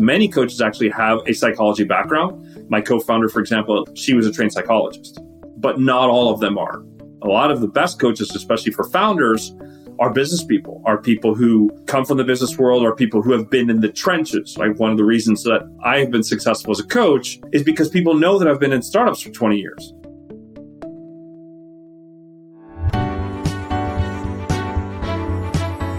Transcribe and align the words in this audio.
Many 0.00 0.28
coaches 0.28 0.62
actually 0.62 0.88
have 0.88 1.18
a 1.26 1.34
psychology 1.34 1.84
background. 1.84 2.70
My 2.70 2.80
co 2.80 3.00
founder, 3.00 3.28
for 3.28 3.38
example, 3.38 3.86
she 3.94 4.14
was 4.14 4.26
a 4.26 4.32
trained 4.32 4.50
psychologist, 4.50 5.20
but 5.58 5.78
not 5.78 6.08
all 6.08 6.32
of 6.32 6.40
them 6.40 6.56
are. 6.56 6.82
A 7.20 7.28
lot 7.28 7.50
of 7.50 7.60
the 7.60 7.68
best 7.68 8.00
coaches, 8.00 8.34
especially 8.34 8.72
for 8.72 8.84
founders, 8.84 9.54
are 9.98 10.10
business 10.10 10.42
people, 10.42 10.82
are 10.86 10.96
people 10.96 11.34
who 11.34 11.70
come 11.84 12.06
from 12.06 12.16
the 12.16 12.24
business 12.24 12.56
world, 12.56 12.82
are 12.82 12.94
people 12.94 13.20
who 13.20 13.32
have 13.32 13.50
been 13.50 13.68
in 13.68 13.82
the 13.82 13.92
trenches. 13.92 14.56
Like 14.56 14.80
one 14.80 14.90
of 14.90 14.96
the 14.96 15.04
reasons 15.04 15.42
that 15.42 15.70
I 15.84 15.98
have 15.98 16.10
been 16.10 16.22
successful 16.22 16.70
as 16.70 16.80
a 16.80 16.86
coach 16.86 17.38
is 17.52 17.62
because 17.62 17.90
people 17.90 18.14
know 18.14 18.38
that 18.38 18.48
I've 18.48 18.58
been 18.58 18.72
in 18.72 18.80
startups 18.80 19.20
for 19.20 19.28
20 19.28 19.58
years. 19.58 19.92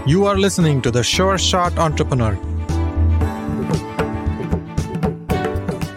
You 0.04 0.26
are 0.26 0.36
listening 0.36 0.82
to 0.82 0.90
the 0.90 1.04
Sure 1.04 1.38
Shot 1.38 1.78
Entrepreneur, 1.78 2.36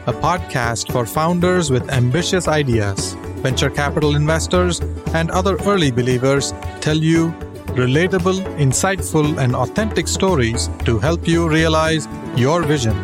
a 0.08 0.14
podcast 0.14 0.92
for 0.92 1.04
founders 1.04 1.72
with 1.72 1.90
ambitious 1.90 2.48
ideas. 2.48 3.14
Venture 3.42 3.72
capital 3.72 4.16
investors 4.16 4.80
and 5.16 5.32
other 5.32 5.58
early 5.66 5.90
believers 5.90 6.54
tell 6.80 6.96
you 6.96 7.32
relatable, 7.74 8.40
insightful, 8.60 9.40
and 9.40 9.56
authentic 9.56 10.08
stories 10.08 10.70
to 10.84 11.00
help 11.00 11.28
you 11.28 11.50
realize 11.50 12.08
your 12.36 12.62
vision. 12.62 12.96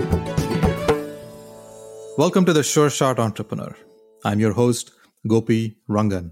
Welcome 2.19 2.45
to 2.45 2.53
the 2.53 2.61
Sure 2.61 2.91
Shot 2.91 3.17
Entrepreneur. 3.17 3.75
I'm 4.23 4.39
your 4.39 4.53
host, 4.53 4.91
Gopi 5.27 5.77
Rangan. 5.89 6.29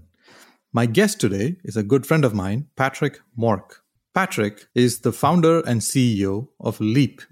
My 0.72 0.86
guest 0.86 1.20
today 1.20 1.56
is 1.64 1.76
a 1.76 1.82
good 1.82 2.06
friend 2.06 2.24
of 2.24 2.32
mine, 2.32 2.68
Patrick 2.76 3.18
Mork. 3.36 3.80
Patrick 4.14 4.66
is 4.76 5.00
the 5.00 5.12
founder 5.12 5.62
and 5.66 5.80
CEO 5.80 6.46
of 6.60 6.78
Leap. 6.80 7.22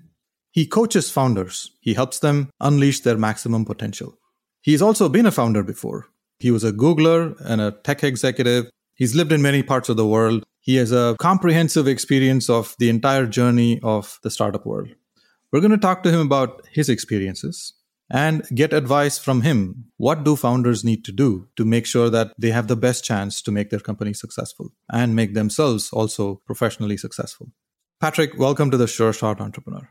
He 0.51 0.67
coaches 0.67 1.11
founders, 1.11 1.71
he 1.81 1.95
helps 1.95 2.19
them 2.19 2.51
unleash 2.61 3.01
their 3.01 3.19
maximum 3.19 3.65
potential. 3.65 4.19
He's 4.63 4.83
also 4.83 5.09
been 5.09 5.27
a 5.27 5.31
founder 5.31 5.63
before. 5.63 6.07
He 6.39 6.51
was 6.51 6.65
a 6.65 6.73
Googler 6.73 7.35
and 7.45 7.61
a 7.61 7.73
tech 7.73 8.03
executive. 8.03 8.71
He's 8.95 9.15
lived 9.15 9.33
in 9.33 9.43
many 9.43 9.63
parts 9.63 9.89
of 9.89 9.97
the 9.97 10.07
world 10.07 10.45
he 10.69 10.77
has 10.77 10.93
a 10.93 11.17
comprehensive 11.19 11.89
experience 11.89 12.51
of 12.51 12.77
the 12.79 12.91
entire 12.91 13.25
journey 13.25 13.81
of 13.83 14.19
the 14.23 14.31
startup 14.31 14.67
world. 14.67 14.89
We're 15.51 15.63
going 15.63 15.71
to 15.71 15.79
talk 15.79 16.03
to 16.03 16.11
him 16.11 16.21
about 16.21 16.67
his 16.71 16.91
experiences 16.91 17.73
and 18.11 18.43
get 18.55 18.75
advice 18.75 19.17
from 19.17 19.41
him. 19.41 19.87
What 19.97 20.25
do 20.25 20.37
founders 20.37 20.85
need 20.85 21.07
to 21.07 21.13
do 21.13 21.49
to 21.57 21.65
make 21.65 21.87
sure 21.87 22.11
that 22.11 22.33
they 22.39 22.51
have 22.51 22.69
the 22.69 22.77
best 22.77 23.03
chance 23.03 23.41
to 23.43 23.51
make 23.51 23.71
their 23.71 23.81
company 23.81 24.13
successful 24.13 24.75
and 24.93 25.17
make 25.17 25.33
themselves 25.33 25.91
also 25.91 26.43
professionally 26.45 26.99
successful? 26.99 27.51
Patrick, 27.99 28.39
welcome 28.39 28.71
to 28.71 28.77
the 28.77 28.87
Sure 28.87 29.15
Shot 29.15 29.41
Entrepreneur. 29.41 29.89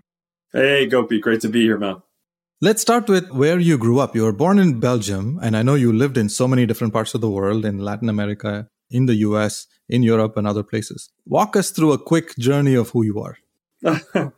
Hey, 0.53 0.85
Gopi, 0.85 1.19
great 1.19 1.41
to 1.41 1.49
be 1.49 1.63
here, 1.63 1.77
man. 1.77 2.01
Let's 2.61 2.81
start 2.81 3.09
with 3.09 3.29
where 3.31 3.59
you 3.59 3.77
grew 3.77 3.99
up. 3.99 4.15
You 4.15 4.23
were 4.23 4.31
born 4.31 4.59
in 4.59 4.79
Belgium, 4.79 5.37
and 5.43 5.57
I 5.57 5.61
know 5.61 5.75
you 5.75 5.91
lived 5.91 6.17
in 6.17 6.29
so 6.29 6.47
many 6.47 6.65
different 6.65 6.93
parts 6.93 7.13
of 7.13 7.19
the 7.19 7.29
world 7.29 7.65
in 7.65 7.79
Latin 7.79 8.07
America, 8.07 8.69
in 8.89 9.07
the 9.07 9.15
US, 9.15 9.67
in 9.89 10.03
Europe, 10.03 10.37
and 10.37 10.47
other 10.47 10.63
places. 10.63 11.09
Walk 11.25 11.57
us 11.57 11.69
through 11.69 11.91
a 11.91 11.97
quick 11.97 12.33
journey 12.37 12.75
of 12.75 12.91
who 12.91 13.03
you 13.03 13.19
are. 13.19 13.37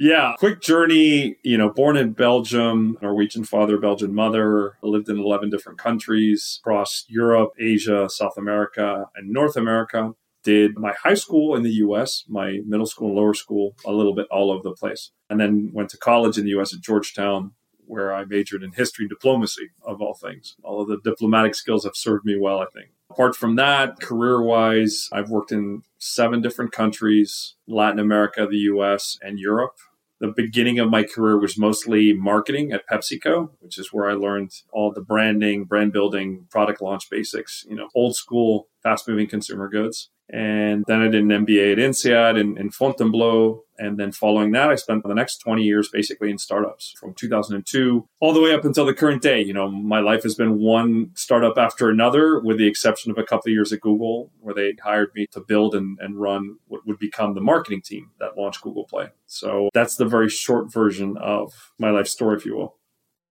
yeah, 0.00 0.32
quick 0.38 0.62
journey. 0.62 1.36
You 1.44 1.58
know, 1.58 1.68
born 1.68 1.98
in 1.98 2.14
Belgium, 2.14 2.96
Norwegian 3.02 3.44
father, 3.44 3.76
Belgian 3.76 4.14
mother, 4.14 4.78
lived 4.82 5.10
in 5.10 5.18
11 5.18 5.50
different 5.50 5.78
countries 5.78 6.58
across 6.62 7.04
Europe, 7.06 7.52
Asia, 7.60 8.08
South 8.08 8.38
America, 8.38 9.10
and 9.14 9.30
North 9.30 9.56
America. 9.56 10.14
Did 10.42 10.78
my 10.78 10.94
high 11.02 11.14
school 11.14 11.54
in 11.54 11.62
the 11.62 11.72
US, 11.84 12.24
my 12.28 12.60
middle 12.66 12.86
school 12.86 13.08
and 13.08 13.16
lower 13.16 13.34
school, 13.34 13.74
a 13.84 13.92
little 13.92 14.14
bit 14.14 14.26
all 14.30 14.50
over 14.50 14.62
the 14.62 14.74
place. 14.74 15.10
And 15.28 15.38
then 15.38 15.70
went 15.72 15.90
to 15.90 15.98
college 15.98 16.38
in 16.38 16.44
the 16.44 16.58
US 16.58 16.74
at 16.74 16.80
Georgetown, 16.80 17.52
where 17.86 18.14
I 18.14 18.24
majored 18.24 18.62
in 18.62 18.72
history 18.72 19.04
and 19.04 19.10
diplomacy, 19.10 19.70
of 19.84 20.00
all 20.00 20.14
things. 20.14 20.56
All 20.62 20.80
of 20.80 20.88
the 20.88 20.98
diplomatic 21.02 21.54
skills 21.54 21.84
have 21.84 21.96
served 21.96 22.24
me 22.24 22.38
well, 22.38 22.60
I 22.60 22.66
think. 22.66 22.90
Apart 23.10 23.34
from 23.34 23.56
that, 23.56 24.00
career 24.00 24.40
wise, 24.40 25.08
I've 25.12 25.30
worked 25.30 25.50
in 25.50 25.82
seven 25.98 26.40
different 26.40 26.70
countries 26.70 27.56
Latin 27.66 27.98
America, 27.98 28.46
the 28.48 28.58
US, 28.58 29.18
and 29.20 29.38
Europe. 29.38 29.76
The 30.20 30.32
beginning 30.36 30.78
of 30.78 30.90
my 30.90 31.02
career 31.02 31.38
was 31.38 31.56
mostly 31.56 32.12
marketing 32.12 32.72
at 32.72 32.86
PepsiCo, 32.86 33.50
which 33.60 33.78
is 33.78 33.90
where 33.90 34.10
I 34.10 34.12
learned 34.12 34.52
all 34.70 34.92
the 34.92 35.00
branding, 35.00 35.64
brand 35.64 35.92
building, 35.92 36.46
product 36.50 36.82
launch 36.82 37.08
basics, 37.10 37.64
you 37.66 37.74
know, 37.74 37.88
old 37.94 38.16
school, 38.16 38.68
fast 38.82 39.08
moving 39.08 39.26
consumer 39.26 39.68
goods. 39.68 40.10
And 40.32 40.84
then 40.86 41.00
I 41.00 41.08
did 41.08 41.22
an 41.22 41.46
MBA 41.46 41.72
at 41.72 41.78
INSEAD 41.78 42.38
in, 42.38 42.58
in 42.58 42.70
Fontainebleau. 42.70 43.64
And 43.80 43.98
then 43.98 44.12
following 44.12 44.52
that, 44.52 44.70
I 44.70 44.74
spent 44.74 45.04
the 45.04 45.14
next 45.14 45.38
20 45.38 45.62
years 45.62 45.88
basically 45.88 46.30
in 46.30 46.36
startups 46.36 46.94
from 47.00 47.14
2002 47.14 48.06
all 48.20 48.34
the 48.34 48.40
way 48.40 48.52
up 48.52 48.66
until 48.66 48.84
the 48.84 48.92
current 48.92 49.22
day. 49.22 49.40
You 49.40 49.54
know, 49.54 49.70
my 49.70 50.00
life 50.00 50.22
has 50.22 50.34
been 50.34 50.58
one 50.58 51.12
startup 51.14 51.56
after 51.56 51.88
another, 51.88 52.38
with 52.40 52.58
the 52.58 52.66
exception 52.66 53.10
of 53.10 53.16
a 53.16 53.24
couple 53.24 53.48
of 53.48 53.54
years 53.54 53.72
at 53.72 53.80
Google, 53.80 54.30
where 54.40 54.54
they 54.54 54.74
hired 54.82 55.14
me 55.14 55.26
to 55.32 55.40
build 55.40 55.74
and, 55.74 55.98
and 55.98 56.20
run 56.20 56.58
what 56.68 56.86
would 56.86 56.98
become 56.98 57.34
the 57.34 57.40
marketing 57.40 57.80
team 57.80 58.10
that 58.20 58.36
launched 58.36 58.60
Google 58.60 58.84
Play. 58.84 59.08
So 59.26 59.70
that's 59.72 59.96
the 59.96 60.04
very 60.04 60.28
short 60.28 60.70
version 60.70 61.16
of 61.16 61.72
my 61.78 61.88
life 61.88 62.06
story, 62.06 62.36
if 62.36 62.44
you 62.44 62.56
will. 62.56 62.76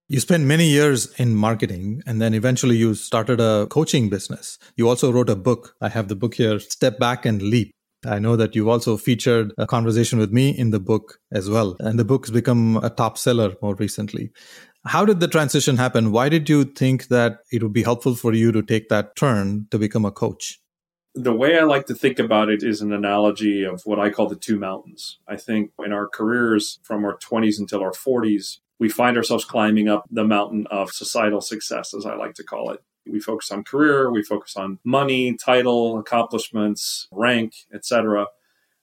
You 0.08 0.20
spent 0.20 0.44
many 0.46 0.68
years 0.68 1.14
in 1.20 1.36
marketing 1.36 2.02
and 2.08 2.20
then 2.20 2.34
eventually 2.34 2.76
you 2.76 2.96
started 2.96 3.40
a 3.40 3.68
coaching 3.70 4.10
business. 4.10 4.58
You 4.76 4.90
also 4.90 5.12
wrote 5.12 5.30
a 5.30 5.36
book. 5.36 5.76
I 5.80 5.90
have 5.90 6.08
the 6.08 6.16
book 6.16 6.34
here, 6.34 6.60
Step 6.60 6.98
Back 6.98 7.28
and 7.28 7.40
Leap. 7.44 7.72
I 8.06 8.20
know 8.20 8.36
that 8.36 8.56
you've 8.56 8.68
also 8.68 8.96
featured 8.96 9.54
a 9.58 9.68
conversation 9.68 10.20
with 10.20 10.32
me 10.32 10.50
in 10.50 10.72
the 10.72 10.80
book 10.80 11.20
as 11.32 11.50
well. 11.50 11.76
And 11.80 12.00
the 12.00 12.06
book's 12.06 12.30
become 12.30 12.78
a 12.78 12.90
top 12.90 13.18
seller 13.18 13.56
more 13.62 13.76
recently. 13.76 14.32
How 14.86 15.04
did 15.04 15.20
the 15.20 15.28
transition 15.28 15.76
happen? 15.76 16.12
Why 16.12 16.30
did 16.30 16.48
you 16.48 16.64
think 16.64 17.10
that 17.10 17.40
it 17.52 17.62
would 17.62 17.74
be 17.74 17.84
helpful 17.84 18.16
for 18.16 18.34
you 18.34 18.52
to 18.54 18.62
take 18.62 18.88
that 18.90 19.16
turn 19.18 19.68
to 19.72 19.78
become 19.78 20.06
a 20.06 20.12
coach? 20.12 20.60
The 21.16 21.34
way 21.34 21.60
I 21.60 21.64
like 21.64 21.88
to 21.88 21.96
think 21.96 22.20
about 22.20 22.50
it 22.50 22.64
is 22.64 22.82
an 22.82 22.94
analogy 22.94 23.64
of 23.64 23.82
what 23.84 24.00
I 24.00 24.10
call 24.10 24.30
the 24.30 24.36
two 24.36 24.58
mountains. 24.58 25.20
I 25.28 25.36
think 25.36 25.72
in 25.84 25.92
our 25.92 26.08
careers 26.08 26.80
from 26.84 27.04
our 27.04 27.18
20s 27.18 27.60
until 27.60 27.82
our 27.82 27.92
40s, 27.92 28.60
we 28.80 28.88
find 28.88 29.18
ourselves 29.18 29.44
climbing 29.44 29.90
up 29.90 30.06
the 30.10 30.24
mountain 30.24 30.66
of 30.72 30.92
societal 30.92 31.42
success, 31.42 31.94
as 31.94 32.06
I 32.06 32.16
like 32.16 32.36
to 32.36 32.44
call 32.44 32.72
it. 32.72 32.82
We 33.12 33.20
focus 33.20 33.52
on 33.52 33.64
career, 33.64 34.12
we 34.12 34.24
focus 34.24 34.56
on 34.56 34.80
money, 34.84 35.36
title, 35.36 36.00
accomplishments, 36.00 37.08
rank, 37.12 37.54
etc 37.74 38.28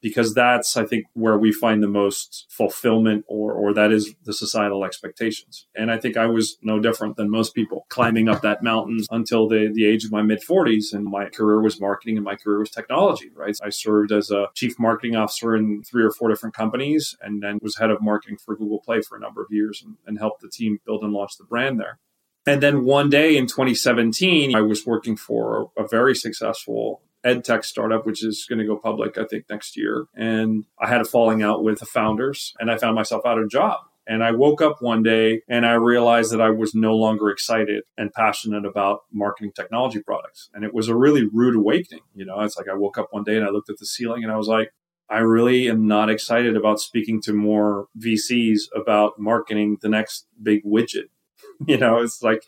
because 0.06 0.34
that's, 0.34 0.76
I 0.76 0.84
think, 0.84 1.06
where 1.14 1.36
we 1.36 1.50
find 1.50 1.82
the 1.82 1.88
most 1.88 2.46
fulfillment 2.48 3.24
or, 3.26 3.52
or 3.52 3.74
that 3.74 3.90
is 3.90 4.14
the 4.24 4.32
societal 4.32 4.84
expectations. 4.84 5.66
And 5.74 5.90
I 5.90 5.98
think 5.98 6.16
I 6.16 6.26
was 6.26 6.58
no 6.62 6.78
different 6.78 7.16
than 7.16 7.28
most 7.28 7.56
people 7.56 7.86
climbing 7.88 8.28
up 8.28 8.42
that 8.42 8.62
mountain 8.62 9.00
until 9.10 9.48
the, 9.48 9.68
the 9.74 9.84
age 9.84 10.04
of 10.04 10.12
my 10.12 10.22
mid 10.22 10.40
40s. 10.48 10.92
And 10.92 11.04
my 11.04 11.26
career 11.26 11.60
was 11.60 11.80
marketing 11.80 12.16
and 12.16 12.24
my 12.24 12.36
career 12.36 12.60
was 12.60 12.70
technology, 12.70 13.30
right? 13.34 13.56
I 13.64 13.70
served 13.70 14.12
as 14.12 14.30
a 14.30 14.46
chief 14.54 14.78
marketing 14.78 15.16
officer 15.16 15.56
in 15.56 15.82
three 15.82 16.04
or 16.04 16.12
four 16.12 16.28
different 16.28 16.54
companies 16.54 17.16
and 17.20 17.42
then 17.42 17.58
was 17.60 17.76
head 17.76 17.90
of 17.90 18.02
marketing 18.02 18.36
for 18.36 18.54
Google 18.54 18.80
Play 18.80 19.00
for 19.00 19.16
a 19.16 19.20
number 19.20 19.42
of 19.42 19.48
years 19.50 19.82
and, 19.84 19.96
and 20.06 20.20
helped 20.20 20.40
the 20.40 20.48
team 20.48 20.78
build 20.86 21.02
and 21.02 21.12
launch 21.12 21.36
the 21.36 21.44
brand 21.44 21.80
there. 21.80 21.98
And 22.46 22.62
then 22.62 22.84
one 22.84 23.10
day 23.10 23.36
in 23.36 23.46
2017, 23.46 24.54
I 24.54 24.60
was 24.60 24.86
working 24.86 25.16
for 25.16 25.70
a 25.76 25.86
very 25.86 26.14
successful 26.14 27.02
ed 27.24 27.44
tech 27.44 27.64
startup, 27.64 28.06
which 28.06 28.24
is 28.24 28.46
going 28.48 28.60
to 28.60 28.64
go 28.64 28.76
public, 28.76 29.18
I 29.18 29.24
think, 29.24 29.46
next 29.50 29.76
year. 29.76 30.06
And 30.14 30.64
I 30.78 30.86
had 30.86 31.00
a 31.00 31.04
falling 31.04 31.42
out 31.42 31.64
with 31.64 31.80
the 31.80 31.86
founders 31.86 32.54
and 32.60 32.70
I 32.70 32.78
found 32.78 32.94
myself 32.94 33.26
out 33.26 33.38
of 33.38 33.50
job. 33.50 33.80
And 34.06 34.22
I 34.22 34.30
woke 34.30 34.62
up 34.62 34.80
one 34.80 35.02
day 35.02 35.42
and 35.48 35.66
I 35.66 35.72
realized 35.72 36.32
that 36.32 36.40
I 36.40 36.50
was 36.50 36.76
no 36.76 36.94
longer 36.94 37.28
excited 37.30 37.82
and 37.98 38.12
passionate 38.12 38.64
about 38.64 39.00
marketing 39.12 39.50
technology 39.52 40.00
products. 40.00 40.48
And 40.54 40.64
it 40.64 40.72
was 40.72 40.86
a 40.86 40.94
really 40.94 41.24
rude 41.26 41.56
awakening. 41.56 42.04
You 42.14 42.24
know, 42.24 42.40
it's 42.42 42.56
like 42.56 42.68
I 42.68 42.74
woke 42.74 42.98
up 42.98 43.08
one 43.10 43.24
day 43.24 43.36
and 43.36 43.44
I 43.44 43.50
looked 43.50 43.70
at 43.70 43.78
the 43.78 43.86
ceiling 43.86 44.22
and 44.22 44.32
I 44.32 44.36
was 44.36 44.46
like, 44.46 44.72
I 45.10 45.18
really 45.18 45.68
am 45.68 45.88
not 45.88 46.10
excited 46.10 46.56
about 46.56 46.80
speaking 46.80 47.20
to 47.22 47.32
more 47.32 47.86
VCs 47.98 48.62
about 48.74 49.18
marketing 49.18 49.78
the 49.80 49.88
next 49.88 50.26
big 50.40 50.64
widget. 50.64 51.08
you 51.66 51.78
know, 51.78 51.98
it's 51.98 52.22
like 52.22 52.42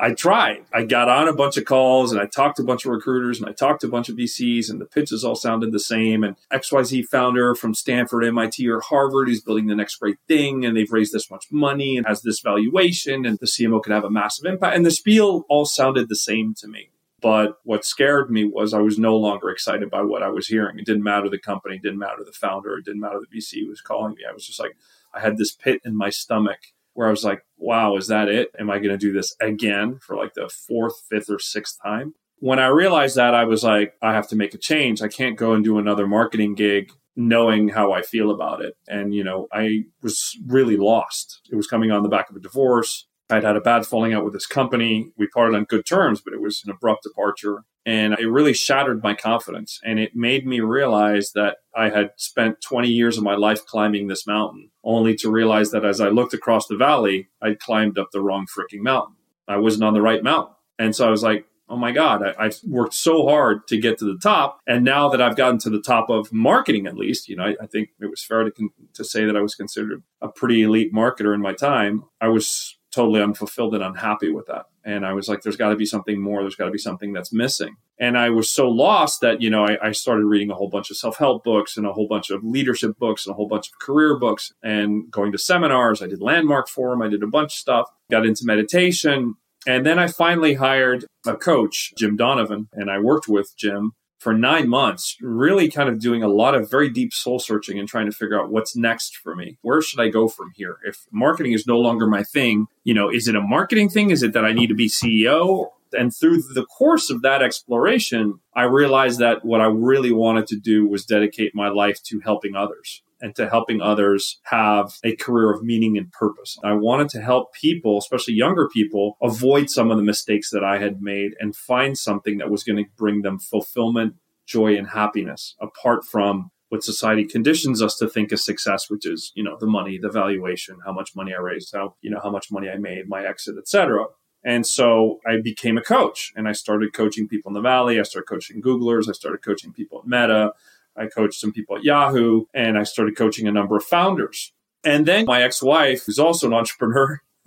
I 0.00 0.12
tried. 0.12 0.64
I 0.72 0.84
got 0.84 1.08
on 1.08 1.26
a 1.26 1.32
bunch 1.32 1.56
of 1.56 1.64
calls 1.64 2.12
and 2.12 2.20
I 2.20 2.26
talked 2.26 2.58
to 2.58 2.62
a 2.62 2.66
bunch 2.66 2.84
of 2.84 2.92
recruiters 2.92 3.40
and 3.40 3.48
I 3.48 3.52
talked 3.52 3.80
to 3.80 3.88
a 3.88 3.90
bunch 3.90 4.08
of 4.08 4.16
VCs 4.16 4.70
and 4.70 4.80
the 4.80 4.86
pitches 4.86 5.24
all 5.24 5.34
sounded 5.34 5.72
the 5.72 5.80
same. 5.80 6.22
And 6.22 6.36
XYZ 6.52 7.06
founder 7.06 7.56
from 7.56 7.74
Stanford, 7.74 8.24
MIT, 8.24 8.68
or 8.68 8.80
Harvard 8.80 9.28
is 9.28 9.40
building 9.40 9.66
the 9.66 9.74
next 9.74 9.96
great 9.96 10.18
thing 10.28 10.64
and 10.64 10.76
they've 10.76 10.92
raised 10.92 11.12
this 11.12 11.30
much 11.30 11.46
money 11.50 11.96
and 11.96 12.06
has 12.06 12.22
this 12.22 12.38
valuation 12.38 13.26
and 13.26 13.38
the 13.40 13.46
CMO 13.46 13.82
could 13.82 13.92
have 13.92 14.04
a 14.04 14.10
massive 14.10 14.46
impact. 14.46 14.76
And 14.76 14.86
the 14.86 14.92
spiel 14.92 15.44
all 15.48 15.64
sounded 15.64 16.08
the 16.08 16.16
same 16.16 16.54
to 16.58 16.68
me. 16.68 16.90
But 17.20 17.58
what 17.64 17.84
scared 17.84 18.30
me 18.30 18.44
was 18.44 18.72
I 18.72 18.78
was 18.78 19.00
no 19.00 19.16
longer 19.16 19.50
excited 19.50 19.90
by 19.90 20.02
what 20.02 20.22
I 20.22 20.28
was 20.28 20.46
hearing. 20.46 20.78
It 20.78 20.86
didn't 20.86 21.02
matter 21.02 21.28
the 21.28 21.40
company, 21.40 21.76
didn't 21.76 21.98
matter 21.98 22.22
the 22.24 22.30
founder, 22.30 22.76
it 22.76 22.84
didn't 22.84 23.00
matter 23.00 23.18
the 23.18 23.36
VC 23.36 23.64
who 23.64 23.70
was 23.70 23.80
calling 23.80 24.14
me. 24.14 24.22
I 24.28 24.32
was 24.32 24.46
just 24.46 24.60
like, 24.60 24.76
I 25.12 25.18
had 25.18 25.36
this 25.36 25.52
pit 25.52 25.80
in 25.84 25.96
my 25.96 26.10
stomach 26.10 26.60
where 26.98 27.06
I 27.06 27.12
was 27.12 27.22
like, 27.22 27.44
wow, 27.58 27.96
is 27.96 28.08
that 28.08 28.28
it? 28.28 28.50
Am 28.58 28.68
I 28.70 28.78
going 28.78 28.90
to 28.90 28.98
do 28.98 29.12
this 29.12 29.32
again 29.40 30.00
for 30.04 30.16
like 30.16 30.34
the 30.34 30.48
fourth, 30.48 31.04
fifth, 31.08 31.30
or 31.30 31.38
sixth 31.38 31.78
time? 31.80 32.14
When 32.40 32.58
I 32.58 32.66
realized 32.66 33.14
that, 33.14 33.34
I 33.34 33.44
was 33.44 33.62
like, 33.62 33.94
I 34.02 34.14
have 34.14 34.26
to 34.30 34.36
make 34.36 34.52
a 34.52 34.58
change. 34.58 35.00
I 35.00 35.06
can't 35.06 35.38
go 35.38 35.52
and 35.52 35.62
do 35.62 35.78
another 35.78 36.08
marketing 36.08 36.56
gig 36.56 36.90
knowing 37.14 37.68
how 37.68 37.92
I 37.92 38.02
feel 38.02 38.32
about 38.32 38.62
it. 38.62 38.74
And, 38.88 39.14
you 39.14 39.22
know, 39.22 39.46
I 39.52 39.84
was 40.02 40.36
really 40.44 40.76
lost. 40.76 41.40
It 41.52 41.54
was 41.54 41.68
coming 41.68 41.92
on 41.92 42.02
the 42.02 42.08
back 42.08 42.30
of 42.30 42.34
a 42.36 42.40
divorce. 42.40 43.06
I'd 43.30 43.44
had 43.44 43.54
a 43.54 43.60
bad 43.60 43.86
falling 43.86 44.12
out 44.12 44.24
with 44.24 44.32
this 44.32 44.46
company. 44.46 45.12
We 45.16 45.28
parted 45.28 45.54
on 45.54 45.66
good 45.66 45.86
terms, 45.86 46.20
but 46.20 46.34
it 46.34 46.40
was 46.40 46.64
an 46.64 46.72
abrupt 46.72 47.04
departure. 47.04 47.62
And 47.88 48.12
it 48.18 48.26
really 48.26 48.52
shattered 48.52 49.02
my 49.02 49.14
confidence. 49.14 49.80
And 49.82 49.98
it 49.98 50.14
made 50.14 50.46
me 50.46 50.60
realize 50.60 51.32
that 51.32 51.56
I 51.74 51.88
had 51.88 52.10
spent 52.16 52.60
20 52.60 52.86
years 52.86 53.16
of 53.16 53.24
my 53.24 53.34
life 53.34 53.64
climbing 53.64 54.08
this 54.08 54.26
mountain, 54.26 54.70
only 54.84 55.14
to 55.16 55.30
realize 55.30 55.70
that 55.70 55.86
as 55.86 55.98
I 55.98 56.10
looked 56.10 56.34
across 56.34 56.66
the 56.66 56.76
valley, 56.76 57.30
I'd 57.40 57.60
climbed 57.60 57.98
up 57.98 58.10
the 58.12 58.20
wrong 58.20 58.46
freaking 58.46 58.82
mountain. 58.82 59.16
I 59.48 59.56
wasn't 59.56 59.84
on 59.84 59.94
the 59.94 60.02
right 60.02 60.22
mountain. 60.22 60.54
And 60.78 60.94
so 60.94 61.08
I 61.08 61.10
was 61.10 61.22
like, 61.22 61.46
oh 61.70 61.78
my 61.78 61.92
God, 61.92 62.22
I, 62.22 62.44
have 62.44 62.56
worked 62.66 62.92
so 62.92 63.26
hard 63.26 63.66
to 63.68 63.78
get 63.78 63.96
to 64.00 64.04
the 64.04 64.18
top. 64.22 64.60
And 64.66 64.84
now 64.84 65.08
that 65.08 65.22
I've 65.22 65.36
gotten 65.36 65.58
to 65.60 65.70
the 65.70 65.80
top 65.80 66.10
of 66.10 66.30
marketing, 66.30 66.86
at 66.86 66.96
least, 66.96 67.26
you 67.26 67.36
know, 67.36 67.44
I, 67.44 67.56
I 67.62 67.66
think 67.66 67.88
it 68.02 68.10
was 68.10 68.22
fair 68.22 68.44
to, 68.44 68.50
con- 68.50 68.70
to 68.92 69.04
say 69.04 69.24
that 69.24 69.36
I 69.36 69.40
was 69.40 69.54
considered 69.54 70.02
a 70.20 70.28
pretty 70.28 70.62
elite 70.62 70.92
marketer 70.92 71.34
in 71.34 71.40
my 71.40 71.54
time. 71.54 72.04
I 72.20 72.28
was 72.28 72.77
totally 72.98 73.22
unfulfilled 73.22 73.74
and 73.76 73.84
unhappy 73.84 74.28
with 74.28 74.46
that. 74.46 74.66
And 74.84 75.06
I 75.06 75.12
was 75.12 75.28
like, 75.28 75.42
there's 75.42 75.56
got 75.56 75.68
to 75.68 75.76
be 75.76 75.86
something 75.86 76.20
more. 76.20 76.42
There's 76.42 76.56
got 76.56 76.64
to 76.64 76.72
be 76.72 76.78
something 76.78 77.12
that's 77.12 77.32
missing. 77.32 77.76
And 78.00 78.18
I 78.18 78.30
was 78.30 78.50
so 78.50 78.68
lost 78.68 79.20
that, 79.20 79.40
you 79.40 79.50
know, 79.50 79.64
I, 79.64 79.88
I 79.88 79.92
started 79.92 80.24
reading 80.24 80.50
a 80.50 80.54
whole 80.54 80.68
bunch 80.68 80.90
of 80.90 80.96
self 80.96 81.16
help 81.16 81.44
books 81.44 81.76
and 81.76 81.86
a 81.86 81.92
whole 81.92 82.08
bunch 82.08 82.30
of 82.30 82.42
leadership 82.42 82.98
books 82.98 83.24
and 83.24 83.32
a 83.32 83.36
whole 83.36 83.46
bunch 83.46 83.68
of 83.68 83.78
career 83.78 84.18
books 84.18 84.52
and 84.64 85.08
going 85.12 85.30
to 85.30 85.38
seminars. 85.38 86.02
I 86.02 86.08
did 86.08 86.20
Landmark 86.20 86.68
Forum. 86.68 87.02
I 87.02 87.08
did 87.08 87.22
a 87.22 87.28
bunch 87.28 87.54
of 87.54 87.58
stuff, 87.58 87.88
got 88.10 88.26
into 88.26 88.44
meditation. 88.44 89.34
And 89.64 89.86
then 89.86 90.00
I 90.00 90.08
finally 90.08 90.54
hired 90.54 91.04
a 91.24 91.36
coach, 91.36 91.92
Jim 91.96 92.16
Donovan, 92.16 92.68
and 92.72 92.90
I 92.90 92.98
worked 92.98 93.28
with 93.28 93.54
Jim 93.56 93.92
for 94.18 94.34
nine 94.34 94.68
months, 94.68 95.16
really 95.20 95.70
kind 95.70 95.88
of 95.88 96.00
doing 96.00 96.22
a 96.22 96.28
lot 96.28 96.54
of 96.54 96.70
very 96.70 96.90
deep 96.90 97.14
soul 97.14 97.38
searching 97.38 97.78
and 97.78 97.88
trying 97.88 98.06
to 98.06 98.12
figure 98.12 98.40
out 98.40 98.50
what's 98.50 98.76
next 98.76 99.16
for 99.16 99.34
me. 99.34 99.58
Where 99.62 99.80
should 99.80 100.00
I 100.00 100.08
go 100.08 100.28
from 100.28 100.52
here? 100.54 100.78
If 100.84 101.06
marketing 101.12 101.52
is 101.52 101.66
no 101.66 101.78
longer 101.78 102.06
my 102.06 102.24
thing, 102.24 102.66
you 102.84 102.94
know, 102.94 103.08
is 103.08 103.28
it 103.28 103.36
a 103.36 103.40
marketing 103.40 103.88
thing? 103.88 104.10
Is 104.10 104.22
it 104.22 104.32
that 104.32 104.44
I 104.44 104.52
need 104.52 104.66
to 104.68 104.74
be 104.74 104.88
CEO? 104.88 105.68
And 105.92 106.14
through 106.14 106.42
the 106.54 106.66
course 106.66 107.08
of 107.08 107.22
that 107.22 107.42
exploration, 107.42 108.40
I 108.54 108.64
realized 108.64 109.20
that 109.20 109.44
what 109.44 109.60
I 109.60 109.66
really 109.66 110.12
wanted 110.12 110.46
to 110.48 110.56
do 110.56 110.86
was 110.86 111.06
dedicate 111.06 111.54
my 111.54 111.68
life 111.68 112.02
to 112.04 112.20
helping 112.20 112.56
others 112.56 113.02
and 113.20 113.34
to 113.36 113.48
helping 113.48 113.80
others 113.80 114.40
have 114.44 114.94
a 115.04 115.16
career 115.16 115.52
of 115.52 115.62
meaning 115.62 115.96
and 115.98 116.10
purpose. 116.12 116.58
I 116.62 116.72
wanted 116.72 117.08
to 117.10 117.20
help 117.20 117.52
people, 117.52 117.98
especially 117.98 118.34
younger 118.34 118.68
people, 118.68 119.16
avoid 119.22 119.70
some 119.70 119.90
of 119.90 119.96
the 119.96 120.02
mistakes 120.02 120.50
that 120.50 120.64
I 120.64 120.78
had 120.78 121.02
made 121.02 121.32
and 121.40 121.54
find 121.54 121.96
something 121.98 122.38
that 122.38 122.50
was 122.50 122.64
going 122.64 122.76
to 122.76 122.90
bring 122.96 123.22
them 123.22 123.38
fulfillment, 123.38 124.14
joy, 124.46 124.76
and 124.76 124.88
happiness 124.88 125.56
apart 125.60 126.04
from 126.04 126.50
what 126.68 126.84
society 126.84 127.24
conditions 127.24 127.80
us 127.80 127.96
to 127.96 128.08
think 128.08 128.32
is 128.32 128.44
success, 128.44 128.90
which 128.90 129.06
is, 129.06 129.32
you 129.34 129.42
know, 129.42 129.56
the 129.58 129.66
money, 129.66 129.98
the 129.98 130.10
valuation, 130.10 130.76
how 130.84 130.92
much 130.92 131.16
money 131.16 131.32
I 131.34 131.40
raised, 131.40 131.74
how, 131.74 131.94
you 132.02 132.10
know, 132.10 132.20
how 132.22 132.30
much 132.30 132.52
money 132.52 132.68
I 132.68 132.76
made, 132.76 133.08
my 133.08 133.26
exit, 133.26 133.56
etc. 133.58 134.04
And 134.44 134.66
so 134.66 135.20
I 135.26 135.40
became 135.42 135.78
a 135.78 135.82
coach 135.82 136.32
and 136.36 136.46
I 136.46 136.52
started 136.52 136.92
coaching 136.92 137.26
people 137.26 137.50
in 137.50 137.54
the 137.54 137.60
Valley. 137.60 137.98
I 137.98 138.02
started 138.02 138.28
coaching 138.28 138.62
Googlers. 138.62 139.08
I 139.08 139.12
started 139.12 139.42
coaching 139.42 139.72
people 139.72 140.00
at 140.00 140.06
Meta. 140.06 140.52
I 140.98 141.06
coached 141.06 141.40
some 141.40 141.52
people 141.52 141.76
at 141.76 141.84
Yahoo 141.84 142.44
and 142.54 142.78
I 142.78 142.82
started 142.82 143.16
coaching 143.16 143.46
a 143.46 143.52
number 143.52 143.76
of 143.76 143.84
founders. 143.84 144.52
And 144.84 145.06
then 145.06 145.26
my 145.26 145.42
ex 145.42 145.62
wife, 145.62 146.04
who's 146.04 146.18
also 146.18 146.46
an 146.46 146.54
entrepreneur, 146.54 147.20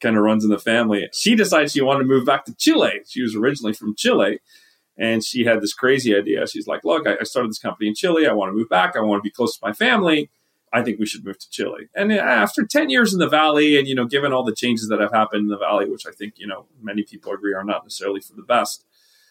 kind 0.00 0.16
of 0.16 0.22
runs 0.22 0.44
in 0.44 0.50
the 0.50 0.58
family, 0.58 1.08
she 1.12 1.34
decided 1.34 1.70
she 1.70 1.80
wanted 1.80 2.00
to 2.00 2.06
move 2.06 2.26
back 2.26 2.44
to 2.46 2.54
Chile. 2.56 3.00
She 3.08 3.22
was 3.22 3.34
originally 3.34 3.72
from 3.72 3.94
Chile. 3.96 4.40
And 4.98 5.24
she 5.24 5.44
had 5.44 5.62
this 5.62 5.72
crazy 5.72 6.14
idea. 6.14 6.46
She's 6.46 6.66
like, 6.66 6.84
Look, 6.84 7.06
I 7.06 7.22
started 7.22 7.50
this 7.50 7.58
company 7.58 7.88
in 7.88 7.94
Chile. 7.94 8.26
I 8.26 8.32
want 8.32 8.50
to 8.50 8.54
move 8.54 8.68
back. 8.68 8.94
I 8.94 9.00
want 9.00 9.20
to 9.20 9.26
be 9.26 9.32
close 9.32 9.56
to 9.56 9.66
my 9.66 9.72
family. 9.72 10.30
I 10.72 10.82
think 10.82 10.98
we 10.98 11.06
should 11.06 11.24
move 11.24 11.38
to 11.38 11.50
Chile. 11.50 11.88
And 11.94 12.10
uh, 12.12 12.16
after 12.16 12.66
10 12.66 12.88
years 12.88 13.12
in 13.12 13.18
the 13.18 13.28
Valley, 13.28 13.78
and, 13.78 13.86
you 13.86 13.94
know, 13.94 14.06
given 14.06 14.32
all 14.32 14.42
the 14.42 14.54
changes 14.54 14.88
that 14.88 15.00
have 15.00 15.12
happened 15.12 15.42
in 15.42 15.48
the 15.48 15.58
Valley, 15.58 15.88
which 15.88 16.06
I 16.06 16.12
think, 16.12 16.34
you 16.38 16.46
know, 16.46 16.64
many 16.80 17.02
people 17.02 17.32
agree 17.32 17.52
are 17.52 17.64
not 17.64 17.84
necessarily 17.84 18.20
for 18.20 18.32
the 18.34 18.42
best, 18.42 18.86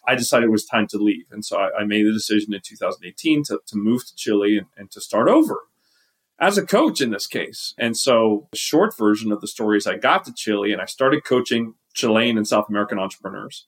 I 0.06 0.14
decided 0.14 0.46
it 0.46 0.52
was 0.52 0.64
time 0.64 0.86
to 0.88 0.98
leave. 0.98 1.26
And 1.30 1.44
so 1.44 1.58
I, 1.58 1.80
I 1.80 1.84
made 1.84 2.06
the 2.06 2.12
decision 2.12 2.54
in 2.54 2.60
2018 2.64 3.44
to, 3.44 3.60
to 3.66 3.76
move 3.76 4.06
to 4.06 4.14
Chile 4.16 4.58
and, 4.58 4.66
and 4.76 4.90
to 4.90 5.00
start 5.00 5.28
over 5.28 5.60
as 6.40 6.58
a 6.58 6.66
coach 6.66 7.00
in 7.00 7.10
this 7.10 7.26
case. 7.26 7.74
And 7.78 7.96
so 7.96 8.48
the 8.50 8.58
short 8.58 8.96
version 8.96 9.30
of 9.30 9.40
the 9.40 9.46
story 9.46 9.78
is 9.78 9.86
I 9.86 9.96
got 9.96 10.24
to 10.24 10.34
Chile 10.34 10.72
and 10.72 10.82
I 10.82 10.86
started 10.86 11.24
coaching 11.24 11.74
Chilean 11.94 12.36
and 12.36 12.48
South 12.48 12.68
American 12.68 12.98
entrepreneurs 12.98 13.66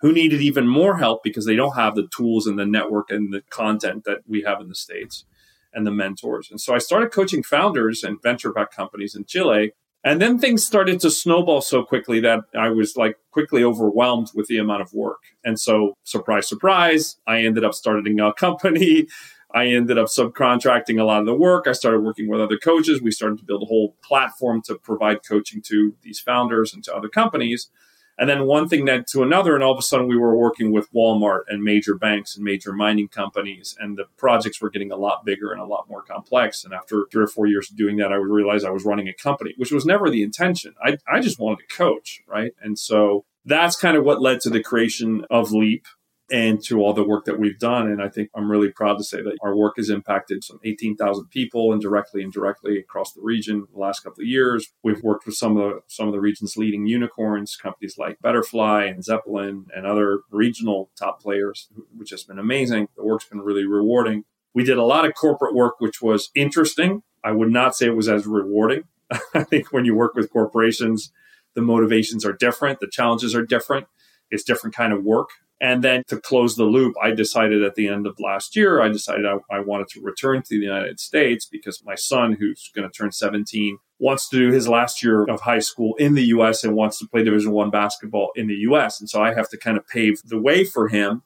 who 0.00 0.12
needed 0.12 0.42
even 0.42 0.66
more 0.66 0.98
help 0.98 1.22
because 1.22 1.46
they 1.46 1.56
don't 1.56 1.76
have 1.76 1.94
the 1.94 2.08
tools 2.14 2.46
and 2.46 2.58
the 2.58 2.66
network 2.66 3.10
and 3.10 3.32
the 3.32 3.42
content 3.48 4.04
that 4.04 4.18
we 4.26 4.42
have 4.42 4.60
in 4.60 4.68
the 4.68 4.74
States 4.74 5.24
and 5.72 5.86
the 5.86 5.90
mentors. 5.90 6.50
And 6.50 6.60
so 6.60 6.74
I 6.74 6.78
started 6.78 7.12
coaching 7.12 7.42
founders 7.42 8.02
and 8.02 8.20
venture 8.20 8.52
backed 8.52 8.74
companies 8.74 9.14
in 9.14 9.24
Chile 9.24 9.72
and 10.06 10.22
then 10.22 10.38
things 10.38 10.64
started 10.64 11.00
to 11.00 11.10
snowball 11.10 11.60
so 11.60 11.82
quickly 11.82 12.20
that 12.20 12.44
I 12.56 12.68
was 12.68 12.96
like 12.96 13.18
quickly 13.32 13.64
overwhelmed 13.64 14.28
with 14.36 14.46
the 14.46 14.56
amount 14.56 14.82
of 14.82 14.94
work. 14.94 15.18
And 15.44 15.58
so, 15.58 15.94
surprise, 16.04 16.48
surprise, 16.48 17.16
I 17.26 17.40
ended 17.40 17.64
up 17.64 17.74
starting 17.74 18.20
a 18.20 18.32
company. 18.38 19.08
I 19.52 19.66
ended 19.66 19.98
up 19.98 20.06
subcontracting 20.06 21.00
a 21.00 21.04
lot 21.04 21.18
of 21.18 21.26
the 21.26 21.34
work. 21.34 21.66
I 21.66 21.72
started 21.72 22.04
working 22.04 22.28
with 22.28 22.40
other 22.40 22.56
coaches. 22.56 23.02
We 23.02 23.10
started 23.10 23.38
to 23.38 23.44
build 23.44 23.64
a 23.64 23.66
whole 23.66 23.96
platform 24.00 24.62
to 24.66 24.76
provide 24.76 25.26
coaching 25.26 25.60
to 25.62 25.96
these 26.02 26.20
founders 26.20 26.72
and 26.72 26.84
to 26.84 26.94
other 26.94 27.08
companies. 27.08 27.68
And 28.18 28.28
then 28.30 28.46
one 28.46 28.68
thing 28.68 28.86
led 28.86 29.06
to 29.08 29.22
another, 29.22 29.54
and 29.54 29.62
all 29.62 29.72
of 29.72 29.78
a 29.78 29.82
sudden 29.82 30.08
we 30.08 30.16
were 30.16 30.36
working 30.36 30.72
with 30.72 30.92
Walmart 30.92 31.42
and 31.48 31.62
major 31.62 31.94
banks 31.94 32.34
and 32.34 32.44
major 32.44 32.72
mining 32.72 33.08
companies, 33.08 33.76
and 33.78 33.98
the 33.98 34.06
projects 34.16 34.60
were 34.60 34.70
getting 34.70 34.90
a 34.90 34.96
lot 34.96 35.24
bigger 35.24 35.52
and 35.52 35.60
a 35.60 35.66
lot 35.66 35.88
more 35.88 36.02
complex. 36.02 36.64
And 36.64 36.72
after 36.72 37.06
three 37.12 37.24
or 37.24 37.28
four 37.28 37.46
years 37.46 37.70
of 37.70 37.76
doing 37.76 37.96
that, 37.98 38.12
I 38.12 38.16
realized 38.16 38.64
I 38.64 38.70
was 38.70 38.84
running 38.84 39.08
a 39.08 39.14
company, 39.14 39.52
which 39.56 39.72
was 39.72 39.84
never 39.84 40.08
the 40.08 40.22
intention. 40.22 40.74
I, 40.82 40.96
I 41.06 41.20
just 41.20 41.38
wanted 41.38 41.68
to 41.68 41.76
coach, 41.76 42.22
right? 42.26 42.52
And 42.62 42.78
so 42.78 43.24
that's 43.44 43.76
kind 43.76 43.96
of 43.96 44.04
what 44.04 44.20
led 44.20 44.40
to 44.40 44.50
the 44.50 44.62
creation 44.62 45.24
of 45.30 45.52
Leap 45.52 45.86
and 46.30 46.62
to 46.64 46.80
all 46.80 46.92
the 46.92 47.04
work 47.04 47.24
that 47.26 47.38
we've 47.38 47.58
done. 47.58 47.88
And 47.88 48.02
I 48.02 48.08
think 48.08 48.30
I'm 48.34 48.50
really 48.50 48.70
proud 48.70 48.98
to 48.98 49.04
say 49.04 49.22
that 49.22 49.36
our 49.42 49.56
work 49.56 49.74
has 49.76 49.90
impacted 49.90 50.42
some 50.42 50.58
18,000 50.64 51.26
people 51.26 51.72
indirectly 51.72 52.22
and 52.22 52.32
directly 52.32 52.46
and 52.56 52.56
indirectly 52.56 52.78
across 52.78 53.12
the 53.12 53.22
region 53.22 53.66
the 53.72 53.78
last 53.78 54.00
couple 54.00 54.22
of 54.22 54.28
years. 54.28 54.72
We've 54.82 55.02
worked 55.02 55.26
with 55.26 55.34
some 55.34 55.56
of 55.56 55.70
the 55.70 55.80
some 55.86 56.06
of 56.06 56.12
the 56.12 56.20
region's 56.20 56.56
leading 56.56 56.86
unicorns, 56.86 57.56
companies 57.56 57.96
like 57.98 58.20
Betterfly 58.20 58.90
and 58.90 59.04
Zeppelin 59.04 59.66
and 59.74 59.86
other 59.86 60.20
regional 60.30 60.90
top 60.98 61.20
players, 61.20 61.68
which 61.96 62.10
has 62.10 62.24
been 62.24 62.38
amazing. 62.38 62.88
The 62.96 63.04
work's 63.04 63.28
been 63.28 63.40
really 63.40 63.66
rewarding. 63.66 64.24
We 64.54 64.64
did 64.64 64.78
a 64.78 64.84
lot 64.84 65.04
of 65.04 65.14
corporate 65.14 65.54
work, 65.54 65.74
which 65.78 66.00
was 66.00 66.30
interesting. 66.34 67.02
I 67.22 67.32
would 67.32 67.50
not 67.50 67.76
say 67.76 67.86
it 67.86 67.96
was 67.96 68.08
as 68.08 68.26
rewarding. 68.26 68.84
I 69.34 69.44
think 69.44 69.72
when 69.72 69.84
you 69.84 69.94
work 69.94 70.14
with 70.14 70.30
corporations, 70.30 71.12
the 71.54 71.62
motivations 71.62 72.24
are 72.24 72.32
different, 72.32 72.80
the 72.80 72.88
challenges 72.90 73.34
are 73.34 73.44
different. 73.44 73.86
It's 74.30 74.42
different 74.42 74.74
kind 74.74 74.92
of 74.92 75.04
work. 75.04 75.28
And 75.60 75.82
then 75.82 76.02
to 76.08 76.20
close 76.20 76.56
the 76.56 76.64
loop, 76.64 76.94
I 77.02 77.12
decided 77.12 77.62
at 77.62 77.76
the 77.76 77.88
end 77.88 78.06
of 78.06 78.20
last 78.20 78.56
year, 78.56 78.82
I 78.82 78.88
decided 78.88 79.24
I, 79.24 79.38
I, 79.50 79.60
wanted 79.60 79.88
to 79.88 80.02
return 80.02 80.42
to 80.42 80.48
the 80.50 80.64
United 80.64 81.00
States 81.00 81.46
because 81.46 81.82
my 81.82 81.94
son, 81.94 82.34
who's 82.34 82.70
going 82.74 82.86
to 82.86 82.94
turn 82.94 83.10
17, 83.10 83.78
wants 83.98 84.28
to 84.28 84.38
do 84.38 84.52
his 84.52 84.68
last 84.68 85.02
year 85.02 85.24
of 85.24 85.40
high 85.40 85.60
school 85.60 85.94
in 85.94 86.14
the 86.14 86.24
US 86.24 86.62
and 86.62 86.74
wants 86.74 86.98
to 86.98 87.08
play 87.08 87.24
Division 87.24 87.52
One 87.52 87.70
basketball 87.70 88.32
in 88.36 88.48
the 88.48 88.56
US. 88.70 89.00
And 89.00 89.08
so 89.08 89.22
I 89.22 89.32
have 89.32 89.48
to 89.48 89.56
kind 89.56 89.78
of 89.78 89.88
pave 89.88 90.20
the 90.26 90.40
way 90.40 90.64
for 90.64 90.88
him. 90.88 91.22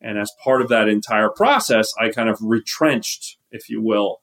And 0.00 0.18
as 0.18 0.32
part 0.42 0.62
of 0.62 0.68
that 0.70 0.88
entire 0.88 1.28
process, 1.28 1.92
I 2.00 2.08
kind 2.08 2.28
of 2.28 2.38
retrenched, 2.40 3.36
if 3.52 3.70
you 3.70 3.80
will, 3.80 4.20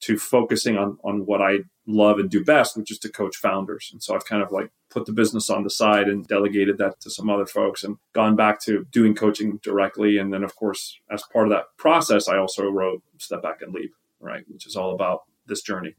to 0.00 0.18
focusing 0.18 0.76
on 0.76 0.98
on 1.04 1.24
what 1.26 1.40
I 1.40 1.58
love 1.86 2.18
and 2.18 2.28
do 2.28 2.44
best, 2.44 2.76
which 2.76 2.90
is 2.90 2.98
to 3.00 3.08
coach 3.08 3.36
founders. 3.36 3.90
And 3.92 4.02
so 4.02 4.14
I've 4.14 4.24
kind 4.24 4.42
of 4.42 4.50
like 4.50 4.70
put 4.90 5.06
the 5.06 5.12
business 5.12 5.50
on 5.50 5.64
the 5.64 5.70
side 5.70 6.08
and 6.08 6.26
delegated 6.26 6.78
that 6.78 7.00
to 7.00 7.10
some 7.10 7.28
other 7.30 7.46
folks 7.46 7.84
and 7.84 7.96
gone 8.12 8.36
back 8.36 8.60
to 8.62 8.86
doing 8.90 9.14
coaching 9.14 9.58
directly. 9.62 10.18
And 10.18 10.32
then, 10.32 10.42
of 10.42 10.56
course, 10.56 10.98
as 11.10 11.22
part 11.32 11.46
of 11.46 11.52
that 11.52 11.66
process, 11.76 12.28
I 12.28 12.38
also 12.38 12.68
wrote 12.68 13.02
Step 13.18 13.42
Back 13.42 13.62
and 13.62 13.72
Leap, 13.72 13.92
right, 14.20 14.44
which 14.48 14.66
is 14.66 14.76
all 14.76 14.94
about 14.94 15.22
this 15.46 15.62
journey. 15.62 15.94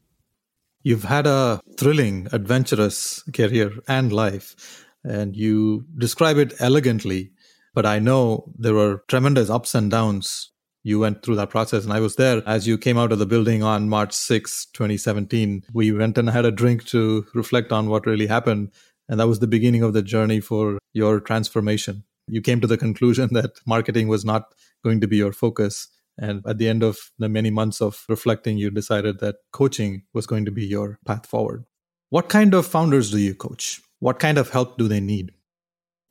You've 0.82 1.04
had 1.04 1.26
a 1.26 1.60
thrilling, 1.78 2.28
adventurous 2.32 3.22
career 3.34 3.72
and 3.86 4.12
life, 4.12 4.86
and 5.04 5.36
you 5.36 5.84
describe 5.96 6.38
it 6.38 6.54
elegantly. 6.58 7.32
But 7.74 7.86
I 7.86 7.98
know 7.98 8.50
there 8.58 8.74
were 8.74 9.04
tremendous 9.06 9.50
ups 9.50 9.74
and 9.74 9.90
downs 9.90 10.50
you 10.82 10.98
went 10.98 11.22
through 11.22 11.36
that 11.36 11.50
process. 11.50 11.84
And 11.84 11.92
i 11.92 12.00
was 12.00 12.16
there 12.16 12.42
as 12.46 12.66
you 12.66 12.78
came 12.78 12.98
out 12.98 13.12
of 13.12 13.18
the 13.18 13.26
building 13.26 13.62
on 13.62 13.88
march 13.88 14.12
6 14.12 14.66
2017 14.72 15.64
we 15.72 15.92
went 15.92 16.18
and 16.18 16.30
had 16.30 16.44
a 16.44 16.50
drink 16.50 16.84
to 16.86 17.26
reflect 17.34 17.72
on 17.72 17.88
what 17.88 18.06
really 18.06 18.26
happened. 18.26 18.70
And 19.08 19.18
that 19.18 19.26
was 19.26 19.40
the 19.40 19.46
beginning 19.46 19.82
of 19.82 19.92
the 19.92 20.02
journey 20.02 20.40
for 20.40 20.78
your 20.92 21.20
transformation. 21.20 22.04
You 22.28 22.40
came 22.40 22.60
to 22.60 22.66
the 22.66 22.78
conclusion 22.78 23.30
that 23.32 23.60
marketing 23.66 24.08
was 24.08 24.24
not 24.24 24.54
going 24.84 25.00
to 25.00 25.08
be 25.08 25.16
your 25.16 25.32
focus. 25.32 25.88
And 26.16 26.42
at 26.46 26.58
the 26.58 26.68
end 26.68 26.82
of 26.82 26.98
the 27.18 27.28
many 27.28 27.50
months 27.50 27.80
of 27.80 28.04
reflecting 28.08 28.58
you 28.58 28.70
decided 28.70 29.20
that 29.20 29.36
coaching 29.52 30.02
was 30.12 30.26
going 30.26 30.44
to 30.44 30.50
be 30.50 30.64
your 30.64 30.98
path 31.06 31.26
forward. 31.26 31.64
What 32.10 32.28
kind 32.28 32.54
of 32.54 32.66
founders 32.66 33.10
do 33.10 33.18
you 33.18 33.34
coach? 33.34 33.80
What 34.00 34.18
kind 34.18 34.38
of 34.38 34.50
help 34.50 34.78
do 34.78 34.88
they 34.88 35.00
need? 35.00 35.32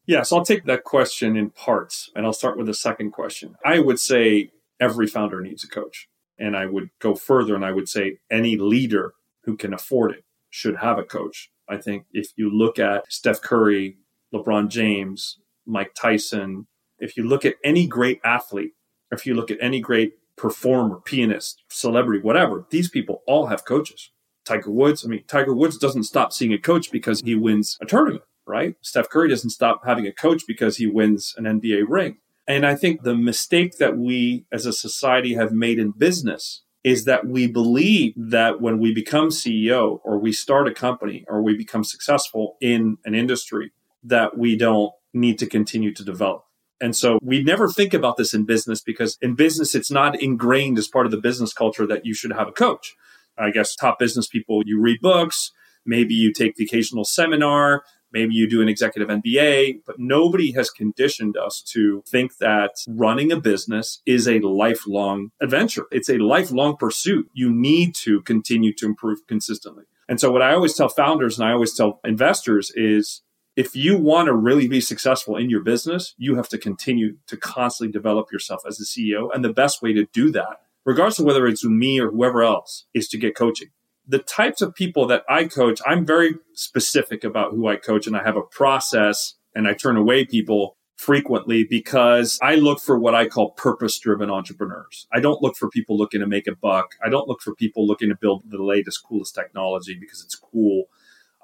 Yes, 0.06 0.32
I'll 0.32 0.46
take 0.46 0.66
that 0.66 0.84
question 0.84 1.38
in 1.38 1.52
parts 1.52 2.10
and 2.16 2.26
I'll 2.26 2.34
start 2.34 2.58
with 2.58 2.66
the 2.66 2.74
second 2.74 3.12
question. 3.12 3.56
I 3.64 3.80
would 3.80 4.00
say 4.00 4.52
every 4.80 5.08
founder 5.08 5.42
needs 5.42 5.64
a 5.64 5.68
coach. 5.68 6.08
And 6.38 6.56
I 6.56 6.66
would 6.66 6.90
go 7.00 7.16
further 7.16 7.56
and 7.56 7.66
I 7.66 7.72
would 7.72 7.90
say 7.90 8.20
any 8.32 8.58
leader 8.58 9.14
who 9.44 9.58
can 9.58 9.74
afford 9.74 10.12
it 10.12 10.24
should 10.50 10.78
have 10.78 10.98
a 10.98 11.04
coach. 11.04 11.52
I 11.68 11.78
think 11.78 12.06
if 12.12 12.32
you 12.36 12.50
look 12.50 12.80
at 12.80 13.12
Steph 13.12 13.42
Curry, 13.42 13.98
LeBron 14.34 14.70
James, 14.70 15.40
Mike 15.66 15.94
Tyson, 15.94 16.68
if 16.98 17.16
you 17.16 17.24
look 17.24 17.46
at 17.46 17.56
any 17.64 17.88
great 17.88 18.20
athlete, 18.24 18.74
if 19.12 19.26
you 19.26 19.34
look 19.34 19.52
at 19.52 19.58
any 19.62 19.80
great 19.80 20.14
performer, 20.36 21.00
pianist, 21.04 21.64
celebrity, 21.70 22.22
whatever, 22.22 22.66
these 22.70 22.90
people 22.90 23.22
all 23.28 23.48
have 23.48 23.66
coaches. 23.66 24.12
Tiger 24.46 24.72
Woods, 24.72 25.06
I 25.06 25.10
mean, 25.10 25.24
Tiger 25.28 25.54
Woods 25.54 25.78
doesn't 25.78 26.04
stop 26.04 26.34
seeing 26.34 26.54
a 26.54 26.58
coach 26.58 26.92
because 26.92 27.22
he 27.22 27.36
wins 27.36 27.78
a 27.82 27.86
tournament, 27.86 28.24
right? 28.48 28.76
Steph 28.82 29.10
Curry 29.10 29.30
doesn't 29.30 29.52
stop 29.52 29.82
having 29.86 30.08
a 30.08 30.14
coach 30.14 30.44
because 30.48 30.78
he 30.78 30.88
wins 30.88 31.36
an 31.38 31.44
NBA 31.44 31.84
ring. 31.88 32.18
And 32.50 32.66
I 32.66 32.74
think 32.74 33.04
the 33.04 33.16
mistake 33.16 33.78
that 33.78 33.96
we 33.96 34.46
as 34.52 34.66
a 34.66 34.74
society 34.74 35.36
have 35.36 35.52
made 35.52 35.78
in 35.78 35.92
business 35.92 36.64
is 36.84 37.06
that 37.06 37.28
we 37.28 37.46
believe 37.46 38.14
that 38.18 38.60
when 38.60 38.80
we 38.80 38.92
become 38.92 39.30
CEO 39.30 40.00
or 40.04 40.18
we 40.18 40.32
start 40.32 40.68
a 40.68 40.74
company 40.74 41.24
or 41.28 41.44
we 41.44 41.56
become 41.56 41.84
successful 41.84 42.58
in 42.60 42.98
an 43.06 43.14
industry, 43.14 43.72
that 44.04 44.36
we 44.36 44.58
don't 44.58 44.92
need 45.14 45.38
to 45.38 45.46
continue 45.46 45.94
to 45.94 46.04
develop. 46.04 46.44
And 46.82 46.96
so 46.96 47.20
we 47.22 47.44
never 47.44 47.68
think 47.68 47.94
about 47.94 48.18
this 48.18 48.34
in 48.34 48.46
business 48.46 48.82
because 48.82 49.16
in 49.22 49.36
business, 49.36 49.76
it's 49.76 49.92
not 49.92 50.20
ingrained 50.20 50.80
as 50.80 50.88
part 50.88 51.06
of 51.06 51.12
the 51.12 51.18
business 51.18 51.54
culture 51.54 51.86
that 51.86 52.04
you 52.04 52.16
should 52.16 52.32
have 52.32 52.48
a 52.48 52.54
coach. 52.54 52.96
I 53.38 53.52
guess 53.52 53.76
top 53.76 54.00
business 54.00 54.28
people, 54.28 54.64
you 54.66 54.82
read 54.82 55.02
books, 55.02 55.52
maybe 55.86 56.16
you 56.16 56.34
take 56.34 56.56
the 56.56 56.66
occasional 56.66 57.06
seminar, 57.06 57.84
maybe 58.12 58.34
you 58.34 58.50
do 58.50 58.62
an 58.62 58.70
executive 58.70 59.10
MBA, 59.10 59.82
but 59.86 60.00
nobody 60.00 60.52
has 60.54 60.70
conditioned 60.70 61.38
us 61.38 61.62
to 61.74 62.04
think 62.08 62.38
that 62.38 62.72
running 62.88 63.32
a 63.32 63.40
business 63.40 64.02
is 64.06 64.28
a 64.28 64.40
lifelong 64.40 65.32
adventure. 65.42 65.86
It's 65.92 66.10
a 66.10 66.18
lifelong 66.18 66.78
pursuit. 66.78 67.30
You 67.34 67.54
need 67.54 67.96
to 67.96 68.22
continue 68.22 68.74
to 68.74 68.86
improve 68.86 69.26
consistently. 69.28 69.86
And 70.08 70.20
so 70.20 70.32
what 70.32 70.42
I 70.42 70.54
always 70.54 70.74
tell 70.74 70.90
founders 70.90 71.38
and 71.38 71.48
I 71.48 71.54
always 71.54 71.74
tell 71.76 72.00
investors 72.04 72.72
is 72.76 73.22
if 73.56 73.76
you 73.76 73.98
want 73.98 74.28
to 74.28 74.34
really 74.34 74.68
be 74.68 74.82
successful 74.82 75.36
in 75.36 75.50
your 75.50 75.62
business, 75.62 76.16
you 76.18 76.36
have 76.36 76.50
to 76.50 76.58
continue 76.58 77.18
to 77.28 77.38
constantly 77.38 77.92
develop 77.92 78.32
yourself 78.32 78.62
as 78.66 78.80
a 78.80 78.86
CEO. 78.86 79.30
And 79.34 79.44
the 79.44 79.54
best 79.54 79.82
way 79.82 79.94
to 79.94 80.06
do 80.14 80.32
that, 80.32 80.62
regardless 80.86 81.20
of 81.20 81.26
whether 81.26 81.46
it's 81.46 81.66
me 81.66 82.00
or 82.00 82.10
whoever 82.10 82.42
else, 82.42 82.86
is 82.94 83.08
to 83.10 83.18
get 83.18 83.36
coaching. 83.36 83.70
The 84.10 84.20
types 84.20 84.62
of 84.64 84.74
people 84.74 85.06
that 85.08 85.24
I 85.30 85.46
coach, 85.46 85.80
I'm 85.86 86.04
very 86.04 86.36
specific 86.54 87.24
about 87.24 87.52
who 87.52 87.68
I 87.68 87.76
coach 87.76 88.08
and 88.08 88.18
I 88.18 88.24
have 88.24 88.36
a 88.36 88.42
process 88.42 89.36
and 89.54 89.68
I 89.68 89.74
turn 89.74 89.98
away 89.98 90.26
people 90.26 90.78
frequently 90.96 91.64
because 91.64 92.40
I 92.42 92.56
look 92.56 92.82
for 92.82 93.00
what 93.00 93.14
I 93.14 93.28
call 93.28 93.52
purpose 93.52 94.00
driven 94.00 94.32
entrepreneurs. 94.32 95.08
I 95.14 95.20
don't 95.20 95.44
look 95.44 95.56
for 95.56 95.70
people 95.70 95.96
looking 95.96 96.22
to 96.22 96.28
make 96.28 96.48
a 96.48 96.56
buck. 96.56 96.96
I 97.06 97.10
don't 97.10 97.28
look 97.28 97.42
for 97.42 97.54
people 97.54 97.86
looking 97.86 98.10
to 98.10 98.16
build 98.16 98.44
the 98.50 98.62
latest, 98.62 99.04
coolest 99.08 99.36
technology 99.36 99.96
because 99.98 100.24
it's 100.24 100.36
cool. 100.36 100.86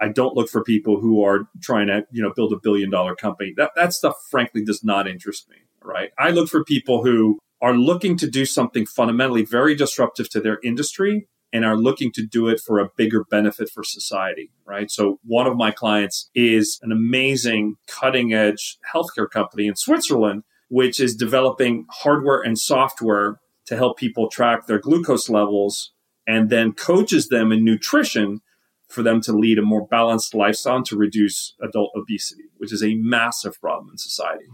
I 0.02 0.10
don't 0.10 0.36
look 0.36 0.50
for 0.50 0.64
people 0.64 1.00
who 1.00 1.24
are 1.24 1.48
trying 1.62 1.88
to, 1.88 2.06
you 2.12 2.22
know, 2.22 2.34
build 2.36 2.52
a 2.52 2.60
billion 2.60 2.90
dollar 2.90 3.16
company. 3.16 3.54
That 3.56 3.72
that 3.76 3.94
stuff 3.94 4.16
frankly 4.30 4.66
does 4.66 4.84
not 4.84 5.08
interest 5.08 5.48
me, 5.50 5.58
right? 5.84 6.10
I 6.18 6.32
look 6.32 6.50
for 6.50 6.64
people 6.64 7.04
who 7.04 7.40
are 7.62 7.74
looking 7.74 8.18
to 8.18 8.30
do 8.30 8.46
something 8.46 8.86
fundamentally 8.86 9.46
very 9.46 9.76
disruptive 9.76 10.30
to 10.32 10.42
their 10.42 10.60
industry 10.64 11.30
and 11.56 11.66
are 11.66 11.78
looking 11.78 12.12
to 12.12 12.26
do 12.26 12.48
it 12.48 12.60
for 12.60 12.80
a 12.80 12.90
bigger 12.98 13.24
benefit 13.24 13.70
for 13.70 13.84
society, 13.84 14.52
right? 14.66 14.92
So 14.92 15.20
one 15.24 15.48
of 15.48 15.56
my 15.56 15.72
clients 15.72 16.30
is 16.36 16.80
an 16.82 16.92
amazing 16.92 17.76
cutting 17.88 18.34
edge 18.34 18.78
healthcare 18.94 19.30
company 19.30 19.68
in 19.68 19.76
Switzerland 19.76 20.44
which 20.70 21.00
is 21.00 21.16
developing 21.16 21.86
hardware 21.90 22.42
and 22.42 22.58
software 22.58 23.40
to 23.66 23.76
help 23.76 23.98
people 23.98 24.30
track 24.30 24.68
their 24.68 24.80
glucose 24.80 25.30
levels 25.30 25.94
and 26.28 26.50
then 26.50 26.74
coaches 26.74 27.28
them 27.28 27.52
in 27.52 27.64
nutrition 27.64 28.42
for 28.88 29.04
them 29.04 29.22
to 29.22 29.32
lead 29.32 29.58
a 29.58 29.64
more 29.64 29.88
balanced 29.88 30.34
lifestyle 30.34 30.84
to 30.84 30.96
reduce 30.96 31.56
adult 31.62 31.92
obesity, 31.96 32.44
which 32.58 32.72
is 32.72 32.84
a 32.84 32.96
massive 32.96 33.60
problem 33.60 33.90
in 33.92 33.98
society, 33.98 34.46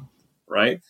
right? 0.48 0.82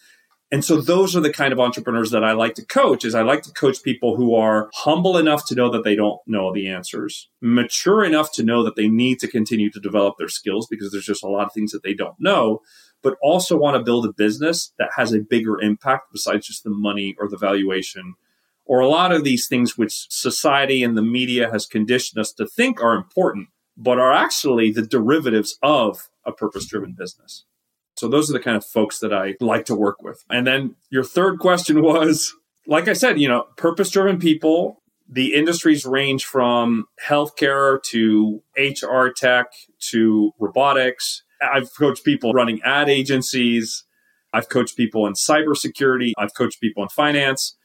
And 0.54 0.66
so 0.66 0.82
those 0.82 1.16
are 1.16 1.22
the 1.22 1.32
kind 1.32 1.54
of 1.54 1.62
entrepreneurs 1.62 2.12
that 2.12 2.26
I 2.26 2.34
like 2.34 2.56
to 2.56 2.66
coach 2.66 3.06
is 3.06 3.16
I 3.16 3.22
like 3.22 3.42
to 3.44 3.54
coach 3.54 3.84
people 3.84 4.18
who 4.18 4.36
are 4.36 4.70
humble 4.74 5.18
enough 5.18 5.46
to 5.46 5.56
know 5.56 5.70
that 5.70 5.86
they 5.86 5.96
don't 5.96 6.20
know 6.28 6.54
the 6.54 6.68
answers, 6.68 7.30
mature 7.40 8.04
enough 8.04 8.34
to 8.34 8.44
know 8.44 8.62
that 8.64 8.76
they 8.76 8.90
need 8.90 9.20
to 9.20 9.30
continue 9.30 9.72
to 9.72 9.80
develop 9.80 10.16
their 10.18 10.28
skills 10.28 10.68
because 10.70 10.92
there's 10.92 11.06
just 11.06 11.24
a 11.24 11.30
lot 11.30 11.46
of 11.46 11.54
things 11.54 11.72
that 11.72 11.84
they 11.84 11.94
don't 11.94 12.20
know, 12.20 12.60
but 13.02 13.16
also 13.22 13.58
want 13.58 13.78
to 13.78 13.84
build 13.84 14.06
a 14.06 14.12
business 14.12 14.74
that 14.78 14.90
has 14.98 15.14
a 15.14 15.20
bigger 15.20 15.62
impact 15.62 16.12
besides 16.12 16.48
just 16.48 16.66
the 16.66 16.70
money 16.70 17.16
or 17.18 17.30
the 17.30 17.38
valuation 17.38 18.16
or 18.66 18.80
a 18.80 18.88
lot 18.88 19.12
of 19.12 19.24
these 19.24 19.48
things 19.48 19.78
which 19.78 20.08
society 20.10 20.84
and 20.84 20.98
the 20.98 21.02
media 21.02 21.52
has 21.52 21.66
conditioned 21.66 22.20
us 22.20 22.32
to 22.32 22.46
think 22.46 22.82
are 22.82 22.96
important, 22.96 23.50
but 23.76 24.00
are 24.00 24.14
actually 24.14 24.72
the 24.72 24.82
derivatives 24.82 25.58
of 25.62 26.10
a 26.26 26.32
purpose 26.32 26.66
driven 26.68 26.94
business. 26.94 27.46
So 28.02 28.08
those 28.08 28.32
are 28.32 28.34
the 28.34 28.40
kind 28.40 28.58
of 28.58 28.66
folks 28.66 28.98
that 29.02 29.14
I 29.14 29.36
like 29.40 29.66
to 29.66 29.76
work 29.76 30.02
with. 30.02 30.26
And 30.28 30.48
then 30.48 30.74
your 30.90 31.04
third 31.04 31.38
question 31.38 31.82
was, 31.84 32.34
like 32.66 32.88
I 32.88 32.94
said, 32.94 33.22
you 33.22 33.28
know, 33.28 33.46
purpose 33.58 33.92
driven 33.92 34.18
people, 34.18 34.82
the 35.08 35.36
industries 35.36 35.86
range 35.86 36.26
from 36.26 36.86
healthcare 37.08 37.80
to 37.84 38.42
HR 38.58 39.10
tech 39.16 39.52
to 39.92 40.32
robotics. 40.40 41.22
I've 41.44 41.70
coached 41.78 42.04
people 42.04 42.34
running 42.34 42.60
ad 42.64 42.90
agencies. 42.90 43.86
I've 44.34 44.50
coached 44.50 44.76
people 44.76 45.06
in 45.06 45.14
cybersecurity. 45.14 46.14
I've 46.18 46.34
coached 46.34 46.60
people 46.60 46.82
in 46.82 46.90
finance 46.90 47.56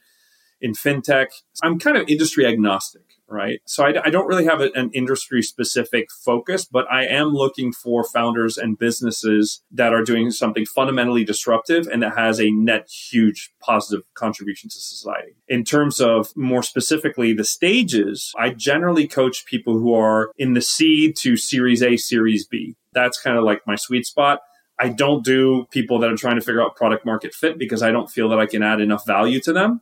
in 0.61 0.73
fintech. 0.73 1.27
I'm 1.63 1.79
kind 1.79 1.97
of 1.97 2.07
industry 2.07 2.45
agnostic, 2.45 3.03
right? 3.27 3.61
So 3.65 3.85
I, 3.85 4.05
I 4.05 4.09
don't 4.09 4.27
really 4.27 4.45
have 4.45 4.61
a, 4.61 4.71
an 4.73 4.91
industry 4.93 5.41
specific 5.41 6.09
focus, 6.11 6.65
but 6.65 6.89
I 6.91 7.05
am 7.05 7.29
looking 7.29 7.71
for 7.71 8.03
founders 8.03 8.57
and 8.57 8.77
businesses 8.77 9.61
that 9.71 9.93
are 9.93 10.03
doing 10.03 10.31
something 10.31 10.65
fundamentally 10.65 11.23
disruptive 11.23 11.87
and 11.87 12.01
that 12.03 12.17
has 12.17 12.39
a 12.39 12.51
net 12.51 12.89
huge 12.89 13.51
positive 13.59 14.05
contribution 14.13 14.69
to 14.69 14.77
society. 14.77 15.35
In 15.47 15.63
terms 15.63 15.99
of 15.99 16.35
more 16.35 16.63
specifically 16.63 17.33
the 17.33 17.43
stages, 17.43 18.33
I 18.37 18.49
generally 18.49 19.07
coach 19.07 19.45
people 19.45 19.77
who 19.77 19.93
are 19.93 20.31
in 20.37 20.53
the 20.53 20.61
seed 20.61 21.15
to 21.17 21.37
series 21.37 21.83
A, 21.83 21.97
series 21.97 22.45
B. 22.45 22.75
That's 22.93 23.21
kind 23.21 23.37
of 23.37 23.43
like 23.43 23.61
my 23.67 23.75
sweet 23.75 24.05
spot. 24.05 24.41
I 24.79 24.89
don't 24.89 25.23
do 25.23 25.65
people 25.71 25.99
that 25.99 26.11
are 26.11 26.17
trying 26.17 26.35
to 26.35 26.41
figure 26.41 26.61
out 26.61 26.75
product 26.75 27.05
market 27.05 27.33
fit 27.33 27.57
because 27.57 27.81
I 27.81 27.91
don't 27.91 28.09
feel 28.09 28.29
that 28.29 28.39
I 28.39 28.45
can 28.45 28.61
add 28.61 28.79
enough 28.79 29.05
value 29.05 29.39
to 29.41 29.53
them. 29.53 29.81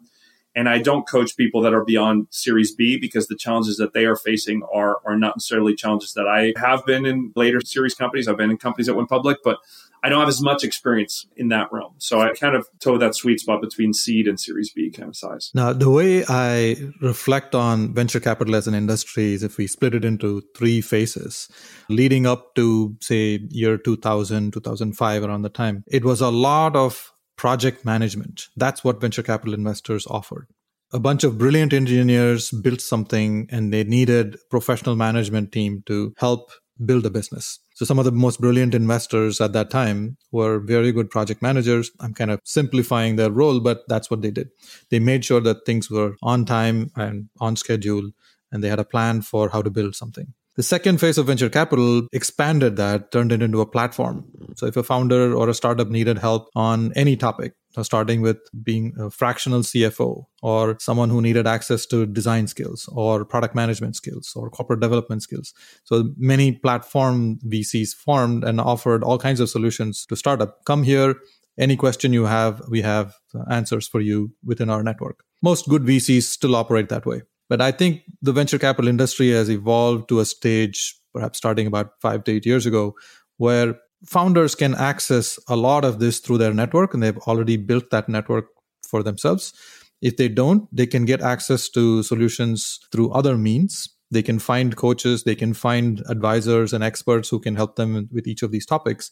And 0.55 0.69
I 0.69 0.79
don't 0.79 1.07
coach 1.07 1.35
people 1.35 1.62
that 1.62 1.74
are 1.74 1.83
beyond 1.83 2.27
Series 2.29 2.74
B 2.74 2.97
because 2.97 3.27
the 3.27 3.35
challenges 3.35 3.77
that 3.77 3.93
they 3.93 4.05
are 4.05 4.15
facing 4.15 4.63
are, 4.74 4.97
are 5.05 5.17
not 5.17 5.35
necessarily 5.35 5.75
challenges 5.75 6.13
that 6.13 6.27
I 6.27 6.53
have 6.57 6.85
been 6.85 7.05
in 7.05 7.33
later 7.35 7.59
series 7.62 7.93
companies. 7.93 8.27
I've 8.27 8.38
been 8.38 8.51
in 8.51 8.57
companies 8.57 8.88
that 8.88 8.95
went 8.95 9.09
public, 9.09 9.39
but 9.43 9.59
I 10.05 10.09
don't 10.09 10.19
have 10.19 10.29
as 10.29 10.41
much 10.41 10.63
experience 10.63 11.25
in 11.35 11.47
that 11.50 11.71
realm. 11.71 11.95
So 11.97 12.21
I 12.21 12.31
kind 12.33 12.55
of 12.55 12.67
toe 12.79 13.00
that 13.00 13.15
sweet 13.15 13.39
spot 13.39 13.59
between 13.59 13.91
seed 13.91 14.27
and 14.27 14.39
Series 14.39 14.71
B 14.71 14.91
kind 14.91 15.09
of 15.09 15.15
size. 15.15 15.50
Now, 15.55 15.74
the 15.74 15.89
way 15.89 16.24
I 16.29 16.75
reflect 17.01 17.55
on 17.55 17.91
venture 17.91 18.19
capital 18.19 18.55
as 18.55 18.67
an 18.67 18.75
industry 18.75 19.33
is 19.33 19.41
if 19.41 19.57
we 19.57 19.65
split 19.65 19.95
it 19.95 20.05
into 20.05 20.43
three 20.55 20.79
phases, 20.79 21.50
leading 21.89 22.27
up 22.27 22.53
to, 22.53 22.95
say, 23.01 23.39
year 23.50 23.79
2000, 23.79 24.53
2005, 24.53 25.24
around 25.24 25.41
the 25.41 25.50
time, 25.50 25.83
it 25.88 26.05
was 26.05 26.21
a 26.21 26.29
lot 26.29 26.75
of 26.75 27.12
project 27.38 27.86
management. 27.86 28.48
That's 28.56 28.84
what 28.84 29.01
venture 29.01 29.24
capital 29.24 29.54
investors 29.54 30.06
offered. 30.08 30.48
A 30.94 31.00
bunch 31.00 31.24
of 31.24 31.38
brilliant 31.38 31.74
engineers 31.74 32.51
built 32.51 32.80
something 32.80 33.48
and 33.51 33.74
they 33.74 33.84
needed 33.84 34.38
professional 34.50 34.96
management 34.96 35.51
team 35.51 35.84
to 35.88 36.13
help 36.18 36.51
build 36.86 37.06
a 37.06 37.10
business. 37.10 37.60
So 37.74 37.86
some 37.86 38.00
of 38.00 38.06
the 38.06 38.12
most 38.12 38.39
brilliant 38.39 38.75
investors 38.75 39.42
at 39.42 39.54
that 39.54 39.70
time 39.70 40.18
were 40.32 40.60
very 40.60 40.92
good 40.92 41.10
project 41.10 41.42
managers. 41.42 41.92
I'm 42.00 42.13
kind 42.13 42.32
of 42.32 42.39
simplifying 42.44 43.15
their 43.15 43.32
role, 43.32 43.60
but 43.60 43.84
that's 43.88 44.10
what 44.10 44.22
they 44.22 44.32
did. 44.32 44.50
They 44.89 45.00
made 45.00 45.25
sure 45.25 45.42
that 45.42 45.65
things 45.65 45.89
were 45.89 46.15
on 46.22 46.46
time 46.46 46.92
and 46.96 47.30
on 47.39 47.56
schedule 47.56 48.12
and 48.51 48.63
they 48.63 48.70
had 48.70 48.80
a 48.80 48.86
plan 48.86 49.22
for 49.22 49.50
how 49.50 49.62
to 49.62 49.70
build 49.70 49.96
something. 49.96 50.34
The 50.55 50.63
second 50.63 51.01
phase 51.01 51.17
of 51.17 51.25
venture 51.25 51.50
capital 51.50 52.07
expanded 52.13 52.77
that, 52.77 53.12
turned 53.12 53.33
it 53.33 53.41
into 53.41 53.59
a 53.59 53.65
platform. 53.65 54.24
So 54.55 54.65
if 54.67 54.77
a 54.77 54.83
founder 54.83 55.35
or 55.35 55.50
a 55.50 55.53
startup 55.53 55.89
needed 55.89 56.17
help 56.17 56.47
on 56.55 56.93
any 56.93 57.17
topic, 57.17 57.55
starting 57.81 58.21
with 58.21 58.38
being 58.63 58.93
a 58.97 59.09
fractional 59.09 59.63
CFO 59.63 60.24
or 60.41 60.77
someone 60.79 61.09
who 61.09 61.21
needed 61.21 61.45
access 61.45 61.85
to 61.88 62.05
design 62.05 62.47
skills 62.47 62.88
or 62.93 63.25
product 63.25 63.53
management 63.53 63.97
skills 63.97 64.31
or 64.33 64.50
corporate 64.50 64.79
development 64.79 65.24
skills. 65.24 65.53
So 65.83 66.13
many 66.15 66.53
platform 66.53 67.38
VCs 67.45 67.93
formed 67.93 68.45
and 68.45 68.62
offered 68.62 69.03
all 69.03 69.17
kinds 69.17 69.41
of 69.41 69.50
solutions 69.50 70.05
to 70.05 70.15
startup. 70.15 70.63
Come 70.63 70.83
here, 70.83 71.15
any 71.59 71.75
question 71.75 72.13
you 72.13 72.27
have, 72.27 72.62
we 72.69 72.81
have 72.81 73.13
answers 73.51 73.89
for 73.89 74.00
you 74.00 74.31
within 74.41 74.69
our 74.69 74.83
network. 74.83 75.25
Most 75.43 75.67
good 75.67 75.83
VCs 75.83 76.24
still 76.24 76.55
operate 76.55 76.88
that 76.88 77.05
way. 77.05 77.24
But 77.50 77.62
I 77.62 77.72
think 77.72 78.02
the 78.22 78.34
venture 78.34 78.58
capital 78.58 78.88
industry 78.88 79.32
has 79.32 79.50
evolved 79.50 80.10
to 80.10 80.20
a 80.20 80.25
stage, 80.25 80.96
perhaps 81.14 81.38
starting 81.38 81.68
about 81.68 81.92
five 82.02 82.24
to 82.25 82.32
eight 82.32 82.46
years 82.46 82.66
ago, 82.66 82.96
where 83.38 83.80
founders 84.06 84.56
can 84.56 84.75
access 84.75 85.40
a 85.48 85.56
lot 85.56 85.86
of 85.86 86.00
this 86.00 86.20
through 86.20 86.38
their 86.38 86.54
network 86.54 86.94
and 86.94 87.02
they've 87.02 87.18
already 87.20 87.58
built 87.58 87.90
that 87.92 88.10
network 88.10 88.48
for 88.88 89.04
themselves. 89.04 89.54
If 90.02 90.18
they 90.18 90.28
don't, 90.28 90.68
they 90.75 90.86
can 90.86 91.06
get 91.06 91.22
access 91.22 91.70
to 91.70 92.04
solutions 92.04 92.80
through 92.92 93.12
other 93.12 93.38
means. 93.38 93.90
They 94.12 94.22
can 94.22 94.40
find 94.40 94.75
coaches, 94.75 95.24
they 95.24 95.36
can 95.36 95.54
find 95.54 96.04
advisors 96.08 96.74
and 96.74 96.84
experts 96.84 97.30
who 97.30 97.40
can 97.40 97.56
help 97.56 97.75
them 97.75 98.08
with 98.12 98.28
each 98.28 98.44
of 98.44 98.52
these 98.52 98.66
topics. 98.66 99.12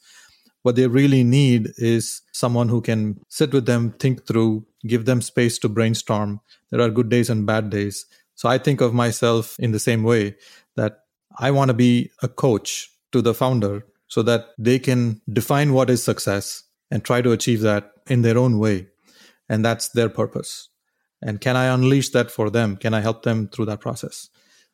What 0.62 0.75
they 0.75 0.88
really 0.88 1.24
need 1.24 1.72
is 1.78 2.22
someone 2.32 2.70
who 2.70 2.80
can 2.80 3.20
sit 3.28 3.52
with 3.52 3.66
them, 3.66 3.92
think 4.00 4.25
through, 4.28 4.66
give 4.88 5.06
them 5.06 5.22
space 5.22 5.58
to 5.60 5.70
brainstorm. 5.70 6.40
There 6.72 6.80
are 6.80 6.90
good 6.90 7.10
days 7.10 7.30
and 7.30 7.46
bad 7.46 7.70
days. 7.70 8.06
So 8.36 8.50
I 8.50 8.58
think 8.58 8.82
of 8.82 8.94
myself 8.94 9.58
in 9.60 9.72
the 9.72 9.80
same 9.80 10.04
way 10.04 10.36
that 10.75 11.00
I 11.38 11.52
want 11.52 11.70
to 11.70 11.74
be 11.74 12.12
a 12.22 12.28
coach 12.28 12.90
to 13.12 13.22
the 13.22 13.34
founder 13.34 13.86
so 14.08 14.22
that 14.24 14.50
they 14.58 14.80
can 14.80 15.22
define 15.32 15.74
what 15.74 15.90
is 15.90 16.04
success 16.04 16.63
and 16.92 17.04
try 17.04 17.22
to 17.22 17.32
achieve 17.32 17.62
that 17.62 17.92
in 18.08 18.22
their 18.22 18.38
own 18.38 18.60
way. 18.60 18.88
And 19.50 19.63
that's 19.63 19.90
their 19.90 20.10
purpose. 20.10 20.70
And 21.22 21.40
can 21.40 21.56
I 21.56 21.66
unleash 21.66 22.10
that 22.10 22.30
for 22.30 22.50
them? 22.50 22.75
Can 22.75 22.94
I 22.94 23.02
help 23.02 23.24
them 23.24 23.48
through 23.48 23.66
that 23.66 23.80
process? 23.80 24.30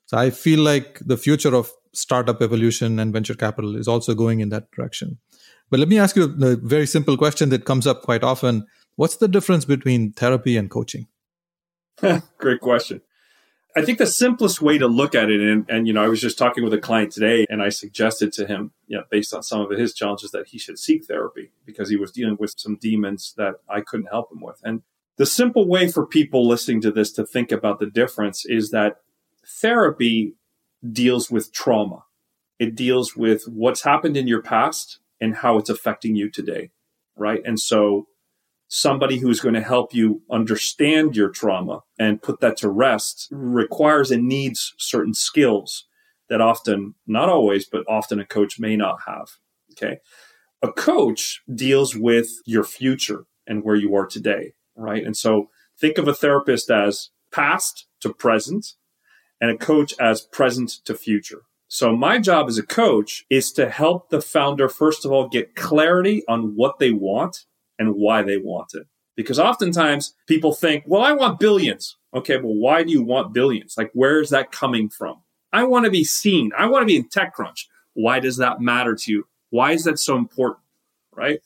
So 0.08 0.18
I 0.18 0.32
feel 0.32 0.60
like 0.60 1.00
the 1.06 1.18
future 1.18 1.54
of 1.54 1.72
startup 1.94 2.42
evolution 2.42 3.00
and 3.00 3.13
venture 3.13 3.36
capital 3.36 3.75
is 3.75 3.88
also 3.88 4.16
going 4.16 4.39
in 4.39 4.50
that 4.50 4.72
direction. 4.72 5.20
But 5.70 5.80
let 5.80 5.89
me 5.89 6.00
ask 6.00 6.16
you 6.16 6.24
a 6.24 6.56
very 6.56 6.88
simple 6.88 7.16
question 7.18 7.50
that 7.50 7.66
comes 7.66 7.86
up 7.86 8.01
quite 8.01 8.24
often. 8.24 8.66
What's 8.96 9.18
the 9.18 9.28
difference 9.28 9.66
between 9.66 10.13
therapy 10.13 10.58
and 10.58 10.70
coaching? 10.70 11.08
Great 12.38 12.62
question. 12.62 13.01
I 13.75 13.83
think 13.83 13.99
the 13.99 14.07
simplest 14.07 14.61
way 14.61 14.79
to 14.79 14.88
look 14.88 15.13
at 15.13 15.29
it, 15.29 15.41
and, 15.41 15.65
and, 15.69 15.88
you 15.88 15.93
know, 15.93 16.03
I 16.03 16.07
was 16.07 16.19
just 16.19 16.39
talking 16.39 16.63
with 16.63 16.73
a 16.73 16.79
client 16.79 17.11
today, 17.11 17.45
and 17.49 17.61
I 17.61 17.69
suggested 17.69 18.33
to 18.33 18.47
him, 18.47 18.71
you 18.88 18.97
know, 18.97 19.03
based 19.11 19.33
on 19.33 19.43
some 19.43 19.61
of 19.61 19.69
his 19.69 19.93
challenges, 19.93 20.31
that 20.31 20.47
he 20.47 20.57
should 20.57 20.79
seek 20.79 21.05
therapy 21.05 21.51
because 21.65 21.89
he 21.89 21.95
was 21.95 22.11
dealing 22.11 22.38
with 22.39 22.55
some 22.57 22.77
demons 22.81 23.33
that 23.38 23.55
I 23.69 23.81
couldn't 23.81 24.07
help 24.07 24.31
him 24.31 24.41
with. 24.41 24.59
And 24.63 24.81
the 25.17 25.25
simple 25.25 25.67
way 25.67 25.88
for 25.88 26.05
people 26.05 26.47
listening 26.47 26.81
to 26.81 26.91
this 26.91 27.11
to 27.13 27.25
think 27.25 27.51
about 27.51 27.79
the 27.79 27.85
difference 27.85 28.45
is 28.45 28.71
that 28.71 29.01
therapy 29.45 30.35
deals 30.91 31.29
with 31.29 31.53
trauma. 31.53 32.05
It 32.57 32.75
deals 32.75 33.15
with 33.15 33.43
what's 33.47 33.83
happened 33.83 34.17
in 34.17 34.27
your 34.27 34.41
past 34.41 34.99
and 35.21 35.35
how 35.35 35.57
it's 35.57 35.69
affecting 35.69 36.15
you 36.15 36.29
today, 36.29 36.71
right? 37.15 37.41
And 37.45 37.59
so 37.59 38.07
somebody 38.69 39.17
who's 39.17 39.39
going 39.39 39.55
to 39.55 39.61
help 39.61 39.93
you 39.93 40.21
understand 40.29 41.15
your 41.15 41.29
trauma 41.29 41.81
and 41.97 42.21
put 42.21 42.39
that 42.39 42.55
to 42.55 42.69
rest 42.69 43.27
mm. 43.33 43.38
requires 43.53 44.11
and 44.11 44.27
needs 44.27 44.73
certain 44.77 45.13
skills 45.13 45.85
that 46.29 46.39
often, 46.39 46.93
not 47.07 47.27
always, 47.27 47.65
but 47.65 47.83
often 47.89 48.19
a 48.19 48.25
coach 48.25 48.59
may 48.59 48.77
not 48.77 48.99
have. 49.07 49.31
Okay. 49.71 49.97
A 50.61 50.71
coach 50.71 51.41
deals 51.53 51.95
with 51.95 52.29
your 52.45 52.63
future 52.63 53.25
and 53.47 53.63
where 53.63 53.75
you 53.75 53.95
are 53.95 54.05
today, 54.05 54.53
right? 54.75 55.03
And 55.03 55.17
so 55.17 55.49
think 55.77 55.97
of 55.97 56.07
a 56.07 56.13
therapist 56.13 56.69
as 56.69 57.09
past 57.31 57.88
to 58.01 58.13
present 58.13 58.75
and 59.41 59.49
a 59.49 59.57
coach 59.57 59.93
as 59.99 60.21
present 60.21 60.69
to 60.85 60.93
future. 60.93 61.41
So 61.67 61.95
my 61.95 62.19
job 62.19 62.47
as 62.47 62.57
a 62.57 62.65
coach 62.65 63.25
is 63.29 63.51
to 63.53 63.69
help 63.69 64.09
the 64.09 64.21
founder, 64.21 64.69
first 64.69 65.05
of 65.05 65.11
all, 65.11 65.27
get 65.27 65.55
clarity 65.55 66.23
on 66.27 66.55
what 66.55 66.77
they 66.77 66.91
want 66.91 67.45
and 67.79 67.95
why 67.95 68.21
they 68.21 68.38
want 68.38 68.74
it. 68.75 68.86
Because 69.15 69.39
oftentimes 69.39 70.13
people 70.27 70.53
think, 70.53 70.83
well, 70.86 71.01
I 71.01 71.13
want 71.13 71.39
billions. 71.39 71.98
Okay, 72.13 72.38
well, 72.38 72.55
why 72.55 72.83
do 72.83 72.91
you 72.91 73.03
want 73.03 73.33
billions? 73.33 73.75
Like, 73.77 73.91
where 73.93 74.21
is 74.21 74.29
that 74.29 74.51
coming 74.51 74.89
from? 74.89 75.21
I 75.51 75.63
want 75.63 75.86
to 75.86 75.91
be 75.91 76.03
seen. 76.03 76.51
I 76.57 76.67
want 76.67 76.83
to 76.83 76.86
be 76.86 76.95
in 76.95 77.09
TechCrunch. 77.09 77.65
Why 77.93 78.19
does 78.19 78.38
that 78.38 78.62
matter 78.62 78.95
to 78.95 79.12
you? 79.12 79.27
Why 79.50 79.71
is 79.71 79.83
that 79.86 80.00
so 80.00 80.15
important? 80.15 80.63
Right? 81.15 81.39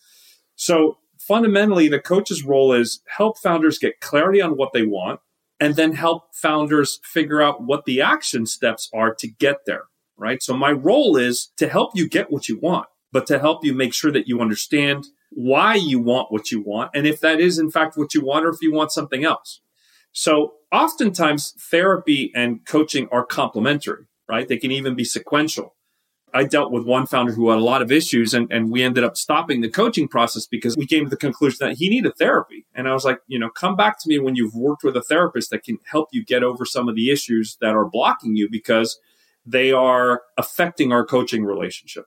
So 0.55 0.97
fundamentally, 1.17 1.87
the 1.87 1.99
coach's 1.99 2.43
role 2.43 2.73
is 2.73 3.01
help 3.07 3.37
founders 3.37 3.79
get 3.79 4.01
clarity 4.01 4.41
on 4.41 4.57
what 4.57 4.73
they 4.73 4.83
want 4.83 5.19
and 5.59 5.75
then 5.75 5.93
help 5.93 6.33
founders 6.33 6.99
figure 7.03 7.41
out 7.41 7.63
what 7.63 7.85
the 7.85 8.01
action 8.01 8.45
steps 8.45 8.89
are 8.93 9.13
to 9.15 9.27
get 9.27 9.65
there. 9.65 9.83
Right. 10.15 10.43
So 10.43 10.55
my 10.55 10.71
role 10.71 11.17
is 11.17 11.51
to 11.57 11.67
help 11.67 11.91
you 11.95 12.07
get 12.07 12.31
what 12.31 12.47
you 12.47 12.59
want, 12.59 12.87
but 13.11 13.25
to 13.27 13.39
help 13.39 13.65
you 13.65 13.73
make 13.73 13.93
sure 13.93 14.11
that 14.11 14.27
you 14.27 14.41
understand 14.41 15.07
why 15.35 15.75
you 15.75 15.99
want 15.99 16.31
what 16.31 16.51
you 16.51 16.61
want 16.61 16.91
and 16.93 17.07
if 17.07 17.19
that 17.19 17.39
is 17.39 17.57
in 17.59 17.71
fact 17.71 17.97
what 17.97 18.13
you 18.13 18.23
want 18.23 18.45
or 18.45 18.49
if 18.49 18.61
you 18.61 18.71
want 18.71 18.91
something 18.91 19.23
else. 19.23 19.61
So 20.11 20.53
oftentimes 20.71 21.53
therapy 21.71 22.31
and 22.35 22.65
coaching 22.65 23.07
are 23.11 23.25
complementary, 23.25 24.05
right? 24.27 24.47
They 24.47 24.57
can 24.57 24.71
even 24.71 24.95
be 24.95 25.03
sequential. 25.03 25.75
I 26.35 26.45
dealt 26.45 26.71
with 26.71 26.85
one 26.85 27.05
founder 27.05 27.31
who 27.31 27.49
had 27.49 27.59
a 27.59 27.63
lot 27.63 27.83
of 27.83 27.91
issues 27.91 28.33
and, 28.33 28.51
and 28.51 28.71
we 28.71 28.81
ended 28.81 29.03
up 29.03 29.15
stopping 29.15 29.61
the 29.61 29.69
coaching 29.69 30.07
process 30.07 30.47
because 30.47 30.75
we 30.75 30.87
came 30.87 31.03
to 31.03 31.09
the 31.09 31.17
conclusion 31.17 31.57
that 31.61 31.77
he 31.77 31.89
needed 31.89 32.13
therapy. 32.17 32.65
And 32.73 32.87
I 32.87 32.93
was 32.93 33.05
like, 33.05 33.19
you 33.27 33.37
know, 33.37 33.49
come 33.49 33.75
back 33.75 33.99
to 33.99 34.09
me 34.09 34.17
when 34.17 34.35
you've 34.35 34.55
worked 34.55 34.83
with 34.83 34.97
a 34.97 35.03
therapist 35.03 35.51
that 35.51 35.63
can 35.63 35.77
help 35.85 36.09
you 36.11 36.25
get 36.25 36.43
over 36.43 36.65
some 36.65 36.89
of 36.89 36.95
the 36.95 37.11
issues 37.11 37.57
that 37.61 37.75
are 37.75 37.85
blocking 37.85 38.35
you 38.35 38.49
because 38.49 38.99
they 39.45 39.71
are 39.71 40.23
affecting 40.37 40.91
our 40.91 41.05
coaching 41.05 41.43
relationship 41.43 42.05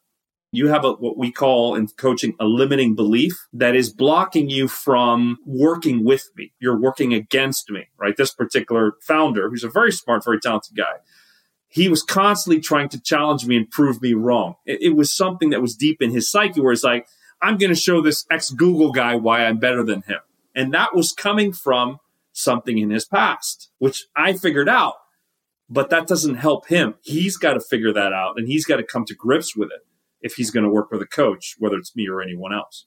you 0.56 0.68
have 0.68 0.86
a, 0.86 0.92
what 0.92 1.18
we 1.18 1.30
call 1.30 1.74
in 1.74 1.86
coaching 1.98 2.34
a 2.40 2.46
limiting 2.46 2.94
belief 2.94 3.46
that 3.52 3.76
is 3.76 3.92
blocking 3.92 4.48
you 4.48 4.68
from 4.68 5.36
working 5.44 6.02
with 6.02 6.30
me. 6.34 6.54
You're 6.58 6.80
working 6.80 7.12
against 7.12 7.70
me, 7.70 7.88
right? 7.98 8.16
This 8.16 8.32
particular 8.32 8.94
founder, 9.02 9.50
who's 9.50 9.64
a 9.64 9.68
very 9.68 9.92
smart, 9.92 10.24
very 10.24 10.40
talented 10.40 10.74
guy, 10.74 11.00
he 11.68 11.90
was 11.90 12.02
constantly 12.02 12.62
trying 12.62 12.88
to 12.88 13.00
challenge 13.00 13.44
me 13.44 13.58
and 13.58 13.70
prove 13.70 14.00
me 14.00 14.14
wrong. 14.14 14.54
It, 14.64 14.80
it 14.80 14.96
was 14.96 15.14
something 15.14 15.50
that 15.50 15.60
was 15.60 15.76
deep 15.76 16.00
in 16.00 16.10
his 16.10 16.30
psyche 16.30 16.60
where 16.60 16.72
it's 16.72 16.82
like, 16.82 17.06
I'm 17.42 17.58
going 17.58 17.74
to 17.74 17.78
show 17.78 18.00
this 18.00 18.24
ex 18.30 18.48
Google 18.50 18.92
guy 18.92 19.14
why 19.14 19.44
I'm 19.44 19.58
better 19.58 19.84
than 19.84 20.02
him. 20.02 20.20
And 20.54 20.72
that 20.72 20.94
was 20.94 21.12
coming 21.12 21.52
from 21.52 21.98
something 22.32 22.78
in 22.78 22.88
his 22.88 23.04
past, 23.04 23.70
which 23.78 24.06
I 24.16 24.32
figured 24.32 24.70
out. 24.70 24.94
But 25.68 25.90
that 25.90 26.06
doesn't 26.06 26.36
help 26.36 26.68
him. 26.68 26.94
He's 27.02 27.36
got 27.36 27.54
to 27.54 27.60
figure 27.60 27.92
that 27.92 28.14
out 28.14 28.38
and 28.38 28.48
he's 28.48 28.64
got 28.64 28.76
to 28.76 28.84
come 28.84 29.04
to 29.04 29.14
grips 29.14 29.54
with 29.54 29.70
it 29.70 29.82
if 30.26 30.34
he's 30.34 30.50
going 30.50 30.64
to 30.64 30.70
work 30.70 30.90
with 30.90 31.00
a 31.00 31.06
coach, 31.06 31.54
whether 31.58 31.76
it's 31.76 31.96
me 31.96 32.06
or 32.08 32.20
anyone 32.20 32.52
else. 32.52 32.86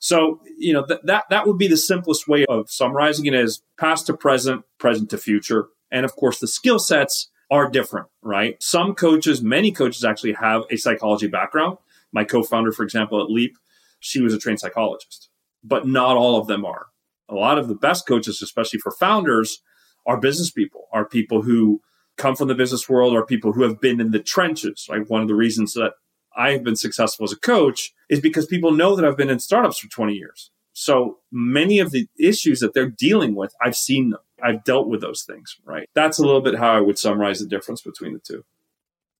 So, 0.00 0.40
you 0.56 0.72
know, 0.72 0.84
th- 0.84 1.00
that, 1.04 1.24
that 1.30 1.46
would 1.46 1.58
be 1.58 1.68
the 1.68 1.76
simplest 1.76 2.26
way 2.26 2.44
of 2.46 2.70
summarizing 2.70 3.26
it 3.26 3.34
as 3.34 3.62
past 3.78 4.06
to 4.06 4.16
present, 4.16 4.62
present 4.78 5.10
to 5.10 5.18
future. 5.18 5.68
And 5.90 6.04
of 6.04 6.14
course, 6.16 6.38
the 6.38 6.46
skill 6.46 6.78
sets 6.78 7.30
are 7.50 7.70
different, 7.70 8.08
right? 8.22 8.62
Some 8.62 8.94
coaches, 8.94 9.42
many 9.42 9.72
coaches 9.72 10.04
actually 10.04 10.34
have 10.34 10.62
a 10.70 10.76
psychology 10.76 11.26
background. 11.26 11.78
My 12.12 12.24
co-founder, 12.24 12.72
for 12.72 12.84
example, 12.84 13.20
at 13.22 13.30
Leap, 13.30 13.56
she 14.00 14.20
was 14.20 14.34
a 14.34 14.38
trained 14.38 14.60
psychologist, 14.60 15.30
but 15.64 15.86
not 15.86 16.16
all 16.16 16.38
of 16.38 16.46
them 16.46 16.64
are. 16.64 16.86
A 17.28 17.34
lot 17.34 17.58
of 17.58 17.68
the 17.68 17.74
best 17.74 18.06
coaches, 18.06 18.40
especially 18.42 18.78
for 18.78 18.92
founders, 18.92 19.60
are 20.06 20.20
business 20.20 20.50
people, 20.50 20.86
are 20.92 21.06
people 21.06 21.42
who 21.42 21.80
come 22.16 22.34
from 22.34 22.48
the 22.48 22.54
business 22.54 22.88
world, 22.88 23.14
are 23.14 23.26
people 23.26 23.52
who 23.52 23.62
have 23.62 23.80
been 23.80 24.00
in 24.00 24.10
the 24.10 24.22
trenches. 24.22 24.86
Right? 24.90 25.08
One 25.08 25.22
of 25.22 25.28
the 25.28 25.34
reasons 25.34 25.74
that 25.74 25.92
I've 26.38 26.62
been 26.62 26.76
successful 26.76 27.24
as 27.24 27.32
a 27.32 27.38
coach 27.38 27.92
is 28.08 28.20
because 28.20 28.46
people 28.46 28.70
know 28.70 28.94
that 28.96 29.04
I've 29.04 29.16
been 29.16 29.28
in 29.28 29.40
startups 29.40 29.80
for 29.80 29.88
20 29.88 30.14
years. 30.14 30.50
So 30.72 31.18
many 31.32 31.80
of 31.80 31.90
the 31.90 32.06
issues 32.18 32.60
that 32.60 32.72
they're 32.72 32.88
dealing 32.88 33.34
with, 33.34 33.52
I've 33.60 33.76
seen 33.76 34.10
them. 34.10 34.20
I've 34.40 34.62
dealt 34.62 34.88
with 34.88 35.00
those 35.00 35.24
things, 35.24 35.56
right? 35.64 35.88
That's 35.96 36.20
a 36.20 36.22
little 36.22 36.40
bit 36.40 36.56
how 36.56 36.70
I 36.70 36.80
would 36.80 36.98
summarize 36.98 37.40
the 37.40 37.46
difference 37.46 37.82
between 37.82 38.12
the 38.12 38.20
two. 38.20 38.44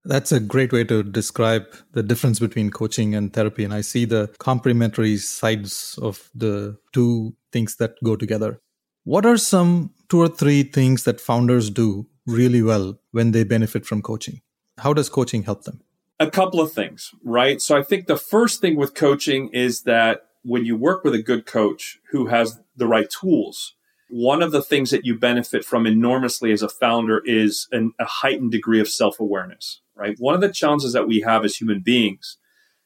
That's 0.04 0.30
a 0.30 0.38
great 0.38 0.72
way 0.72 0.84
to 0.84 1.02
describe 1.02 1.66
the 1.92 2.04
difference 2.04 2.38
between 2.38 2.70
coaching 2.70 3.16
and 3.16 3.32
therapy. 3.32 3.64
And 3.64 3.74
I 3.74 3.80
see 3.80 4.04
the 4.04 4.32
complementary 4.38 5.16
sides 5.16 5.98
of 6.00 6.30
the 6.34 6.78
two 6.92 7.34
things 7.52 7.76
that 7.76 7.94
go 8.04 8.14
together. 8.14 8.60
What 9.02 9.26
are 9.26 9.36
some 9.36 9.90
two 10.08 10.20
or 10.20 10.28
three 10.28 10.62
things 10.62 11.02
that 11.04 11.20
founders 11.20 11.70
do 11.70 12.06
really 12.26 12.62
well 12.62 13.00
when 13.10 13.32
they 13.32 13.42
benefit 13.42 13.84
from 13.84 14.00
coaching? 14.02 14.40
How 14.78 14.92
does 14.92 15.08
coaching 15.08 15.42
help 15.42 15.64
them? 15.64 15.80
A 16.20 16.30
couple 16.30 16.60
of 16.60 16.72
things, 16.72 17.12
right? 17.22 17.60
So 17.60 17.76
I 17.76 17.82
think 17.82 18.06
the 18.06 18.16
first 18.16 18.60
thing 18.60 18.76
with 18.76 18.94
coaching 18.94 19.50
is 19.52 19.82
that 19.82 20.22
when 20.42 20.64
you 20.64 20.76
work 20.76 21.04
with 21.04 21.14
a 21.14 21.22
good 21.22 21.46
coach 21.46 21.98
who 22.10 22.26
has 22.26 22.60
the 22.76 22.86
right 22.86 23.08
tools, 23.08 23.74
one 24.10 24.42
of 24.42 24.52
the 24.52 24.62
things 24.62 24.90
that 24.90 25.04
you 25.04 25.18
benefit 25.18 25.64
from 25.64 25.86
enormously 25.86 26.50
as 26.52 26.62
a 26.62 26.68
founder 26.68 27.22
is 27.24 27.68
an, 27.72 27.92
a 28.00 28.04
heightened 28.04 28.50
degree 28.50 28.80
of 28.80 28.88
self 28.88 29.20
awareness, 29.20 29.80
right? 29.94 30.16
One 30.18 30.34
of 30.34 30.40
the 30.40 30.50
challenges 30.50 30.92
that 30.94 31.06
we 31.06 31.20
have 31.20 31.44
as 31.44 31.56
human 31.56 31.80
beings, 31.80 32.38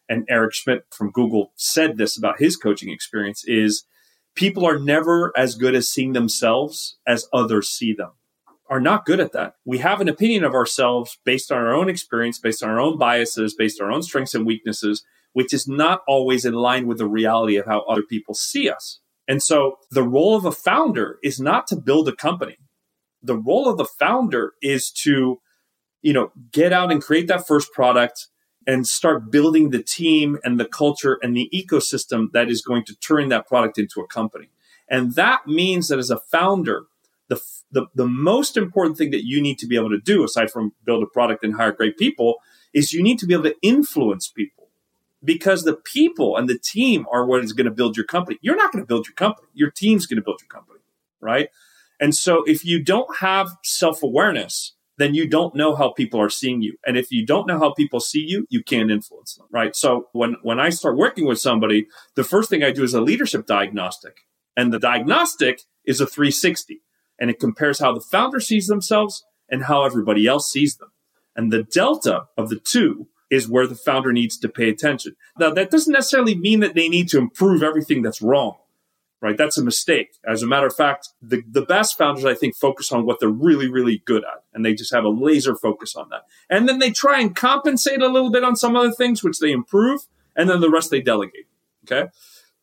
and 0.08 0.26
Eric 0.28 0.54
Schmidt 0.54 0.86
from 0.90 1.10
Google 1.10 1.52
said 1.54 1.96
this 1.96 2.18
about 2.18 2.40
his 2.40 2.56
coaching 2.56 2.90
experience, 2.90 3.44
is 3.46 3.84
people 4.34 4.66
are 4.66 4.78
never 4.78 5.32
as 5.36 5.54
good 5.54 5.74
as 5.74 5.88
seeing 5.88 6.12
themselves 6.12 6.96
as 7.06 7.28
others 7.32 7.68
see 7.68 7.92
them 7.92 8.12
are 8.72 8.80
not 8.80 9.04
good 9.04 9.20
at 9.20 9.32
that. 9.32 9.56
We 9.66 9.78
have 9.78 10.00
an 10.00 10.08
opinion 10.08 10.44
of 10.44 10.54
ourselves 10.54 11.18
based 11.26 11.52
on 11.52 11.58
our 11.58 11.74
own 11.74 11.90
experience, 11.90 12.38
based 12.38 12.62
on 12.62 12.70
our 12.70 12.80
own 12.80 12.96
biases, 12.96 13.54
based 13.54 13.78
on 13.78 13.88
our 13.88 13.92
own 13.92 14.02
strengths 14.02 14.34
and 14.34 14.46
weaknesses, 14.46 15.04
which 15.34 15.52
is 15.52 15.68
not 15.68 16.00
always 16.08 16.46
in 16.46 16.54
line 16.54 16.86
with 16.86 16.96
the 16.96 17.06
reality 17.06 17.56
of 17.56 17.66
how 17.66 17.80
other 17.82 18.00
people 18.00 18.32
see 18.32 18.70
us. 18.70 19.00
And 19.28 19.42
so 19.42 19.76
the 19.90 20.02
role 20.02 20.34
of 20.34 20.46
a 20.46 20.52
founder 20.52 21.18
is 21.22 21.38
not 21.38 21.66
to 21.66 21.76
build 21.76 22.08
a 22.08 22.16
company. 22.16 22.56
The 23.22 23.36
role 23.36 23.68
of 23.68 23.76
the 23.76 23.84
founder 23.84 24.54
is 24.62 24.90
to, 25.02 25.42
you 26.00 26.14
know, 26.14 26.32
get 26.50 26.72
out 26.72 26.90
and 26.90 27.02
create 27.02 27.28
that 27.28 27.46
first 27.46 27.74
product 27.74 28.28
and 28.66 28.86
start 28.86 29.30
building 29.30 29.68
the 29.68 29.82
team 29.82 30.38
and 30.44 30.58
the 30.58 30.64
culture 30.64 31.18
and 31.22 31.36
the 31.36 31.50
ecosystem 31.52 32.32
that 32.32 32.48
is 32.48 32.62
going 32.62 32.86
to 32.86 32.96
turn 32.96 33.28
that 33.28 33.46
product 33.46 33.76
into 33.76 34.00
a 34.00 34.06
company. 34.06 34.48
And 34.88 35.14
that 35.14 35.46
means 35.46 35.88
that 35.88 35.98
as 35.98 36.10
a 36.10 36.20
founder, 36.20 36.84
the, 37.28 37.38
the, 37.72 37.86
the 37.94 38.06
most 38.06 38.56
important 38.56 38.98
thing 38.98 39.10
that 39.10 39.24
you 39.24 39.40
need 39.40 39.58
to 39.58 39.66
be 39.66 39.76
able 39.76 39.90
to 39.90 39.98
do, 39.98 40.22
aside 40.22 40.50
from 40.50 40.72
build 40.84 41.02
a 41.02 41.06
product 41.06 41.42
and 41.42 41.54
hire 41.54 41.72
great 41.72 41.96
people, 41.96 42.36
is 42.72 42.92
you 42.92 43.02
need 43.02 43.18
to 43.18 43.26
be 43.26 43.34
able 43.34 43.44
to 43.44 43.56
influence 43.62 44.28
people 44.28 44.68
because 45.24 45.64
the 45.64 45.74
people 45.74 46.36
and 46.36 46.48
the 46.48 46.58
team 46.58 47.06
are 47.12 47.24
what 47.24 47.42
is 47.44 47.52
going 47.52 47.64
to 47.64 47.70
build 47.70 47.96
your 47.96 48.06
company. 48.06 48.38
You're 48.42 48.56
not 48.56 48.72
going 48.72 48.82
to 48.82 48.86
build 48.86 49.06
your 49.06 49.14
company. 49.14 49.48
Your 49.54 49.70
team's 49.70 50.06
going 50.06 50.16
to 50.16 50.22
build 50.22 50.40
your 50.40 50.48
company, 50.48 50.80
right? 51.20 51.48
And 52.00 52.14
so 52.14 52.42
if 52.44 52.64
you 52.64 52.82
don't 52.82 53.18
have 53.18 53.50
self 53.62 54.02
awareness, 54.02 54.74
then 54.98 55.14
you 55.14 55.26
don't 55.26 55.54
know 55.54 55.74
how 55.74 55.92
people 55.92 56.20
are 56.20 56.30
seeing 56.30 56.60
you. 56.60 56.76
And 56.86 56.96
if 56.96 57.10
you 57.10 57.24
don't 57.24 57.46
know 57.46 57.58
how 57.58 57.72
people 57.72 58.00
see 58.00 58.20
you, 58.20 58.46
you 58.50 58.62
can't 58.62 58.90
influence 58.90 59.34
them, 59.34 59.46
right? 59.50 59.74
So 59.74 60.08
when, 60.12 60.36
when 60.42 60.60
I 60.60 60.68
start 60.68 60.96
working 60.96 61.26
with 61.26 61.40
somebody, 61.40 61.86
the 62.14 62.24
first 62.24 62.50
thing 62.50 62.62
I 62.62 62.72
do 62.72 62.82
is 62.82 62.92
a 62.92 63.00
leadership 63.00 63.46
diagnostic. 63.46 64.20
And 64.56 64.72
the 64.72 64.78
diagnostic 64.78 65.62
is 65.86 66.00
a 66.00 66.06
360 66.06 66.82
and 67.22 67.30
it 67.30 67.38
compares 67.38 67.78
how 67.78 67.92
the 67.92 68.00
founder 68.00 68.40
sees 68.40 68.66
themselves 68.66 69.24
and 69.48 69.62
how 69.66 69.84
everybody 69.84 70.26
else 70.26 70.50
sees 70.50 70.74
them. 70.76 70.90
And 71.36 71.52
the 71.52 71.62
delta 71.62 72.24
of 72.36 72.48
the 72.48 72.58
two 72.58 73.06
is 73.30 73.48
where 73.48 73.68
the 73.68 73.76
founder 73.76 74.12
needs 74.12 74.36
to 74.38 74.48
pay 74.48 74.68
attention. 74.68 75.14
Now, 75.38 75.50
that 75.50 75.70
doesn't 75.70 75.92
necessarily 75.92 76.34
mean 76.34 76.58
that 76.60 76.74
they 76.74 76.88
need 76.88 77.08
to 77.10 77.18
improve 77.18 77.62
everything 77.62 78.02
that's 78.02 78.20
wrong, 78.20 78.56
right? 79.20 79.36
That's 79.36 79.56
a 79.56 79.62
mistake. 79.62 80.16
As 80.28 80.42
a 80.42 80.48
matter 80.48 80.66
of 80.66 80.74
fact, 80.74 81.10
the, 81.22 81.44
the 81.48 81.62
best 81.62 81.96
founders, 81.96 82.24
I 82.24 82.34
think, 82.34 82.56
focus 82.56 82.90
on 82.90 83.06
what 83.06 83.20
they're 83.20 83.28
really, 83.28 83.70
really 83.70 84.02
good 84.04 84.24
at. 84.24 84.42
And 84.52 84.66
they 84.66 84.74
just 84.74 84.92
have 84.92 85.04
a 85.04 85.08
laser 85.08 85.54
focus 85.54 85.94
on 85.94 86.08
that. 86.08 86.22
And 86.50 86.68
then 86.68 86.80
they 86.80 86.90
try 86.90 87.20
and 87.20 87.36
compensate 87.36 88.02
a 88.02 88.08
little 88.08 88.32
bit 88.32 88.42
on 88.42 88.56
some 88.56 88.74
other 88.74 88.90
things, 88.90 89.22
which 89.22 89.38
they 89.38 89.52
improve. 89.52 90.00
And 90.34 90.50
then 90.50 90.60
the 90.60 90.70
rest 90.70 90.90
they 90.90 91.00
delegate. 91.00 91.46
Okay. 91.84 92.10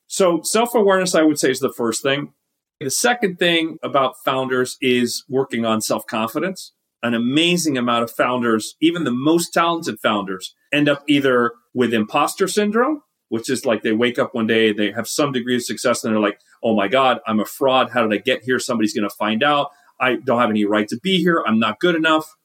So 0.07 0.41
self 0.41 0.75
awareness, 0.75 1.15
I 1.15 1.21
would 1.21 1.39
say, 1.39 1.49
is 1.49 1.61
the 1.61 1.71
first 1.71 2.03
thing. 2.03 2.33
The 2.79 2.89
second 2.89 3.39
thing 3.39 3.77
about 3.83 4.23
founders 4.23 4.77
is 4.81 5.23
working 5.27 5.65
on 5.65 5.81
self 5.81 6.05
confidence 6.07 6.73
an 7.01 7.13
amazing 7.13 7.77
amount 7.77 8.03
of 8.03 8.11
founders, 8.11 8.75
even 8.81 9.03
the 9.03 9.11
most 9.11 9.53
talented 9.53 9.99
founders, 9.99 10.55
end 10.71 10.89
up 10.89 11.03
either 11.07 11.53
with 11.73 11.93
imposter 11.93 12.47
syndrome, 12.47 13.01
which 13.29 13.49
is 13.49 13.65
like 13.65 13.83
they 13.83 13.91
wake 13.91 14.19
up 14.19 14.33
one 14.35 14.47
day, 14.47 14.73
they 14.73 14.91
have 14.91 15.07
some 15.07 15.31
degree 15.31 15.55
of 15.55 15.63
success, 15.63 16.03
and 16.03 16.13
they're 16.13 16.21
like, 16.21 16.39
oh 16.63 16.75
my 16.75 16.87
God, 16.87 17.19
I'm 17.25 17.39
a 17.39 17.45
fraud. 17.45 17.91
How 17.91 18.05
did 18.05 18.13
I 18.13 18.21
get 18.21 18.43
here? 18.43 18.59
Somebody's 18.59 18.93
going 18.93 19.09
to 19.09 19.15
find 19.15 19.43
out. 19.43 19.69
I 19.99 20.15
don't 20.15 20.39
have 20.39 20.49
any 20.49 20.65
right 20.65 20.87
to 20.89 20.99
be 21.01 21.19
here. 21.19 21.43
I'm 21.45 21.59
not 21.59 21.79
good 21.79 21.95
enough. 21.95 22.35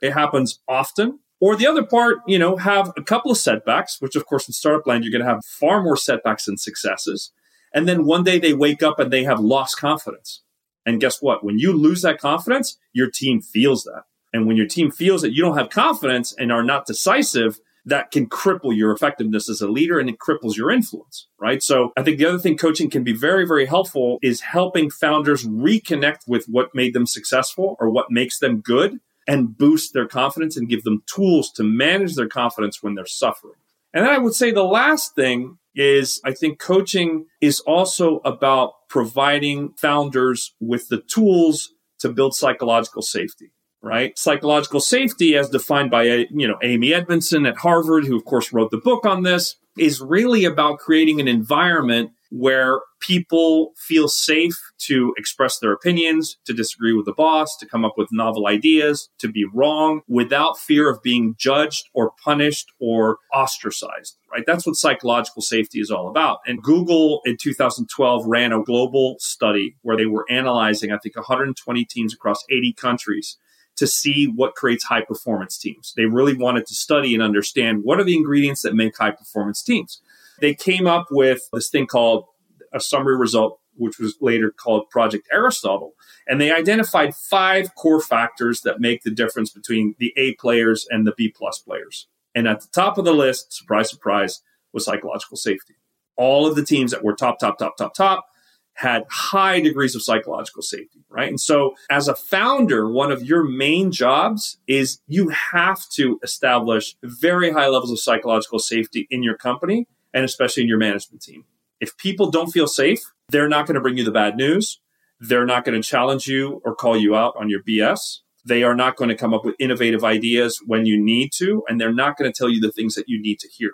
It 0.00 0.12
happens 0.12 0.60
often. 0.68 1.20
Or 1.40 1.54
the 1.54 1.66
other 1.66 1.84
part, 1.84 2.18
you 2.26 2.38
know, 2.38 2.56
have 2.56 2.92
a 2.96 3.02
couple 3.02 3.30
of 3.30 3.38
setbacks, 3.38 4.00
which 4.00 4.16
of 4.16 4.26
course 4.26 4.48
in 4.48 4.52
startup 4.54 4.86
land, 4.86 5.04
you're 5.04 5.12
going 5.12 5.24
to 5.24 5.32
have 5.32 5.44
far 5.44 5.82
more 5.82 5.96
setbacks 5.96 6.46
than 6.46 6.56
successes. 6.56 7.30
And 7.74 7.88
then 7.88 8.04
one 8.04 8.24
day 8.24 8.38
they 8.38 8.54
wake 8.54 8.82
up 8.82 8.98
and 8.98 9.12
they 9.12 9.24
have 9.24 9.40
lost 9.40 9.78
confidence. 9.78 10.42
And 10.86 11.00
guess 11.00 11.20
what? 11.20 11.44
When 11.44 11.58
you 11.58 11.72
lose 11.72 12.02
that 12.02 12.18
confidence, 12.18 12.78
your 12.92 13.10
team 13.10 13.40
feels 13.40 13.84
that. 13.84 14.04
And 14.32 14.46
when 14.46 14.56
your 14.56 14.66
team 14.66 14.90
feels 14.90 15.22
that 15.22 15.32
you 15.32 15.42
don't 15.42 15.58
have 15.58 15.70
confidence 15.70 16.34
and 16.38 16.52
are 16.52 16.62
not 16.62 16.86
decisive, 16.86 17.60
that 17.84 18.10
can 18.10 18.28
cripple 18.28 18.76
your 18.76 18.92
effectiveness 18.92 19.48
as 19.48 19.60
a 19.60 19.68
leader 19.68 19.98
and 19.98 20.10
it 20.10 20.18
cripples 20.18 20.56
your 20.56 20.70
influence, 20.70 21.26
right? 21.40 21.62
So 21.62 21.92
I 21.96 22.02
think 22.02 22.18
the 22.18 22.26
other 22.26 22.38
thing 22.38 22.56
coaching 22.56 22.90
can 22.90 23.02
be 23.02 23.14
very, 23.14 23.46
very 23.46 23.66
helpful 23.66 24.18
is 24.22 24.42
helping 24.42 24.90
founders 24.90 25.46
reconnect 25.46 26.28
with 26.28 26.46
what 26.46 26.74
made 26.74 26.94
them 26.94 27.06
successful 27.06 27.76
or 27.80 27.88
what 27.88 28.10
makes 28.10 28.38
them 28.38 28.60
good 28.60 29.00
and 29.26 29.56
boost 29.56 29.94
their 29.94 30.06
confidence 30.06 30.56
and 30.56 30.68
give 30.68 30.84
them 30.84 31.02
tools 31.06 31.50
to 31.52 31.62
manage 31.62 32.14
their 32.14 32.28
confidence 32.28 32.82
when 32.82 32.94
they're 32.94 33.06
suffering. 33.06 33.54
And 33.94 34.04
then 34.04 34.12
I 34.12 34.18
would 34.18 34.34
say 34.34 34.50
the 34.50 34.64
last 34.64 35.14
thing 35.14 35.58
is 35.78 36.20
I 36.24 36.32
think 36.32 36.58
coaching 36.58 37.26
is 37.40 37.60
also 37.60 38.18
about 38.24 38.72
providing 38.88 39.72
founders 39.78 40.54
with 40.60 40.88
the 40.88 41.00
tools 41.00 41.70
to 42.00 42.10
build 42.10 42.34
psychological 42.34 43.02
safety 43.02 43.52
right? 43.82 44.18
Psychological 44.18 44.80
safety, 44.80 45.36
as 45.36 45.50
defined 45.50 45.90
by, 45.90 46.02
you 46.02 46.48
know, 46.48 46.58
Amy 46.62 46.92
Edmondson 46.92 47.46
at 47.46 47.58
Harvard, 47.58 48.06
who 48.06 48.16
of 48.16 48.24
course 48.24 48.52
wrote 48.52 48.70
the 48.70 48.78
book 48.78 49.06
on 49.06 49.22
this, 49.22 49.56
is 49.76 50.00
really 50.00 50.44
about 50.44 50.78
creating 50.80 51.20
an 51.20 51.28
environment 51.28 52.10
where 52.30 52.80
people 53.00 53.72
feel 53.76 54.08
safe 54.08 54.56
to 54.78 55.14
express 55.16 55.58
their 55.58 55.72
opinions, 55.72 56.36
to 56.44 56.52
disagree 56.52 56.92
with 56.92 57.06
the 57.06 57.12
boss, 57.12 57.56
to 57.56 57.66
come 57.66 57.84
up 57.84 57.94
with 57.96 58.08
novel 58.12 58.46
ideas, 58.46 59.08
to 59.18 59.28
be 59.28 59.46
wrong 59.54 60.02
without 60.08 60.58
fear 60.58 60.90
of 60.90 61.02
being 61.02 61.34
judged 61.38 61.88
or 61.94 62.12
punished 62.22 62.70
or 62.80 63.18
ostracized, 63.32 64.18
right? 64.30 64.44
That's 64.46 64.66
what 64.66 64.76
psychological 64.76 65.42
safety 65.42 65.80
is 65.80 65.90
all 65.90 66.08
about. 66.08 66.38
And 66.46 66.62
Google 66.62 67.20
in 67.24 67.36
2012 67.40 68.26
ran 68.26 68.52
a 68.52 68.62
global 68.62 69.16
study 69.18 69.76
where 69.82 69.96
they 69.96 70.06
were 70.06 70.26
analyzing, 70.30 70.92
I 70.92 70.98
think, 70.98 71.16
120 71.16 71.84
teams 71.84 72.14
across 72.14 72.44
80 72.50 72.74
countries 72.74 73.36
to 73.78 73.86
see 73.86 74.26
what 74.26 74.56
creates 74.56 74.84
high 74.84 75.02
performance 75.02 75.56
teams. 75.56 75.94
They 75.96 76.06
really 76.06 76.34
wanted 76.34 76.66
to 76.66 76.74
study 76.74 77.14
and 77.14 77.22
understand 77.22 77.84
what 77.84 78.00
are 78.00 78.04
the 78.04 78.16
ingredients 78.16 78.62
that 78.62 78.74
make 78.74 78.98
high 78.98 79.12
performance 79.12 79.62
teams. 79.62 80.02
They 80.40 80.54
came 80.54 80.86
up 80.86 81.06
with 81.10 81.48
this 81.52 81.70
thing 81.70 81.86
called 81.86 82.24
a 82.72 82.80
summary 82.80 83.16
result, 83.16 83.60
which 83.74 83.98
was 83.98 84.16
later 84.20 84.50
called 84.50 84.90
Project 84.90 85.26
Aristotle. 85.32 85.94
And 86.26 86.40
they 86.40 86.52
identified 86.52 87.14
five 87.14 87.74
core 87.74 88.00
factors 88.00 88.62
that 88.62 88.80
make 88.80 89.02
the 89.02 89.10
difference 89.10 89.50
between 89.50 89.94
the 89.98 90.12
A 90.16 90.34
players 90.34 90.86
and 90.90 91.06
the 91.06 91.14
B 91.16 91.32
plus 91.34 91.58
players. 91.58 92.08
And 92.34 92.46
at 92.46 92.60
the 92.60 92.68
top 92.68 92.98
of 92.98 93.04
the 93.04 93.14
list, 93.14 93.52
surprise, 93.52 93.90
surprise, 93.90 94.42
was 94.72 94.84
psychological 94.84 95.36
safety. 95.36 95.74
All 96.16 96.46
of 96.46 96.56
the 96.56 96.64
teams 96.64 96.90
that 96.90 97.04
were 97.04 97.14
top, 97.14 97.38
top, 97.38 97.58
top, 97.58 97.76
top, 97.76 97.94
top 97.94 98.26
had 98.74 99.04
high 99.10 99.60
degrees 99.60 99.96
of 99.96 100.02
psychological 100.02 100.62
safety, 100.62 101.04
right? 101.08 101.28
And 101.28 101.40
so 101.40 101.74
as 101.90 102.06
a 102.06 102.14
founder, 102.14 102.88
one 102.88 103.10
of 103.10 103.24
your 103.24 103.42
main 103.42 103.90
jobs 103.90 104.58
is 104.68 105.00
you 105.08 105.30
have 105.30 105.88
to 105.94 106.20
establish 106.22 106.94
very 107.02 107.50
high 107.50 107.66
levels 107.66 107.90
of 107.90 107.98
psychological 107.98 108.60
safety 108.60 109.08
in 109.10 109.24
your 109.24 109.36
company 109.36 109.88
and 110.12 110.24
especially 110.24 110.62
in 110.62 110.68
your 110.68 110.78
management 110.78 111.22
team. 111.22 111.44
If 111.80 111.96
people 111.96 112.30
don't 112.30 112.50
feel 112.50 112.66
safe, 112.66 113.00
they're 113.28 113.48
not 113.48 113.66
going 113.66 113.76
to 113.76 113.80
bring 113.80 113.98
you 113.98 114.04
the 114.04 114.10
bad 114.10 114.36
news. 114.36 114.80
They're 115.20 115.46
not 115.46 115.64
going 115.64 115.80
to 115.80 115.86
challenge 115.88 116.26
you 116.26 116.62
or 116.64 116.74
call 116.74 116.96
you 116.96 117.16
out 117.16 117.34
on 117.38 117.50
your 117.50 117.62
BS. 117.62 118.18
They 118.44 118.62
are 118.62 118.74
not 118.74 118.96
going 118.96 119.10
to 119.10 119.16
come 119.16 119.34
up 119.34 119.44
with 119.44 119.56
innovative 119.58 120.04
ideas 120.04 120.60
when 120.64 120.86
you 120.86 121.02
need 121.02 121.32
to, 121.36 121.64
and 121.68 121.80
they're 121.80 121.92
not 121.92 122.16
going 122.16 122.32
to 122.32 122.36
tell 122.36 122.48
you 122.48 122.60
the 122.60 122.72
things 122.72 122.94
that 122.94 123.08
you 123.08 123.20
need 123.20 123.38
to 123.40 123.48
hear. 123.48 123.72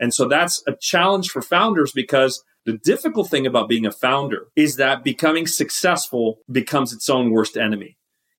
And 0.00 0.12
so 0.14 0.26
that's 0.26 0.62
a 0.66 0.74
challenge 0.74 1.30
for 1.30 1.42
founders 1.42 1.92
because 1.92 2.42
the 2.64 2.78
difficult 2.78 3.28
thing 3.28 3.46
about 3.46 3.68
being 3.68 3.86
a 3.86 3.92
founder 3.92 4.48
is 4.56 4.76
that 4.76 5.04
becoming 5.04 5.46
successful 5.46 6.38
becomes 6.50 6.92
its 6.92 7.08
own 7.08 7.30
worst 7.30 7.56
enemy 7.56 7.98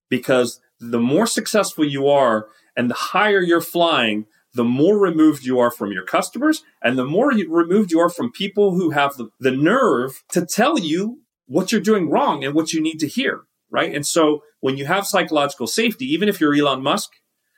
because 0.09 0.59
the 0.79 0.99
more 0.99 1.27
successful 1.27 1.85
you 1.85 2.07
are 2.07 2.47
and 2.75 2.89
the 2.89 2.95
higher 2.95 3.41
you're 3.41 3.61
flying, 3.61 4.25
the 4.53 4.63
more 4.63 4.97
removed 4.97 5.45
you 5.45 5.59
are 5.59 5.71
from 5.71 5.91
your 5.91 6.03
customers 6.03 6.63
and 6.81 6.97
the 6.97 7.05
more 7.05 7.29
removed 7.29 7.91
you 7.91 7.99
are 7.99 8.09
from 8.09 8.31
people 8.31 8.75
who 8.75 8.89
have 8.91 9.15
the, 9.15 9.29
the 9.39 9.51
nerve 9.51 10.23
to 10.29 10.45
tell 10.45 10.77
you 10.77 11.19
what 11.45 11.71
you're 11.71 11.81
doing 11.81 12.09
wrong 12.09 12.43
and 12.43 12.53
what 12.53 12.73
you 12.73 12.81
need 12.81 12.99
to 12.99 13.07
hear. 13.07 13.41
Right. 13.69 13.95
And 13.95 14.05
so 14.05 14.43
when 14.59 14.75
you 14.75 14.85
have 14.85 15.07
psychological 15.07 15.67
safety, 15.67 16.05
even 16.05 16.27
if 16.27 16.41
you're 16.41 16.53
Elon 16.53 16.83
Musk 16.83 17.11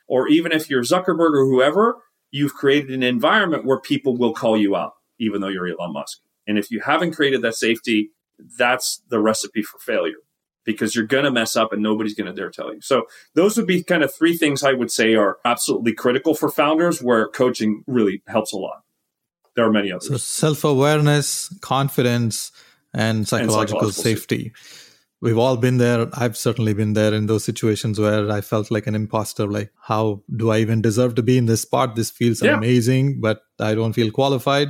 or 0.06 0.28
even 0.28 0.52
if 0.52 0.70
you're 0.70 0.82
Zuckerberg 0.82 1.34
or 1.34 1.44
whoever, 1.44 1.96
you've 2.30 2.54
created 2.54 2.92
an 2.92 3.02
environment 3.02 3.64
where 3.64 3.80
people 3.80 4.16
will 4.16 4.32
call 4.32 4.56
you 4.56 4.76
out, 4.76 4.92
even 5.18 5.40
though 5.40 5.48
you're 5.48 5.66
Elon 5.66 5.92
Musk. 5.92 6.18
And 6.46 6.56
if 6.56 6.70
you 6.70 6.80
haven't 6.80 7.16
created 7.16 7.42
that 7.42 7.56
safety, 7.56 8.10
that's 8.58 9.02
the 9.08 9.18
recipe 9.18 9.62
for 9.62 9.78
failure 9.78 10.18
because 10.64 10.94
you're 10.94 11.06
going 11.06 11.24
to 11.24 11.30
mess 11.30 11.56
up 11.56 11.72
and 11.72 11.82
nobody's 11.82 12.14
going 12.14 12.26
to 12.26 12.32
dare 12.32 12.50
tell 12.50 12.74
you. 12.74 12.80
So 12.80 13.06
those 13.34 13.56
would 13.56 13.66
be 13.66 13.82
kind 13.82 14.02
of 14.02 14.14
three 14.14 14.36
things 14.36 14.62
I 14.62 14.72
would 14.72 14.90
say 14.90 15.14
are 15.14 15.38
absolutely 15.44 15.92
critical 15.92 16.34
for 16.34 16.50
founders 16.50 17.02
where 17.02 17.28
coaching 17.28 17.84
really 17.86 18.22
helps 18.26 18.52
a 18.52 18.56
lot. 18.56 18.82
There 19.56 19.64
are 19.64 19.72
many 19.72 19.92
others. 19.92 20.08
So 20.08 20.16
self-awareness, 20.16 21.56
confidence, 21.60 22.50
and 22.92 23.26
psychological, 23.28 23.60
and 23.60 23.68
psychological 23.68 23.92
safety. 23.92 24.36
safety. 24.36 24.52
We've 25.20 25.38
all 25.38 25.56
been 25.56 25.78
there. 25.78 26.08
I've 26.12 26.36
certainly 26.36 26.74
been 26.74 26.92
there 26.92 27.14
in 27.14 27.26
those 27.26 27.44
situations 27.44 27.98
where 27.98 28.30
I 28.30 28.42
felt 28.42 28.70
like 28.70 28.86
an 28.86 28.94
imposter. 28.94 29.46
Like, 29.46 29.72
how 29.80 30.22
do 30.36 30.50
I 30.50 30.58
even 30.58 30.82
deserve 30.82 31.14
to 31.14 31.22
be 31.22 31.38
in 31.38 31.46
this 31.46 31.62
spot? 31.62 31.96
This 31.96 32.10
feels 32.10 32.42
yeah. 32.42 32.56
amazing, 32.56 33.20
but 33.20 33.40
I 33.58 33.74
don't 33.74 33.94
feel 33.94 34.10
qualified. 34.10 34.68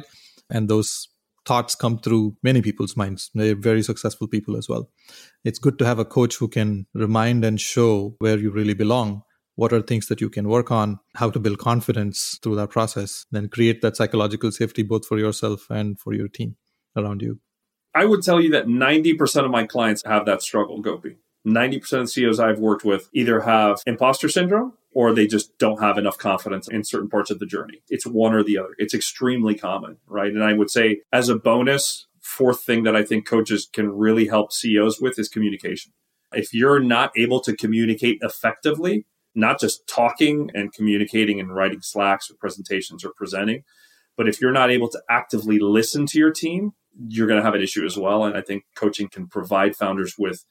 And 0.50 0.68
those 0.68 1.08
thoughts 1.44 1.74
come 1.74 1.98
through 1.98 2.36
many 2.42 2.62
people's 2.62 2.96
minds. 2.96 3.30
They're 3.34 3.54
very 3.54 3.82
successful 3.82 4.28
people 4.28 4.56
as 4.56 4.68
well. 4.68 4.90
It's 5.44 5.58
good 5.58 5.78
to 5.78 5.86
have 5.86 5.98
a 5.98 6.04
coach 6.04 6.36
who 6.36 6.48
can 6.48 6.86
remind 6.94 7.44
and 7.44 7.60
show 7.60 8.16
where 8.18 8.38
you 8.38 8.50
really 8.50 8.74
belong. 8.74 9.22
What 9.56 9.72
are 9.72 9.82
things 9.82 10.08
that 10.08 10.20
you 10.20 10.30
can 10.30 10.48
work 10.48 10.72
on, 10.72 10.98
how 11.14 11.30
to 11.30 11.38
build 11.38 11.58
confidence 11.58 12.38
through 12.42 12.56
that 12.56 12.70
process, 12.70 13.24
then 13.30 13.48
create 13.48 13.82
that 13.82 13.96
psychological 13.96 14.50
safety 14.50 14.82
both 14.82 15.06
for 15.06 15.18
yourself 15.18 15.70
and 15.70 15.98
for 16.00 16.12
your 16.12 16.28
team 16.28 16.56
around 16.96 17.22
you. 17.22 17.38
I 17.94 18.04
would 18.04 18.22
tell 18.22 18.40
you 18.40 18.50
that 18.50 18.66
90% 18.66 19.44
of 19.44 19.50
my 19.52 19.66
clients 19.66 20.02
have 20.04 20.26
that 20.26 20.42
struggle, 20.42 20.80
Gopi. 20.80 21.18
90% 21.46 22.00
of 22.00 22.10
CEOs 22.10 22.40
I've 22.40 22.58
worked 22.58 22.84
with 22.84 23.08
either 23.12 23.42
have 23.42 23.80
imposter 23.86 24.28
syndrome 24.28 24.72
or 24.94 25.12
they 25.12 25.26
just 25.26 25.58
don't 25.58 25.82
have 25.82 25.98
enough 25.98 26.16
confidence 26.16 26.68
in 26.68 26.84
certain 26.84 27.08
parts 27.08 27.30
of 27.30 27.40
the 27.40 27.46
journey. 27.46 27.82
It's 27.88 28.06
one 28.06 28.32
or 28.32 28.44
the 28.44 28.58
other. 28.58 28.74
It's 28.78 28.94
extremely 28.94 29.54
common, 29.54 29.98
right? 30.06 30.32
And 30.32 30.42
I 30.42 30.52
would 30.52 30.70
say, 30.70 31.00
as 31.12 31.28
a 31.28 31.36
bonus, 31.36 32.06
fourth 32.20 32.62
thing 32.62 32.84
that 32.84 32.96
I 32.96 33.02
think 33.02 33.26
coaches 33.26 33.68
can 33.70 33.90
really 33.90 34.28
help 34.28 34.52
CEOs 34.52 35.00
with 35.00 35.18
is 35.18 35.28
communication. 35.28 35.92
If 36.32 36.54
you're 36.54 36.80
not 36.80 37.12
able 37.16 37.40
to 37.40 37.56
communicate 37.56 38.18
effectively, 38.22 39.04
not 39.34 39.60
just 39.60 39.86
talking 39.88 40.50
and 40.54 40.72
communicating 40.72 41.40
and 41.40 41.54
writing 41.54 41.82
slacks 41.82 42.30
or 42.30 42.34
presentations 42.34 43.04
or 43.04 43.12
presenting, 43.16 43.64
but 44.16 44.28
if 44.28 44.40
you're 44.40 44.52
not 44.52 44.70
able 44.70 44.88
to 44.88 45.02
actively 45.10 45.58
listen 45.58 46.06
to 46.06 46.18
your 46.18 46.30
team, 46.30 46.72
you're 47.08 47.26
going 47.26 47.40
to 47.40 47.44
have 47.44 47.56
an 47.56 47.62
issue 47.62 47.84
as 47.84 47.98
well. 47.98 48.24
And 48.24 48.36
I 48.36 48.40
think 48.40 48.64
coaching 48.76 49.08
can 49.08 49.26
provide 49.26 49.74
founders 49.74 50.14
with 50.16 50.44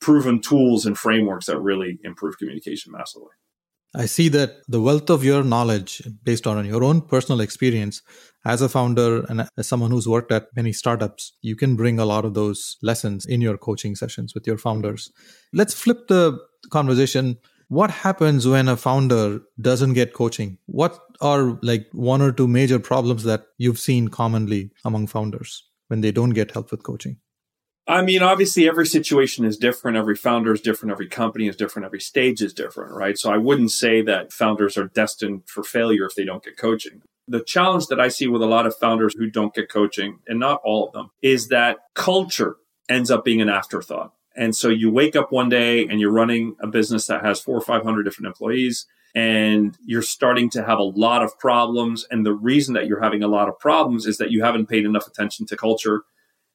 proven 0.00 0.40
tools 0.40 0.84
and 0.84 0.98
frameworks 0.98 1.46
that 1.46 1.60
really 1.60 1.98
improve 2.02 2.38
communication 2.38 2.90
massively. 2.90 3.30
I 3.96 4.06
see 4.06 4.28
that 4.30 4.62
the 4.66 4.80
wealth 4.80 5.08
of 5.08 5.22
your 5.22 5.44
knowledge 5.44 6.02
based 6.24 6.48
on 6.48 6.64
your 6.66 6.82
own 6.82 7.00
personal 7.00 7.40
experience 7.40 8.02
as 8.44 8.60
a 8.60 8.68
founder 8.68 9.22
and 9.24 9.46
as 9.56 9.68
someone 9.68 9.92
who's 9.92 10.08
worked 10.08 10.32
at 10.32 10.48
many 10.56 10.72
startups, 10.72 11.32
you 11.42 11.54
can 11.54 11.76
bring 11.76 12.00
a 12.00 12.04
lot 12.04 12.24
of 12.24 12.34
those 12.34 12.76
lessons 12.82 13.24
in 13.24 13.40
your 13.40 13.56
coaching 13.56 13.94
sessions 13.94 14.34
with 14.34 14.48
your 14.48 14.58
founders. 14.58 15.12
Let's 15.52 15.74
flip 15.74 16.08
the 16.08 16.38
conversation. 16.70 17.38
What 17.68 17.90
happens 17.92 18.48
when 18.48 18.68
a 18.68 18.76
founder 18.76 19.40
doesn't 19.60 19.92
get 19.92 20.12
coaching? 20.12 20.58
What 20.66 20.98
are 21.20 21.58
like 21.62 21.86
one 21.92 22.20
or 22.20 22.32
two 22.32 22.48
major 22.48 22.80
problems 22.80 23.22
that 23.22 23.46
you've 23.58 23.78
seen 23.78 24.08
commonly 24.08 24.72
among 24.84 25.06
founders 25.06 25.64
when 25.86 26.00
they 26.00 26.10
don't 26.10 26.30
get 26.30 26.50
help 26.50 26.72
with 26.72 26.82
coaching? 26.82 27.18
I 27.86 28.02
mean, 28.02 28.22
obviously, 28.22 28.66
every 28.66 28.86
situation 28.86 29.44
is 29.44 29.58
different. 29.58 29.98
Every 29.98 30.16
founder 30.16 30.54
is 30.54 30.62
different. 30.62 30.92
Every 30.92 31.08
company 31.08 31.48
is 31.48 31.56
different. 31.56 31.84
Every 31.84 32.00
stage 32.00 32.40
is 32.40 32.54
different, 32.54 32.92
right? 32.92 33.18
So 33.18 33.30
I 33.30 33.36
wouldn't 33.36 33.72
say 33.72 34.00
that 34.02 34.32
founders 34.32 34.78
are 34.78 34.88
destined 34.88 35.42
for 35.46 35.62
failure 35.62 36.06
if 36.06 36.14
they 36.14 36.24
don't 36.24 36.42
get 36.42 36.56
coaching. 36.56 37.02
The 37.28 37.42
challenge 37.42 37.88
that 37.88 38.00
I 38.00 38.08
see 38.08 38.26
with 38.26 38.42
a 38.42 38.46
lot 38.46 38.66
of 38.66 38.76
founders 38.76 39.14
who 39.14 39.30
don't 39.30 39.54
get 39.54 39.70
coaching, 39.70 40.20
and 40.26 40.40
not 40.40 40.62
all 40.64 40.86
of 40.86 40.92
them, 40.92 41.10
is 41.20 41.48
that 41.48 41.78
culture 41.94 42.56
ends 42.88 43.10
up 43.10 43.24
being 43.24 43.42
an 43.42 43.48
afterthought. 43.50 44.12
And 44.36 44.56
so 44.56 44.68
you 44.68 44.90
wake 44.90 45.14
up 45.14 45.30
one 45.30 45.48
day 45.48 45.86
and 45.86 46.00
you're 46.00 46.10
running 46.10 46.56
a 46.60 46.66
business 46.66 47.06
that 47.06 47.24
has 47.24 47.40
four 47.40 47.56
or 47.56 47.60
500 47.60 48.02
different 48.02 48.26
employees 48.26 48.86
and 49.14 49.78
you're 49.84 50.02
starting 50.02 50.50
to 50.50 50.64
have 50.64 50.78
a 50.78 50.82
lot 50.82 51.22
of 51.22 51.38
problems. 51.38 52.04
And 52.10 52.26
the 52.26 52.32
reason 52.32 52.74
that 52.74 52.88
you're 52.88 53.02
having 53.02 53.22
a 53.22 53.28
lot 53.28 53.48
of 53.48 53.58
problems 53.60 54.06
is 54.06 54.18
that 54.18 54.32
you 54.32 54.42
haven't 54.42 54.66
paid 54.66 54.84
enough 54.84 55.06
attention 55.06 55.46
to 55.46 55.56
culture 55.56 56.02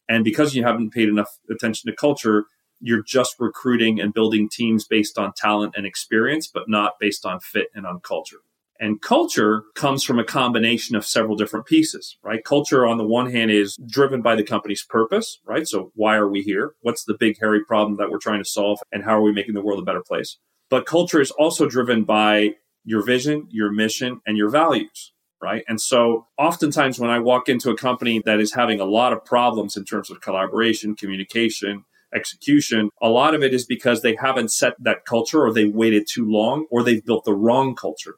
and 0.09 0.23
because 0.23 0.55
you 0.55 0.63
haven't 0.63 0.91
paid 0.91 1.07
enough 1.07 1.37
attention 1.49 1.89
to 1.89 1.95
culture, 1.95 2.45
you're 2.81 3.03
just 3.03 3.35
recruiting 3.39 4.01
and 4.01 4.13
building 4.13 4.49
teams 4.49 4.85
based 4.85 5.17
on 5.17 5.33
talent 5.37 5.75
and 5.77 5.85
experience, 5.85 6.49
but 6.51 6.67
not 6.67 6.93
based 6.99 7.25
on 7.25 7.39
fit 7.39 7.67
and 7.75 7.85
on 7.85 7.99
culture. 7.99 8.39
And 8.81 9.01
culture 9.01 9.63
comes 9.75 10.05
from 10.05 10.19
a 10.19 10.23
combination 10.23 10.95
of 10.95 11.05
several 11.05 11.35
different 11.35 11.65
pieces, 11.65 12.17
right? 12.23 12.43
Culture, 12.43 12.87
on 12.87 12.97
the 12.97 13.05
one 13.05 13.29
hand, 13.29 13.51
is 13.51 13.77
driven 13.85 14.21
by 14.21 14.35
the 14.35 14.43
company's 14.43 14.83
purpose, 14.83 15.39
right? 15.45 15.67
So, 15.67 15.91
why 15.95 16.15
are 16.15 16.29
we 16.29 16.41
here? 16.41 16.73
What's 16.79 17.03
the 17.03 17.17
big, 17.19 17.37
hairy 17.39 17.63
problem 17.63 17.97
that 17.97 18.09
we're 18.09 18.19
trying 18.19 18.41
to 18.41 18.49
solve? 18.49 18.79
And 18.91 19.03
how 19.03 19.17
are 19.17 19.21
we 19.21 19.33
making 19.33 19.53
the 19.53 19.61
world 19.61 19.79
a 19.79 19.85
better 19.85 20.01
place? 20.01 20.37
But 20.69 20.85
culture 20.85 21.19
is 21.19 21.31
also 21.31 21.67
driven 21.67 22.05
by 22.05 22.55
your 22.85 23.03
vision, 23.03 23.47
your 23.51 23.69
mission, 23.69 24.21
and 24.25 24.37
your 24.37 24.49
values 24.49 25.11
right? 25.41 25.63
And 25.67 25.79
so 25.79 26.27
oftentimes 26.37 26.99
when 26.99 27.09
I 27.09 27.19
walk 27.19 27.49
into 27.49 27.69
a 27.69 27.77
company 27.77 28.21
that 28.25 28.39
is 28.39 28.53
having 28.53 28.79
a 28.79 28.85
lot 28.85 29.13
of 29.13 29.23
problems 29.25 29.77
in 29.77 29.85
terms 29.85 30.11
of 30.11 30.21
collaboration, 30.21 30.95
communication, 30.95 31.85
execution, 32.13 32.89
a 33.01 33.09
lot 33.09 33.35
of 33.35 33.43
it 33.43 33.53
is 33.53 33.65
because 33.65 34.01
they 34.01 34.15
haven't 34.15 34.51
set 34.51 34.73
that 34.79 35.05
culture 35.05 35.43
or 35.43 35.53
they 35.53 35.65
waited 35.65 36.07
too 36.11 36.29
long 36.29 36.65
or 36.71 36.83
they've 36.83 37.05
built 37.05 37.25
the 37.25 37.33
wrong 37.33 37.75
culture. 37.75 38.15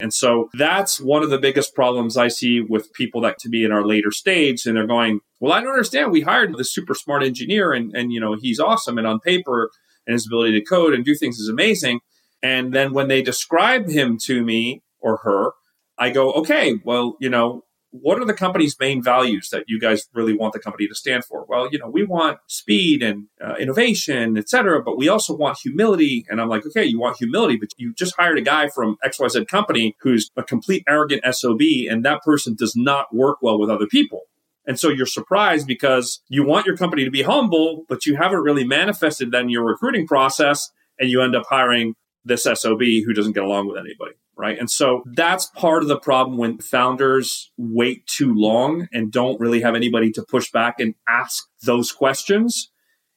And 0.00 0.12
so 0.12 0.48
that's 0.54 1.00
one 1.00 1.22
of 1.22 1.30
the 1.30 1.38
biggest 1.38 1.74
problems 1.74 2.16
I 2.16 2.28
see 2.28 2.60
with 2.60 2.92
people 2.92 3.20
that 3.20 3.38
to 3.38 3.48
be 3.48 3.64
in 3.64 3.70
our 3.70 3.86
later 3.86 4.10
stage 4.10 4.66
and 4.66 4.76
they're 4.76 4.86
going, 4.86 5.20
well, 5.40 5.52
I 5.52 5.60
don't 5.60 5.70
understand. 5.70 6.10
We 6.10 6.22
hired 6.22 6.56
this 6.56 6.72
super 6.72 6.94
smart 6.94 7.22
engineer 7.22 7.72
and, 7.72 7.94
and, 7.94 8.12
you 8.12 8.20
know, 8.20 8.34
he's 8.34 8.58
awesome. 8.58 8.98
And 8.98 9.06
on 9.06 9.20
paper 9.20 9.70
and 10.06 10.14
his 10.14 10.26
ability 10.26 10.58
to 10.58 10.64
code 10.64 10.94
and 10.94 11.04
do 11.04 11.14
things 11.14 11.38
is 11.38 11.48
amazing. 11.48 12.00
And 12.42 12.72
then 12.72 12.92
when 12.92 13.08
they 13.08 13.22
describe 13.22 13.88
him 13.88 14.18
to 14.24 14.42
me 14.42 14.82
or 15.00 15.18
her, 15.18 15.52
I 15.98 16.10
go, 16.10 16.32
okay, 16.32 16.80
well, 16.84 17.16
you 17.20 17.28
know, 17.28 17.64
what 18.00 18.18
are 18.18 18.24
the 18.24 18.34
company's 18.34 18.76
main 18.80 19.00
values 19.00 19.50
that 19.50 19.64
you 19.68 19.78
guys 19.78 20.08
really 20.12 20.36
want 20.36 20.52
the 20.52 20.58
company 20.58 20.88
to 20.88 20.94
stand 20.96 21.24
for? 21.24 21.46
Well, 21.48 21.68
you 21.70 21.78
know, 21.78 21.88
we 21.88 22.02
want 22.02 22.38
speed 22.48 23.04
and 23.04 23.26
uh, 23.40 23.54
innovation, 23.54 24.36
et 24.36 24.48
cetera, 24.48 24.82
but 24.82 24.98
we 24.98 25.08
also 25.08 25.36
want 25.36 25.58
humility. 25.62 26.26
And 26.28 26.40
I'm 26.40 26.48
like, 26.48 26.66
okay, 26.66 26.84
you 26.84 26.98
want 26.98 27.18
humility, 27.18 27.56
but 27.56 27.68
you 27.76 27.94
just 27.94 28.16
hired 28.16 28.36
a 28.36 28.42
guy 28.42 28.68
from 28.68 28.96
XYZ 29.04 29.46
company 29.46 29.96
who's 30.00 30.32
a 30.36 30.42
complete 30.42 30.82
arrogant 30.88 31.22
SOB, 31.32 31.60
and 31.88 32.04
that 32.04 32.22
person 32.22 32.56
does 32.56 32.74
not 32.74 33.14
work 33.14 33.38
well 33.40 33.60
with 33.60 33.70
other 33.70 33.86
people. 33.86 34.22
And 34.66 34.80
so 34.80 34.88
you're 34.88 35.06
surprised 35.06 35.66
because 35.66 36.20
you 36.28 36.44
want 36.44 36.66
your 36.66 36.76
company 36.76 37.04
to 37.04 37.12
be 37.12 37.22
humble, 37.22 37.84
but 37.88 38.06
you 38.06 38.16
haven't 38.16 38.40
really 38.40 38.64
manifested 38.64 39.30
that 39.30 39.42
in 39.42 39.50
your 39.50 39.64
recruiting 39.64 40.08
process, 40.08 40.68
and 40.98 41.08
you 41.10 41.22
end 41.22 41.36
up 41.36 41.44
hiring 41.48 41.94
this 42.24 42.42
SOB 42.42 42.80
who 42.80 43.12
doesn't 43.12 43.34
get 43.34 43.44
along 43.44 43.68
with 43.68 43.78
anybody 43.78 44.14
right? 44.36 44.58
And 44.58 44.70
so 44.70 45.02
that's 45.06 45.46
part 45.46 45.82
of 45.82 45.88
the 45.88 45.98
problem 45.98 46.38
when 46.38 46.58
founders 46.58 47.52
wait 47.56 48.06
too 48.06 48.34
long 48.34 48.88
and 48.92 49.12
don't 49.12 49.40
really 49.40 49.60
have 49.60 49.74
anybody 49.74 50.10
to 50.12 50.22
push 50.22 50.50
back 50.50 50.80
and 50.80 50.94
ask 51.08 51.44
those 51.62 51.92
questions 51.92 52.70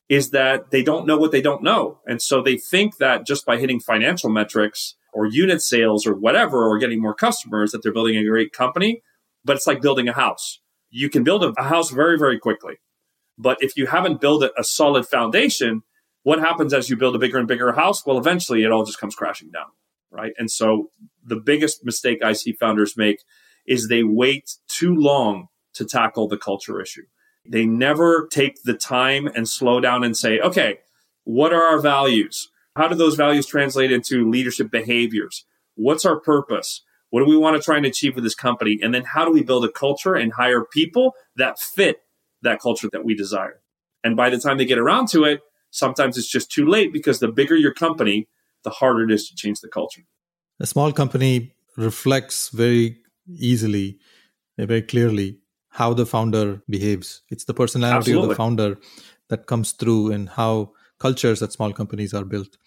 is 0.09 0.29
that 0.31 0.71
they 0.71 0.83
don't 0.83 1.05
know 1.05 1.17
what 1.17 1.31
they 1.31 1.41
don't 1.41 1.63
know. 1.63 1.99
And 2.05 2.21
so 2.21 2.41
they 2.41 2.57
think 2.57 2.97
that 2.97 3.25
just 3.25 3.45
by 3.45 3.57
hitting 3.57 3.79
financial 3.79 4.29
metrics 4.29 4.95
or 5.13 5.25
unit 5.25 5.61
sales 5.61 6.05
or 6.05 6.13
whatever, 6.13 6.65
or 6.65 6.77
getting 6.77 7.01
more 7.01 7.15
customers, 7.15 7.71
that 7.71 7.81
they're 7.83 7.91
building 7.91 8.17
a 8.17 8.23
great 8.23 8.53
company. 8.53 9.01
But 9.43 9.57
it's 9.57 9.67
like 9.67 9.81
building 9.81 10.07
a 10.07 10.13
house. 10.13 10.59
You 10.89 11.09
can 11.09 11.23
build 11.23 11.43
a 11.43 11.63
house 11.63 11.89
very, 11.89 12.17
very 12.17 12.39
quickly. 12.39 12.75
But 13.37 13.57
if 13.61 13.75
you 13.75 13.87
haven't 13.87 14.21
built 14.21 14.43
a 14.43 14.63
solid 14.63 15.05
foundation, 15.05 15.83
what 16.23 16.39
happens 16.39 16.73
as 16.73 16.89
you 16.89 16.95
build 16.95 17.15
a 17.15 17.19
bigger 17.19 17.37
and 17.37 17.47
bigger 17.47 17.71
house? 17.73 18.05
Well, 18.05 18.17
eventually 18.17 18.63
it 18.63 18.71
all 18.71 18.85
just 18.85 18.99
comes 18.99 19.15
crashing 19.15 19.51
down 19.51 19.67
right? 20.17 20.33
And 20.37 20.49
so 20.51 20.91
the 21.23 21.35
biggest 21.35 21.85
mistake 21.85 22.23
I 22.23 22.33
see 22.33 22.51
founders 22.53 22.97
make 22.97 23.23
is 23.65 23.87
they 23.87 24.03
wait 24.03 24.55
too 24.67 24.95
long 24.95 25.47
to 25.73 25.85
tackle 25.85 26.27
the 26.27 26.37
culture 26.37 26.81
issue. 26.81 27.03
They 27.49 27.65
never 27.65 28.27
take 28.27 28.63
the 28.63 28.73
time 28.73 29.27
and 29.27 29.47
slow 29.47 29.79
down 29.79 30.03
and 30.03 30.17
say, 30.17 30.39
okay, 30.39 30.79
what 31.23 31.53
are 31.53 31.63
our 31.63 31.79
values? 31.79 32.49
How 32.75 32.87
do 32.87 32.95
those 32.95 33.15
values 33.15 33.45
translate 33.45 33.91
into 33.91 34.29
leadership 34.29 34.71
behaviors? 34.71 35.45
What's 35.75 36.05
our 36.05 36.19
purpose? 36.19 36.83
What 37.09 37.21
do 37.21 37.29
we 37.29 37.37
want 37.37 37.55
to 37.55 37.63
try 37.63 37.77
and 37.77 37.85
achieve 37.85 38.15
with 38.15 38.23
this 38.23 38.35
company? 38.35 38.79
And 38.81 38.93
then 38.93 39.03
how 39.03 39.25
do 39.25 39.31
we 39.31 39.43
build 39.43 39.63
a 39.63 39.71
culture 39.71 40.15
and 40.15 40.33
hire 40.33 40.65
people 40.65 41.13
that 41.35 41.59
fit 41.59 42.01
that 42.41 42.59
culture 42.59 42.89
that 42.91 43.05
we 43.05 43.15
desire? 43.15 43.61
And 44.03 44.15
by 44.15 44.29
the 44.29 44.39
time 44.39 44.57
they 44.57 44.65
get 44.65 44.77
around 44.77 45.07
to 45.09 45.23
it, 45.23 45.41
sometimes 45.69 46.17
it's 46.17 46.29
just 46.29 46.51
too 46.51 46.65
late 46.65 46.91
because 46.91 47.19
the 47.19 47.27
bigger 47.27 47.55
your 47.55 47.73
company, 47.73 48.27
the 48.63 48.69
harder 48.69 49.03
it 49.03 49.11
is 49.11 49.27
to 49.29 49.35
change 49.35 49.59
the 49.61 49.67
culture. 49.67 50.03
A 50.59 50.65
small 50.65 50.91
company 50.91 51.53
reflects 51.75 52.49
very 52.49 52.97
easily, 53.27 53.99
eh, 54.57 54.65
very 54.65 54.81
clearly 54.81 55.39
how 55.69 55.93
the 55.93 56.05
founder 56.05 56.63
behaves. 56.69 57.21
It's 57.29 57.45
the 57.45 57.53
personality 57.53 57.97
Absolutely. 57.97 58.23
of 58.23 58.29
the 58.29 58.35
founder 58.35 58.77
that 59.29 59.45
comes 59.45 59.71
through 59.73 60.11
in 60.11 60.27
how 60.27 60.71
cultures 60.99 61.43
at 61.43 61.53
small 61.53 61.73
companies 61.73 62.13
are 62.13 62.25
built. 62.25 62.57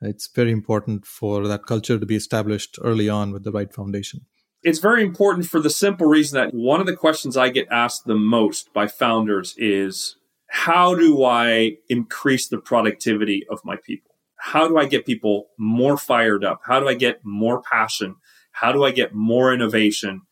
It's 0.00 0.28
very 0.28 0.52
important 0.52 1.06
for 1.06 1.46
that 1.46 1.66
culture 1.66 1.98
to 1.98 2.06
be 2.06 2.16
established 2.16 2.78
early 2.82 3.08
on 3.08 3.32
with 3.32 3.44
the 3.44 3.52
right 3.52 3.72
foundation. 3.72 4.26
It's 4.62 4.78
very 4.78 5.02
important 5.02 5.46
for 5.46 5.60
the 5.60 5.70
simple 5.70 6.06
reason 6.06 6.38
that 6.38 6.54
one 6.54 6.80
of 6.80 6.86
the 6.86 6.96
questions 6.96 7.36
I 7.36 7.48
get 7.48 7.66
asked 7.70 8.06
the 8.06 8.14
most 8.14 8.72
by 8.72 8.86
founders 8.86 9.54
is 9.58 10.16
how 10.48 10.94
do 10.94 11.24
I 11.24 11.78
increase 11.88 12.46
the 12.46 12.58
productivity 12.58 13.44
of 13.50 13.60
my 13.64 13.76
people? 13.76 14.11
How 14.44 14.66
do 14.66 14.76
I 14.76 14.86
get 14.86 15.06
people 15.06 15.50
more 15.56 15.96
fired 15.96 16.44
up? 16.44 16.62
How 16.64 16.80
do 16.80 16.88
I 16.88 16.94
get 16.94 17.20
more 17.24 17.62
passion? 17.62 18.16
How 18.50 18.72
do 18.72 18.82
I 18.82 18.90
get 18.90 19.14
more 19.14 19.54
innovation? 19.54 20.22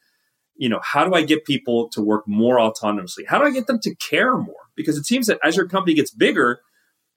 You 0.56 0.68
know, 0.68 0.80
how 0.82 1.04
do 1.04 1.14
I 1.14 1.22
get 1.22 1.44
people 1.44 1.88
to 1.90 2.02
work 2.02 2.26
more 2.26 2.56
autonomously? 2.56 3.24
How 3.28 3.38
do 3.38 3.44
I 3.44 3.52
get 3.52 3.68
them 3.68 3.78
to 3.78 3.94
care 3.94 4.36
more? 4.36 4.66
Because 4.74 4.98
it 4.98 5.06
seems 5.06 5.28
that 5.28 5.38
as 5.44 5.56
your 5.56 5.68
company 5.68 5.94
gets 5.94 6.10
bigger 6.10 6.60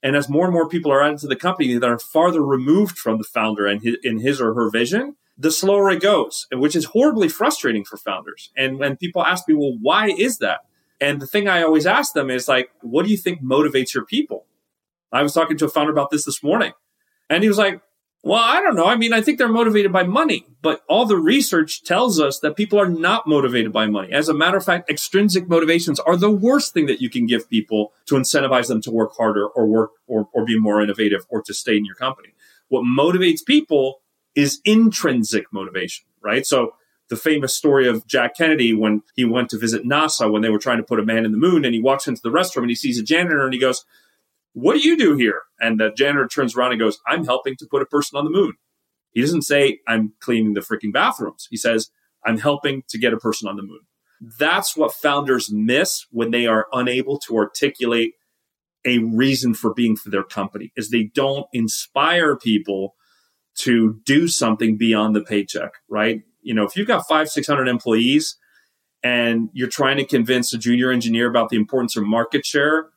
and 0.04 0.14
as 0.14 0.28
more 0.28 0.44
and 0.44 0.54
more 0.54 0.68
people 0.68 0.92
are 0.92 1.02
added 1.02 1.18
to 1.18 1.26
the 1.26 1.34
company 1.34 1.76
that 1.76 1.90
are 1.90 1.98
farther 1.98 2.44
removed 2.46 2.96
from 2.96 3.18
the 3.18 3.24
founder 3.24 3.66
and 3.66 3.82
his, 3.82 3.96
in 4.04 4.20
his 4.20 4.40
or 4.40 4.54
her 4.54 4.70
vision, 4.70 5.16
the 5.36 5.50
slower 5.50 5.90
it 5.90 6.00
goes, 6.00 6.46
which 6.52 6.76
is 6.76 6.84
horribly 6.84 7.28
frustrating 7.28 7.84
for 7.84 7.96
founders. 7.96 8.52
And 8.56 8.78
when 8.78 8.96
people 8.96 9.24
ask 9.24 9.48
me, 9.48 9.56
well, 9.56 9.76
why 9.82 10.10
is 10.16 10.38
that? 10.38 10.60
And 11.00 11.20
the 11.20 11.26
thing 11.26 11.48
I 11.48 11.64
always 11.64 11.86
ask 11.86 12.12
them 12.14 12.30
is 12.30 12.46
like, 12.46 12.70
what 12.82 13.04
do 13.04 13.10
you 13.10 13.16
think 13.16 13.42
motivates 13.42 13.94
your 13.94 14.04
people? 14.04 14.46
I 15.10 15.24
was 15.24 15.34
talking 15.34 15.56
to 15.56 15.64
a 15.64 15.68
founder 15.68 15.92
about 15.92 16.10
this 16.10 16.24
this 16.24 16.40
morning. 16.40 16.72
And 17.30 17.42
he 17.42 17.48
was 17.48 17.58
like, 17.58 17.80
well, 18.24 18.42
I 18.42 18.62
don't 18.62 18.74
know. 18.74 18.86
I 18.86 18.96
mean, 18.96 19.12
I 19.12 19.20
think 19.20 19.36
they're 19.36 19.48
motivated 19.48 19.92
by 19.92 20.02
money, 20.02 20.46
but 20.62 20.82
all 20.88 21.04
the 21.04 21.18
research 21.18 21.84
tells 21.84 22.18
us 22.18 22.38
that 22.40 22.56
people 22.56 22.80
are 22.80 22.88
not 22.88 23.26
motivated 23.26 23.70
by 23.70 23.86
money. 23.86 24.12
As 24.12 24.30
a 24.30 24.34
matter 24.34 24.56
of 24.56 24.64
fact, 24.64 24.88
extrinsic 24.88 25.46
motivations 25.46 26.00
are 26.00 26.16
the 26.16 26.30
worst 26.30 26.72
thing 26.72 26.86
that 26.86 27.02
you 27.02 27.10
can 27.10 27.26
give 27.26 27.50
people 27.50 27.92
to 28.06 28.14
incentivize 28.14 28.68
them 28.68 28.80
to 28.80 28.90
work 28.90 29.14
harder 29.18 29.46
or 29.46 29.66
work 29.66 29.90
or, 30.06 30.28
or 30.32 30.46
be 30.46 30.58
more 30.58 30.80
innovative 30.80 31.26
or 31.28 31.42
to 31.42 31.52
stay 31.52 31.76
in 31.76 31.84
your 31.84 31.96
company. 31.96 32.30
What 32.68 32.84
motivates 32.84 33.44
people 33.46 34.00
is 34.34 34.62
intrinsic 34.64 35.52
motivation, 35.52 36.06
right? 36.22 36.46
So 36.46 36.76
the 37.10 37.16
famous 37.16 37.54
story 37.54 37.86
of 37.86 38.06
Jack 38.06 38.38
Kennedy 38.38 38.72
when 38.72 39.02
he 39.14 39.26
went 39.26 39.50
to 39.50 39.58
visit 39.58 39.84
NASA 39.84 40.32
when 40.32 40.40
they 40.40 40.48
were 40.48 40.58
trying 40.58 40.78
to 40.78 40.82
put 40.82 40.98
a 40.98 41.04
man 41.04 41.26
in 41.26 41.32
the 41.32 41.38
moon 41.38 41.66
and 41.66 41.74
he 41.74 41.80
walks 41.82 42.08
into 42.08 42.22
the 42.22 42.30
restroom 42.30 42.62
and 42.62 42.70
he 42.70 42.74
sees 42.74 42.98
a 42.98 43.02
janitor 43.02 43.44
and 43.44 43.52
he 43.52 43.60
goes, 43.60 43.84
What 44.54 44.74
do 44.74 44.88
you 44.88 44.96
do 44.96 45.16
here? 45.16 45.42
And 45.60 45.78
the 45.78 45.90
janitor 45.90 46.28
turns 46.28 46.56
around 46.56 46.72
and 46.72 46.80
goes, 46.80 46.98
I'm 47.06 47.24
helping 47.24 47.56
to 47.56 47.66
put 47.70 47.82
a 47.82 47.86
person 47.86 48.16
on 48.16 48.24
the 48.24 48.30
moon. 48.30 48.54
He 49.12 49.20
doesn't 49.20 49.42
say, 49.42 49.80
I'm 49.86 50.12
cleaning 50.20 50.54
the 50.54 50.60
freaking 50.60 50.92
bathrooms. 50.92 51.46
He 51.50 51.56
says, 51.56 51.90
I'm 52.24 52.38
helping 52.38 52.84
to 52.88 52.98
get 52.98 53.12
a 53.12 53.18
person 53.18 53.48
on 53.48 53.56
the 53.56 53.62
moon. 53.62 53.80
That's 54.38 54.76
what 54.76 54.92
founders 54.94 55.52
miss 55.52 56.06
when 56.10 56.30
they 56.30 56.46
are 56.46 56.66
unable 56.72 57.18
to 57.20 57.36
articulate 57.36 58.14
a 58.84 58.98
reason 58.98 59.54
for 59.54 59.74
being 59.74 59.96
for 59.96 60.10
their 60.10 60.22
company 60.22 60.72
is 60.76 60.90
they 60.90 61.04
don't 61.14 61.46
inspire 61.52 62.36
people 62.36 62.94
to 63.56 64.00
do 64.04 64.28
something 64.28 64.76
beyond 64.76 65.16
the 65.16 65.22
paycheck, 65.22 65.72
right? 65.88 66.22
You 66.42 66.54
know, 66.54 66.64
if 66.64 66.76
you've 66.76 66.88
got 66.88 67.06
five, 67.08 67.28
600 67.28 67.66
employees 67.66 68.36
and 69.02 69.48
you're 69.52 69.68
trying 69.68 69.96
to 69.96 70.04
convince 70.04 70.52
a 70.52 70.58
junior 70.58 70.90
engineer 70.90 71.28
about 71.28 71.48
the 71.48 71.56
importance 71.56 71.96
of 71.96 72.04
market 72.04 72.44
share 72.44 72.88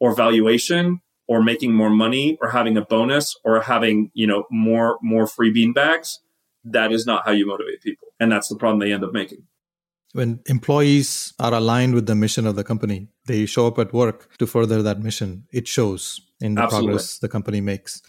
or 0.00 0.14
valuation 0.14 1.00
or 1.28 1.42
making 1.42 1.74
more 1.74 1.90
money 1.90 2.38
or 2.40 2.50
having 2.50 2.76
a 2.76 2.82
bonus 2.82 3.36
or 3.44 3.60
having, 3.60 4.10
you 4.14 4.26
know, 4.26 4.44
more, 4.50 4.98
more 5.02 5.26
free 5.26 5.52
bean 5.52 5.72
bags, 5.72 6.20
that 6.64 6.92
is 6.92 7.06
not 7.06 7.24
how 7.24 7.32
you 7.32 7.46
motivate 7.46 7.80
people. 7.82 8.08
And 8.20 8.30
that's 8.30 8.48
the 8.48 8.56
problem 8.56 8.80
they 8.80 8.92
end 8.92 9.04
up 9.04 9.12
making. 9.12 9.44
When 10.12 10.40
employees 10.46 11.34
are 11.38 11.52
aligned 11.52 11.94
with 11.94 12.06
the 12.06 12.14
mission 12.14 12.46
of 12.46 12.56
the 12.56 12.64
company, 12.64 13.08
they 13.26 13.44
show 13.44 13.66
up 13.66 13.78
at 13.78 13.92
work 13.92 14.36
to 14.38 14.46
further 14.46 14.82
that 14.82 15.00
mission. 15.00 15.44
It 15.52 15.68
shows 15.68 16.20
in 16.40 16.54
the 16.54 16.62
Absolutely. 16.62 16.88
progress 16.88 17.18
the 17.18 17.28
company 17.28 17.60
makes. 17.60 18.02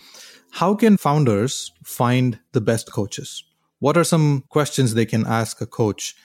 How 0.52 0.74
can 0.74 0.98
founders 0.98 1.72
find 1.84 2.40
the 2.54 2.62
best 2.62 2.92
coaches? 2.92 3.44
What 3.80 3.98
are 3.98 4.04
some 4.04 4.44
questions 4.50 4.94
they 4.94 5.06
can 5.06 5.26
ask 5.28 5.60
a 5.62 5.66
coach? 5.66 6.16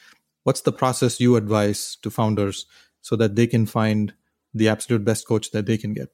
What's 0.44 0.62
the 0.62 0.72
process 0.72 1.20
you 1.20 1.36
advise 1.36 1.96
to 2.02 2.10
founders 2.10 2.66
so 3.00 3.16
that 3.16 3.34
they 3.34 3.46
can 3.46 3.66
find 3.66 4.14
the 4.54 4.68
absolute 4.68 5.04
best 5.04 5.26
coach 5.26 5.50
that 5.50 5.66
they 5.66 5.76
can 5.76 5.94
get? 5.94 6.08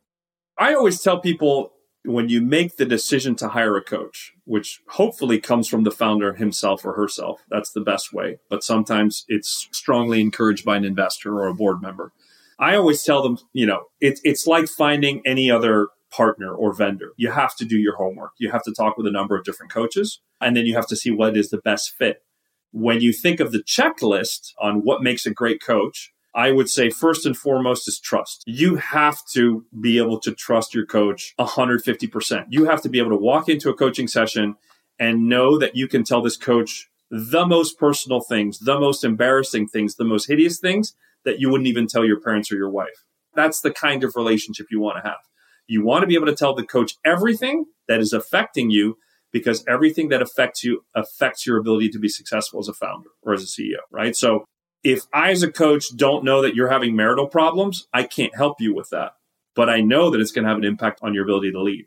I 0.58 0.74
always 0.74 1.00
tell 1.00 1.20
people 1.20 1.72
when 2.04 2.28
you 2.28 2.40
make 2.40 2.76
the 2.76 2.84
decision 2.84 3.34
to 3.36 3.48
hire 3.48 3.76
a 3.76 3.82
coach, 3.82 4.32
which 4.44 4.80
hopefully 4.88 5.38
comes 5.40 5.68
from 5.68 5.84
the 5.84 5.90
founder 5.90 6.34
himself 6.34 6.84
or 6.84 6.94
herself, 6.94 7.42
that's 7.50 7.72
the 7.72 7.80
best 7.80 8.12
way. 8.12 8.38
But 8.48 8.64
sometimes 8.64 9.24
it's 9.28 9.68
strongly 9.72 10.20
encouraged 10.20 10.64
by 10.64 10.76
an 10.76 10.84
investor 10.84 11.38
or 11.38 11.46
a 11.46 11.54
board 11.54 11.82
member. 11.82 12.12
I 12.58 12.74
always 12.74 13.02
tell 13.02 13.22
them, 13.22 13.38
you 13.52 13.66
know, 13.66 13.84
it's 14.00 14.20
it's 14.24 14.46
like 14.46 14.68
finding 14.68 15.22
any 15.24 15.50
other 15.50 15.88
partner 16.10 16.52
or 16.52 16.72
vendor. 16.72 17.12
You 17.16 17.30
have 17.30 17.54
to 17.56 17.64
do 17.64 17.76
your 17.76 17.96
homework. 17.96 18.32
You 18.38 18.50
have 18.50 18.64
to 18.64 18.72
talk 18.72 18.96
with 18.96 19.06
a 19.06 19.12
number 19.12 19.36
of 19.36 19.44
different 19.44 19.72
coaches, 19.72 20.20
and 20.40 20.56
then 20.56 20.66
you 20.66 20.74
have 20.74 20.88
to 20.88 20.96
see 20.96 21.10
what 21.10 21.36
is 21.36 21.50
the 21.50 21.58
best 21.58 21.96
fit. 21.96 22.22
When 22.72 23.00
you 23.00 23.12
think 23.12 23.38
of 23.38 23.52
the 23.52 23.62
checklist 23.62 24.52
on 24.60 24.80
what 24.80 25.02
makes 25.02 25.24
a 25.24 25.30
great 25.30 25.62
coach, 25.62 26.12
I 26.38 26.52
would 26.52 26.70
say 26.70 26.88
first 26.88 27.26
and 27.26 27.36
foremost 27.36 27.88
is 27.88 27.98
trust. 27.98 28.44
You 28.46 28.76
have 28.76 29.18
to 29.32 29.64
be 29.80 29.98
able 29.98 30.20
to 30.20 30.32
trust 30.32 30.72
your 30.72 30.86
coach 30.86 31.34
150%. 31.40 32.46
You 32.48 32.66
have 32.66 32.80
to 32.82 32.88
be 32.88 33.00
able 33.00 33.10
to 33.10 33.16
walk 33.16 33.48
into 33.48 33.70
a 33.70 33.74
coaching 33.74 34.06
session 34.06 34.54
and 35.00 35.28
know 35.28 35.58
that 35.58 35.74
you 35.74 35.88
can 35.88 36.04
tell 36.04 36.22
this 36.22 36.36
coach 36.36 36.88
the 37.10 37.44
most 37.44 37.76
personal 37.76 38.20
things, 38.20 38.60
the 38.60 38.78
most 38.78 39.02
embarrassing 39.02 39.66
things, 39.66 39.96
the 39.96 40.04
most 40.04 40.28
hideous 40.28 40.60
things 40.60 40.94
that 41.24 41.40
you 41.40 41.50
wouldn't 41.50 41.66
even 41.66 41.88
tell 41.88 42.04
your 42.04 42.20
parents 42.20 42.52
or 42.52 42.54
your 42.54 42.70
wife. 42.70 43.04
That's 43.34 43.60
the 43.60 43.72
kind 43.72 44.04
of 44.04 44.14
relationship 44.14 44.66
you 44.70 44.78
want 44.78 45.02
to 45.02 45.08
have. 45.08 45.18
You 45.66 45.84
want 45.84 46.02
to 46.02 46.06
be 46.06 46.14
able 46.14 46.26
to 46.26 46.36
tell 46.36 46.54
the 46.54 46.64
coach 46.64 46.92
everything 47.04 47.64
that 47.88 47.98
is 47.98 48.12
affecting 48.12 48.70
you 48.70 48.96
because 49.32 49.64
everything 49.66 50.08
that 50.10 50.22
affects 50.22 50.62
you 50.62 50.84
affects 50.94 51.48
your 51.48 51.58
ability 51.58 51.88
to 51.88 51.98
be 51.98 52.08
successful 52.08 52.60
as 52.60 52.68
a 52.68 52.74
founder 52.74 53.10
or 53.22 53.32
as 53.32 53.42
a 53.42 53.46
CEO, 53.46 53.80
right? 53.90 54.14
So 54.14 54.44
if 54.84 55.06
I, 55.12 55.30
as 55.30 55.42
a 55.42 55.50
coach, 55.50 55.96
don't 55.96 56.24
know 56.24 56.42
that 56.42 56.54
you're 56.54 56.70
having 56.70 56.94
marital 56.94 57.26
problems, 57.26 57.88
I 57.92 58.04
can't 58.04 58.34
help 58.36 58.60
you 58.60 58.74
with 58.74 58.90
that. 58.90 59.14
But 59.54 59.68
I 59.68 59.80
know 59.80 60.10
that 60.10 60.20
it's 60.20 60.32
going 60.32 60.44
to 60.44 60.48
have 60.48 60.58
an 60.58 60.64
impact 60.64 61.00
on 61.02 61.14
your 61.14 61.24
ability 61.24 61.52
to 61.52 61.60
lead. 61.60 61.86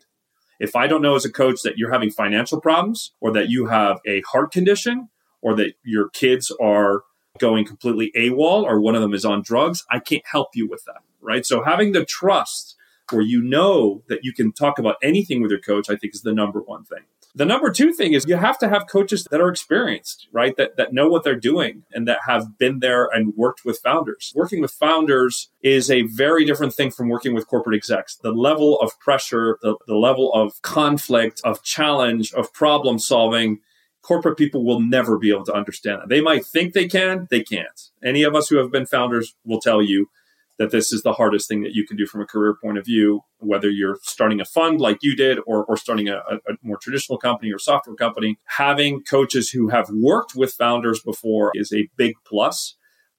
If 0.59 0.75
I 0.75 0.87
don't 0.87 1.01
know 1.01 1.15
as 1.15 1.25
a 1.25 1.31
coach 1.31 1.61
that 1.63 1.77
you're 1.77 1.91
having 1.91 2.11
financial 2.11 2.61
problems 2.61 3.13
or 3.19 3.31
that 3.31 3.49
you 3.49 3.67
have 3.67 3.99
a 4.05 4.21
heart 4.21 4.51
condition 4.51 5.09
or 5.41 5.55
that 5.55 5.73
your 5.83 6.09
kids 6.09 6.51
are 6.61 7.03
going 7.39 7.65
completely 7.65 8.11
AWOL 8.15 8.63
or 8.63 8.79
one 8.79 8.93
of 8.93 9.01
them 9.01 9.13
is 9.13 9.25
on 9.25 9.41
drugs, 9.41 9.83
I 9.89 9.99
can't 9.99 10.25
help 10.25 10.49
you 10.53 10.67
with 10.67 10.83
that. 10.85 11.01
Right. 11.21 11.45
So 11.45 11.63
having 11.63 11.93
the 11.93 12.05
trust 12.05 12.75
where 13.09 13.21
you 13.21 13.41
know 13.41 14.03
that 14.07 14.23
you 14.23 14.33
can 14.33 14.51
talk 14.51 14.79
about 14.79 14.97
anything 15.01 15.41
with 15.41 15.51
your 15.51 15.59
coach, 15.59 15.89
I 15.89 15.95
think 15.95 16.13
is 16.13 16.21
the 16.21 16.33
number 16.33 16.61
one 16.61 16.83
thing. 16.83 17.03
The 17.33 17.45
number 17.45 17.71
two 17.71 17.93
thing 17.93 18.13
is 18.13 18.25
you 18.27 18.35
have 18.35 18.57
to 18.59 18.67
have 18.67 18.87
coaches 18.87 19.25
that 19.31 19.39
are 19.39 19.49
experienced, 19.49 20.27
right? 20.31 20.55
That, 20.57 20.75
that 20.77 20.93
know 20.93 21.07
what 21.07 21.23
they're 21.23 21.39
doing 21.39 21.83
and 21.93 22.07
that 22.07 22.19
have 22.27 22.57
been 22.57 22.79
there 22.79 23.05
and 23.05 23.33
worked 23.37 23.63
with 23.63 23.79
founders. 23.79 24.33
Working 24.35 24.61
with 24.61 24.71
founders 24.71 25.49
is 25.63 25.89
a 25.89 26.03
very 26.03 26.43
different 26.45 26.73
thing 26.73 26.91
from 26.91 27.09
working 27.09 27.33
with 27.33 27.47
corporate 27.47 27.75
execs. 27.75 28.17
The 28.17 28.33
level 28.33 28.79
of 28.79 28.99
pressure, 28.99 29.57
the, 29.61 29.77
the 29.87 29.95
level 29.95 30.33
of 30.33 30.61
conflict, 30.61 31.41
of 31.45 31.63
challenge, 31.63 32.33
of 32.33 32.51
problem 32.53 32.99
solving, 32.99 33.59
corporate 34.01 34.37
people 34.37 34.65
will 34.65 34.81
never 34.81 35.17
be 35.17 35.29
able 35.29 35.45
to 35.45 35.53
understand 35.53 36.01
that. 36.01 36.09
They 36.09 36.21
might 36.21 36.45
think 36.45 36.73
they 36.73 36.87
can, 36.87 37.27
they 37.29 37.43
can't. 37.43 37.89
Any 38.03 38.23
of 38.23 38.35
us 38.35 38.49
who 38.49 38.57
have 38.57 38.71
been 38.71 38.85
founders 38.85 39.35
will 39.45 39.61
tell 39.61 39.81
you 39.81 40.09
that 40.61 40.69
this 40.69 40.93
is 40.93 41.01
the 41.01 41.13
hardest 41.13 41.47
thing 41.47 41.63
that 41.63 41.73
you 41.73 41.87
can 41.87 41.97
do 41.97 42.05
from 42.05 42.21
a 42.21 42.25
career 42.25 42.55
point 42.63 42.77
of 42.77 42.85
view, 42.85 43.21
whether 43.39 43.67
you're 43.67 43.97
starting 44.03 44.39
a 44.39 44.45
fund 44.45 44.79
like 44.79 44.99
you 45.01 45.15
did 45.15 45.39
or, 45.47 45.65
or 45.65 45.75
starting 45.75 46.07
a, 46.07 46.17
a 46.17 46.53
more 46.61 46.77
traditional 46.77 47.17
company 47.17 47.51
or 47.51 47.57
software 47.57 47.95
company. 47.95 48.37
Having 48.45 49.01
coaches 49.01 49.49
who 49.49 49.69
have 49.69 49.89
worked 49.91 50.35
with 50.35 50.53
founders 50.53 51.01
before 51.01 51.51
is 51.55 51.73
a 51.73 51.89
big 51.97 52.13
plus. 52.27 52.77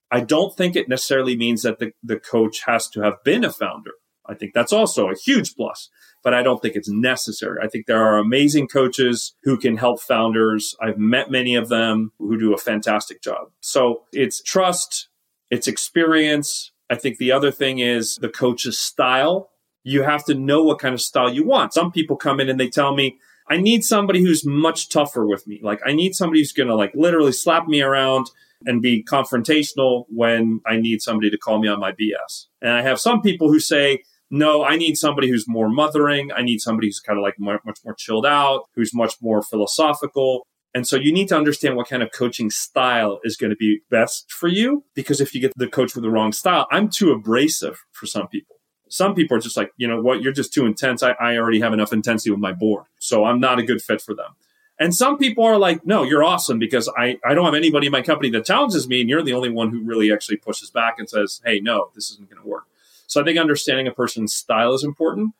I 0.09 0.20
don't 0.20 0.57
think 0.57 0.76
it 0.76 0.88
necessarily 0.88 1.37
means 1.37 1.62
that 1.62 1.81
the, 1.81 1.90
the 2.00 2.20
coach 2.20 2.61
has 2.66 2.88
to 2.90 3.00
have 3.00 3.14
been 3.24 3.44
a 3.44 3.50
founder. 3.50 3.92
I 4.24 4.35
think 4.35 4.55
that's 4.55 4.72
also 4.72 5.09
a 5.09 5.16
huge 5.16 5.57
plus, 5.57 5.90
but 6.22 6.33
I 6.33 6.44
don't 6.44 6.62
think 6.62 6.76
it's 6.76 6.88
necessary. 6.88 7.59
I 7.61 7.66
think 7.66 7.87
there 7.87 8.05
are 8.05 8.18
amazing 8.18 8.68
coaches 8.68 9.35
who 9.42 9.59
can 9.59 9.78
help 9.78 10.00
founders. 10.00 10.76
I've 10.81 10.98
met 10.98 11.28
many 11.28 11.57
of 11.57 11.68
them 11.68 12.12
who 12.20 12.38
do 12.38 12.55
a 12.55 12.59
fantastic 12.59 13.20
job. 13.20 13.48
So 13.61 14.05
it's 14.12 14.40
trust, 14.40 15.09
it's 15.50 15.66
experience, 15.66 16.71
I 16.92 16.94
think 16.94 17.16
the 17.16 17.33
other 17.33 17.50
thing 17.50 17.78
is 17.78 18.16
the 18.16 18.28
coach's 18.28 18.78
style. 18.78 19.48
You 19.83 20.02
have 20.02 20.26
to 20.26 20.35
know 20.35 20.62
what 20.62 20.78
kind 20.78 20.92
of 20.92 21.00
style 21.00 21.33
you 21.33 21.42
want. 21.42 21.72
Some 21.72 21.90
people 21.90 22.16
come 22.16 22.38
in 22.38 22.50
and 22.50 22.61
they 22.61 22.68
tell 22.68 22.94
me, 22.94 23.16
I 23.48 23.57
need 23.57 23.83
somebody 23.83 24.22
who's 24.22 24.44
much 24.44 24.90
tougher 24.90 25.26
with 25.26 25.46
me. 25.46 25.59
Like 25.62 25.81
I 25.87 25.92
need 25.92 26.14
somebody 26.14 26.40
who's 26.40 26.52
going 26.52 26.68
to 26.68 26.74
like 26.74 26.92
literally 26.94 27.33
slap 27.33 27.66
me 27.66 27.81
around 27.81 28.26
and 28.66 28.83
be 28.83 29.02
confrontational 29.02 30.05
when 30.11 30.61
I 30.66 30.76
need 30.76 31.00
somebody 31.00 31.31
to 31.31 31.38
call 31.38 31.59
me 31.59 31.68
on 31.68 31.81
my 31.81 31.92
BS. 31.92 32.48
And 32.61 32.72
I 32.72 32.83
have 32.83 33.00
some 33.00 33.22
people 33.22 33.48
who 33.48 33.59
say, 33.59 34.02
no, 34.31 34.62
I 34.62 34.76
need 34.76 34.96
somebody 34.96 35.31
who's 35.31 35.48
more 35.48 35.70
mothering. 35.70 36.31
I 36.31 36.42
need 36.42 36.61
somebody 36.61 36.88
who's 36.88 37.00
kind 37.00 37.18
of 37.18 37.22
like 37.22 37.38
much 37.38 37.78
more 37.85 37.94
chilled 37.94 38.26
out, 38.26 38.64
who's 38.74 38.92
much 38.92 39.14
more 39.22 39.42
philosophical. 39.42 40.46
And 40.74 40.87
so 40.87 40.96
you 40.96 41.12
need 41.12 41.28
to 41.28 41.37
understand 41.37 41.76
what 41.76 41.88
kind 41.88 42.02
of 42.02 42.12
coaching 42.12 42.50
style 42.50 43.20
is 43.24 43.37
going 43.37 43.50
to 43.50 43.56
be 43.56 43.80
best 43.90 44.32
for 44.32 44.48
you. 44.48 44.85
Because 44.94 45.20
if 45.20 45.35
you 45.35 45.40
get 45.40 45.52
the 45.56 45.68
coach 45.68 45.94
with 45.94 46.02
the 46.02 46.11
wrong 46.11 46.32
style, 46.32 46.66
I'm 46.70 46.88
too 46.88 47.12
abrasive 47.12 47.85
for 47.92 48.06
some 48.06 48.28
people. 48.28 48.56
Some 48.88 49.14
people 49.14 49.37
are 49.37 49.40
just 49.40 49.56
like, 49.56 49.72
you 49.76 49.88
know 49.88 50.00
what, 50.00 50.22
you're 50.22 50.32
just 50.32 50.52
too 50.52 50.66
intense. 50.66 51.02
I, 51.02 51.12
I 51.12 51.37
already 51.37 51.61
have 51.61 51.72
enough 51.72 51.92
intensity 51.92 52.30
with 52.30 52.40
my 52.40 52.52
board. 52.52 52.85
So 52.98 53.24
I'm 53.24 53.40
not 53.40 53.58
a 53.58 53.62
good 53.62 53.82
fit 53.82 54.02
for 54.02 54.14
them. 54.14 54.32
And 54.78 54.94
some 54.94 55.16
people 55.16 55.44
are 55.44 55.58
like, 55.58 55.87
no, 55.87 56.02
you're 56.02 56.24
awesome 56.24 56.58
because 56.58 56.90
I, 56.96 57.18
I 57.24 57.35
don't 57.35 57.44
have 57.44 57.54
anybody 57.54 57.87
in 57.87 57.92
my 57.92 58.02
company 58.02 58.30
that 58.30 58.44
challenges 58.44 58.88
me. 58.88 59.00
And 59.00 59.08
you're 59.08 59.22
the 59.22 59.32
only 59.32 59.50
one 59.50 59.70
who 59.70 59.82
really 59.82 60.12
actually 60.12 60.38
pushes 60.38 60.70
back 60.70 60.98
and 60.98 61.08
says, 61.08 61.40
hey, 61.44 61.61
no, 61.61 61.90
this 61.94 62.11
isn't 62.11 62.28
going 62.28 62.42
to 62.42 62.48
work. 62.48 62.64
So 63.06 63.20
I 63.20 63.24
think 63.24 63.38
understanding 63.38 63.87
a 63.87 63.92
person's 63.92 64.35
style 64.35 64.74
is 64.74 64.85
important. 64.85 65.35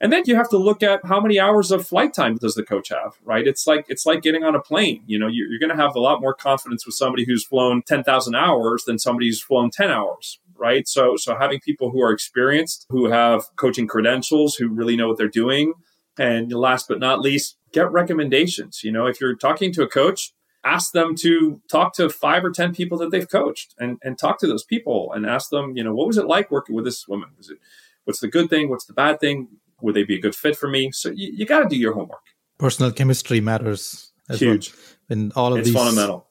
And 0.00 0.12
then 0.12 0.22
you 0.26 0.36
have 0.36 0.48
to 0.50 0.58
look 0.58 0.82
at 0.82 1.04
how 1.04 1.20
many 1.20 1.40
hours 1.40 1.72
of 1.72 1.86
flight 1.86 2.14
time 2.14 2.36
does 2.36 2.54
the 2.54 2.62
coach 2.62 2.90
have, 2.90 3.18
right? 3.24 3.46
It's 3.46 3.66
like 3.66 3.86
it's 3.88 4.06
like 4.06 4.22
getting 4.22 4.44
on 4.44 4.54
a 4.54 4.60
plane. 4.60 5.02
You 5.06 5.18
know, 5.18 5.26
you're, 5.26 5.48
you're 5.48 5.58
going 5.58 5.76
to 5.76 5.82
have 5.82 5.96
a 5.96 6.00
lot 6.00 6.20
more 6.20 6.34
confidence 6.34 6.86
with 6.86 6.94
somebody 6.94 7.24
who's 7.24 7.44
flown 7.44 7.82
10,000 7.82 8.34
hours 8.34 8.84
than 8.84 8.98
somebody 8.98 9.26
who's 9.26 9.42
flown 9.42 9.70
10 9.70 9.90
hours, 9.90 10.38
right? 10.56 10.86
So 10.86 11.16
so 11.16 11.36
having 11.36 11.58
people 11.60 11.90
who 11.90 12.00
are 12.00 12.12
experienced, 12.12 12.86
who 12.90 13.10
have 13.10 13.44
coaching 13.56 13.88
credentials, 13.88 14.54
who 14.54 14.68
really 14.68 14.96
know 14.96 15.08
what 15.08 15.18
they're 15.18 15.28
doing, 15.28 15.74
and 16.16 16.52
last 16.52 16.86
but 16.86 17.00
not 17.00 17.20
least, 17.20 17.56
get 17.72 17.90
recommendations. 17.90 18.84
You 18.84 18.92
know, 18.92 19.06
if 19.06 19.20
you're 19.20 19.34
talking 19.34 19.72
to 19.72 19.82
a 19.82 19.88
coach, 19.88 20.32
ask 20.64 20.92
them 20.92 21.14
to 21.16 21.60
talk 21.68 21.94
to 21.94 22.08
five 22.08 22.44
or 22.44 22.50
10 22.50 22.74
people 22.74 22.98
that 22.98 23.10
they've 23.10 23.28
coached 23.28 23.74
and, 23.78 23.98
and 24.02 24.18
talk 24.18 24.38
to 24.40 24.46
those 24.46 24.64
people 24.64 25.12
and 25.12 25.24
ask 25.26 25.50
them, 25.50 25.76
you 25.76 25.82
know, 25.82 25.94
what 25.94 26.06
was 26.06 26.18
it 26.18 26.26
like 26.26 26.50
working 26.50 26.74
with 26.74 26.84
this 26.84 27.06
woman? 27.08 27.30
Was 27.36 27.50
it, 27.50 27.58
what's 28.04 28.20
the 28.20 28.28
good 28.28 28.50
thing? 28.50 28.68
What's 28.68 28.84
the 28.84 28.92
bad 28.92 29.20
thing? 29.20 29.48
Would 29.82 29.94
they 29.94 30.04
be 30.04 30.16
a 30.16 30.20
good 30.20 30.34
fit 30.34 30.56
for 30.56 30.68
me? 30.68 30.90
So 30.92 31.10
you, 31.10 31.32
you 31.34 31.46
got 31.46 31.60
to 31.60 31.68
do 31.68 31.76
your 31.76 31.94
homework. 31.94 32.22
Personal 32.58 32.92
chemistry 32.92 33.40
matters. 33.40 34.12
Huge. 34.30 34.72
Well. 34.72 34.82
And 35.10 35.32
all 35.34 35.52
of 35.52 35.60
it's 35.60 35.68
these, 35.68 35.76
fundamental. 35.76 36.26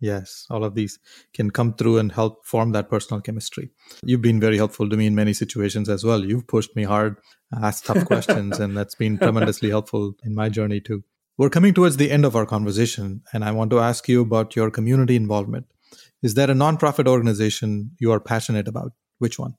Yes, 0.00 0.46
all 0.50 0.64
of 0.64 0.74
these 0.74 0.98
can 1.32 1.52
come 1.52 1.74
through 1.74 1.98
and 1.98 2.10
help 2.10 2.44
form 2.44 2.72
that 2.72 2.90
personal 2.90 3.20
chemistry. 3.20 3.70
You've 4.04 4.20
been 4.20 4.40
very 4.40 4.56
helpful 4.56 4.90
to 4.90 4.96
me 4.96 5.06
in 5.06 5.14
many 5.14 5.32
situations 5.32 5.88
as 5.88 6.02
well. 6.02 6.24
You've 6.24 6.48
pushed 6.48 6.74
me 6.74 6.82
hard, 6.82 7.18
asked 7.62 7.86
tough 7.86 8.04
questions, 8.06 8.58
and 8.58 8.76
that's 8.76 8.96
been 8.96 9.16
tremendously 9.16 9.70
helpful 9.70 10.14
in 10.24 10.34
my 10.34 10.48
journey 10.48 10.80
too. 10.80 11.04
We're 11.38 11.50
coming 11.50 11.72
towards 11.72 11.98
the 11.98 12.10
end 12.10 12.24
of 12.24 12.34
our 12.34 12.46
conversation, 12.46 13.22
and 13.32 13.44
I 13.44 13.52
want 13.52 13.70
to 13.70 13.78
ask 13.78 14.08
you 14.08 14.22
about 14.22 14.56
your 14.56 14.72
community 14.72 15.14
involvement. 15.14 15.66
Is 16.20 16.34
there 16.34 16.50
a 16.50 16.54
nonprofit 16.54 17.06
organization 17.06 17.92
you 18.00 18.10
are 18.10 18.20
passionate 18.20 18.66
about? 18.66 18.92
Which 19.18 19.38
one? 19.38 19.54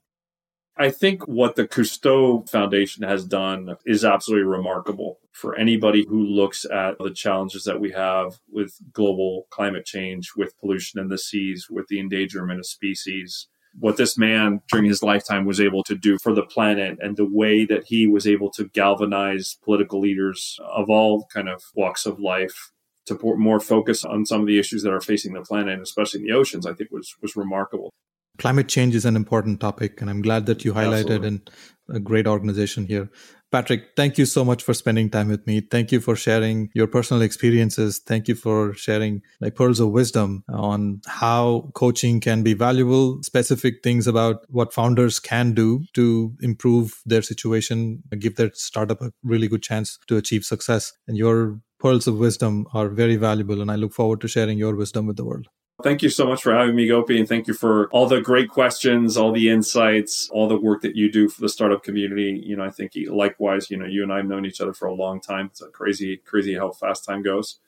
I 0.76 0.90
think 0.90 1.28
what 1.28 1.54
the 1.54 1.68
Cousteau 1.68 2.48
Foundation 2.48 3.04
has 3.04 3.24
done 3.24 3.76
is 3.86 4.04
absolutely 4.04 4.46
remarkable 4.46 5.20
for 5.30 5.54
anybody 5.56 6.04
who 6.08 6.24
looks 6.24 6.64
at 6.64 6.98
the 6.98 7.12
challenges 7.12 7.62
that 7.64 7.80
we 7.80 7.92
have 7.92 8.40
with 8.50 8.76
global 8.92 9.46
climate 9.50 9.84
change, 9.84 10.32
with 10.36 10.58
pollution 10.58 10.98
in 10.98 11.08
the 11.08 11.18
seas, 11.18 11.68
with 11.70 11.86
the 11.86 12.00
endangerment 12.00 12.58
of 12.58 12.66
species. 12.66 13.46
What 13.78 13.96
this 13.96 14.18
man 14.18 14.62
during 14.68 14.86
his 14.86 15.02
lifetime 15.02 15.44
was 15.44 15.60
able 15.60 15.84
to 15.84 15.94
do 15.94 16.18
for 16.18 16.34
the 16.34 16.42
planet 16.42 16.98
and 17.00 17.16
the 17.16 17.28
way 17.28 17.64
that 17.66 17.84
he 17.86 18.08
was 18.08 18.26
able 18.26 18.50
to 18.52 18.68
galvanize 18.68 19.56
political 19.62 20.00
leaders 20.00 20.58
of 20.60 20.90
all 20.90 21.26
kind 21.32 21.48
of 21.48 21.62
walks 21.76 22.04
of 22.04 22.18
life 22.18 22.72
to 23.06 23.14
put 23.14 23.38
more 23.38 23.60
focus 23.60 24.04
on 24.04 24.26
some 24.26 24.40
of 24.40 24.46
the 24.48 24.58
issues 24.58 24.82
that 24.82 24.92
are 24.92 25.00
facing 25.00 25.34
the 25.34 25.42
planet, 25.42 25.80
especially 25.80 26.20
in 26.20 26.26
the 26.26 26.32
oceans, 26.32 26.66
I 26.66 26.72
think 26.72 26.90
was 26.90 27.14
was 27.22 27.36
remarkable. 27.36 27.92
Climate 28.38 28.68
change 28.68 28.94
is 28.94 29.04
an 29.04 29.16
important 29.16 29.60
topic, 29.60 30.00
and 30.00 30.10
I'm 30.10 30.22
glad 30.22 30.46
that 30.46 30.64
you 30.64 30.72
highlighted 30.72 31.24
in 31.24 31.42
a 31.88 32.00
great 32.00 32.26
organization 32.26 32.86
here. 32.86 33.08
Patrick, 33.52 33.90
thank 33.94 34.18
you 34.18 34.26
so 34.26 34.44
much 34.44 34.64
for 34.64 34.74
spending 34.74 35.08
time 35.08 35.28
with 35.28 35.46
me. 35.46 35.60
Thank 35.60 35.92
you 35.92 36.00
for 36.00 36.16
sharing 36.16 36.70
your 36.74 36.88
personal 36.88 37.22
experiences. 37.22 38.00
Thank 38.04 38.26
you 38.26 38.34
for 38.34 38.74
sharing 38.74 39.22
like 39.40 39.54
pearls 39.54 39.78
of 39.78 39.90
wisdom 39.90 40.42
on 40.48 41.00
how 41.06 41.70
coaching 41.74 42.18
can 42.18 42.42
be 42.42 42.54
valuable, 42.54 43.22
specific 43.22 43.84
things 43.84 44.08
about 44.08 44.44
what 44.48 44.72
founders 44.72 45.20
can 45.20 45.52
do 45.52 45.84
to 45.92 46.34
improve 46.40 47.00
their 47.06 47.22
situation, 47.22 48.02
give 48.18 48.34
their 48.34 48.50
startup 48.54 49.00
a 49.00 49.12
really 49.22 49.46
good 49.46 49.62
chance 49.62 50.00
to 50.08 50.16
achieve 50.16 50.44
success. 50.44 50.92
And 51.06 51.16
your 51.16 51.60
pearls 51.78 52.08
of 52.08 52.18
wisdom 52.18 52.66
are 52.74 52.88
very 52.88 53.14
valuable, 53.14 53.60
and 53.60 53.70
I 53.70 53.76
look 53.76 53.92
forward 53.92 54.20
to 54.22 54.26
sharing 54.26 54.58
your 54.58 54.74
wisdom 54.74 55.06
with 55.06 55.16
the 55.16 55.24
world. 55.24 55.46
Thank 55.82 56.02
you 56.02 56.08
so 56.08 56.26
much 56.26 56.42
for 56.42 56.54
having 56.54 56.76
me, 56.76 56.86
Gopi, 56.86 57.18
and 57.18 57.28
thank 57.28 57.48
you 57.48 57.52
for 57.52 57.88
all 57.90 58.06
the 58.06 58.20
great 58.20 58.48
questions, 58.48 59.16
all 59.16 59.32
the 59.32 59.50
insights, 59.50 60.30
all 60.30 60.46
the 60.46 60.58
work 60.58 60.82
that 60.82 60.94
you 60.94 61.10
do 61.10 61.28
for 61.28 61.40
the 61.40 61.48
startup 61.48 61.82
community. 61.82 62.40
You 62.46 62.56
know, 62.56 62.64
I 62.64 62.70
think 62.70 62.92
likewise, 63.08 63.70
you 63.70 63.76
know, 63.76 63.84
you 63.84 64.04
and 64.04 64.12
I 64.12 64.18
have 64.18 64.26
known 64.26 64.46
each 64.46 64.60
other 64.60 64.72
for 64.72 64.86
a 64.86 64.94
long 64.94 65.20
time. 65.20 65.46
It's 65.46 65.60
a 65.60 65.68
crazy, 65.68 66.16
crazy 66.18 66.54
how 66.54 66.70
fast 66.70 67.04
time 67.04 67.22
goes. 67.22 67.58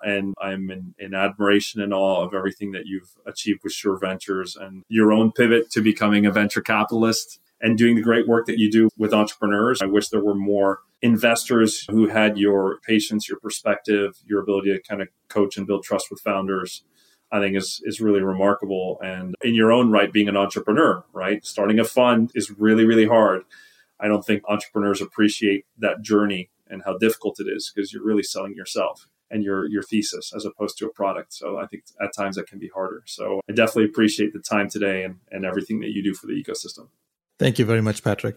And 0.00 0.34
I'm 0.40 0.70
in, 0.70 0.94
in 0.98 1.14
admiration 1.14 1.82
and 1.82 1.92
awe 1.92 2.24
of 2.24 2.32
everything 2.32 2.72
that 2.72 2.86
you've 2.86 3.10
achieved 3.26 3.60
with 3.62 3.74
Sure 3.74 3.98
Ventures 3.98 4.56
and 4.56 4.82
your 4.88 5.12
own 5.12 5.30
pivot 5.30 5.70
to 5.72 5.82
becoming 5.82 6.24
a 6.24 6.32
venture 6.32 6.62
capitalist 6.62 7.40
and 7.60 7.76
doing 7.76 7.94
the 7.94 8.02
great 8.02 8.26
work 8.26 8.46
that 8.46 8.58
you 8.58 8.70
do 8.70 8.88
with 8.96 9.12
entrepreneurs. 9.12 9.82
I 9.82 9.86
wish 9.86 10.08
there 10.08 10.24
were 10.24 10.34
more 10.34 10.80
investors 11.02 11.84
who 11.90 12.08
had 12.08 12.38
your 12.38 12.78
patience, 12.80 13.28
your 13.28 13.38
perspective, 13.38 14.16
your 14.24 14.40
ability 14.40 14.72
to 14.72 14.80
kind 14.80 15.02
of 15.02 15.08
coach 15.28 15.58
and 15.58 15.66
build 15.66 15.84
trust 15.84 16.10
with 16.10 16.20
founders 16.20 16.84
I 17.32 17.40
think 17.40 17.56
is 17.56 17.80
is 17.84 18.00
really 18.00 18.22
remarkable. 18.22 18.98
And 19.02 19.34
in 19.42 19.54
your 19.54 19.72
own 19.72 19.90
right, 19.90 20.12
being 20.12 20.28
an 20.28 20.36
entrepreneur, 20.36 21.04
right, 21.12 21.44
starting 21.44 21.78
a 21.78 21.84
fund 21.84 22.30
is 22.34 22.50
really 22.50 22.84
really 22.84 23.06
hard. 23.06 23.42
I 23.98 24.08
don't 24.08 24.24
think 24.24 24.42
entrepreneurs 24.48 25.00
appreciate 25.00 25.66
that 25.78 26.02
journey 26.02 26.50
and 26.68 26.82
how 26.84 26.96
difficult 26.96 27.38
it 27.40 27.46
is 27.48 27.70
because 27.74 27.92
you're 27.92 28.04
really 28.04 28.22
selling 28.22 28.54
yourself 28.54 29.06
and 29.30 29.44
your 29.44 29.68
your 29.68 29.82
thesis 29.82 30.32
as 30.34 30.44
opposed 30.44 30.78
to 30.78 30.86
a 30.86 30.92
product. 30.92 31.32
So 31.32 31.58
I 31.58 31.66
think 31.66 31.84
at 32.02 32.14
times 32.16 32.36
that 32.36 32.46
can 32.46 32.58
be 32.58 32.68
harder. 32.68 33.02
So 33.06 33.40
I 33.48 33.52
definitely 33.52 33.84
appreciate 33.84 34.32
the 34.32 34.40
time 34.40 34.68
today 34.68 35.04
and, 35.04 35.16
and 35.30 35.44
everything 35.44 35.80
that 35.80 35.90
you 35.90 36.02
do 36.02 36.14
for 36.14 36.26
the 36.26 36.32
ecosystem. 36.32 36.88
Thank 37.38 37.58
you 37.58 37.64
very 37.64 37.80
much, 37.80 38.02
Patrick. 38.02 38.36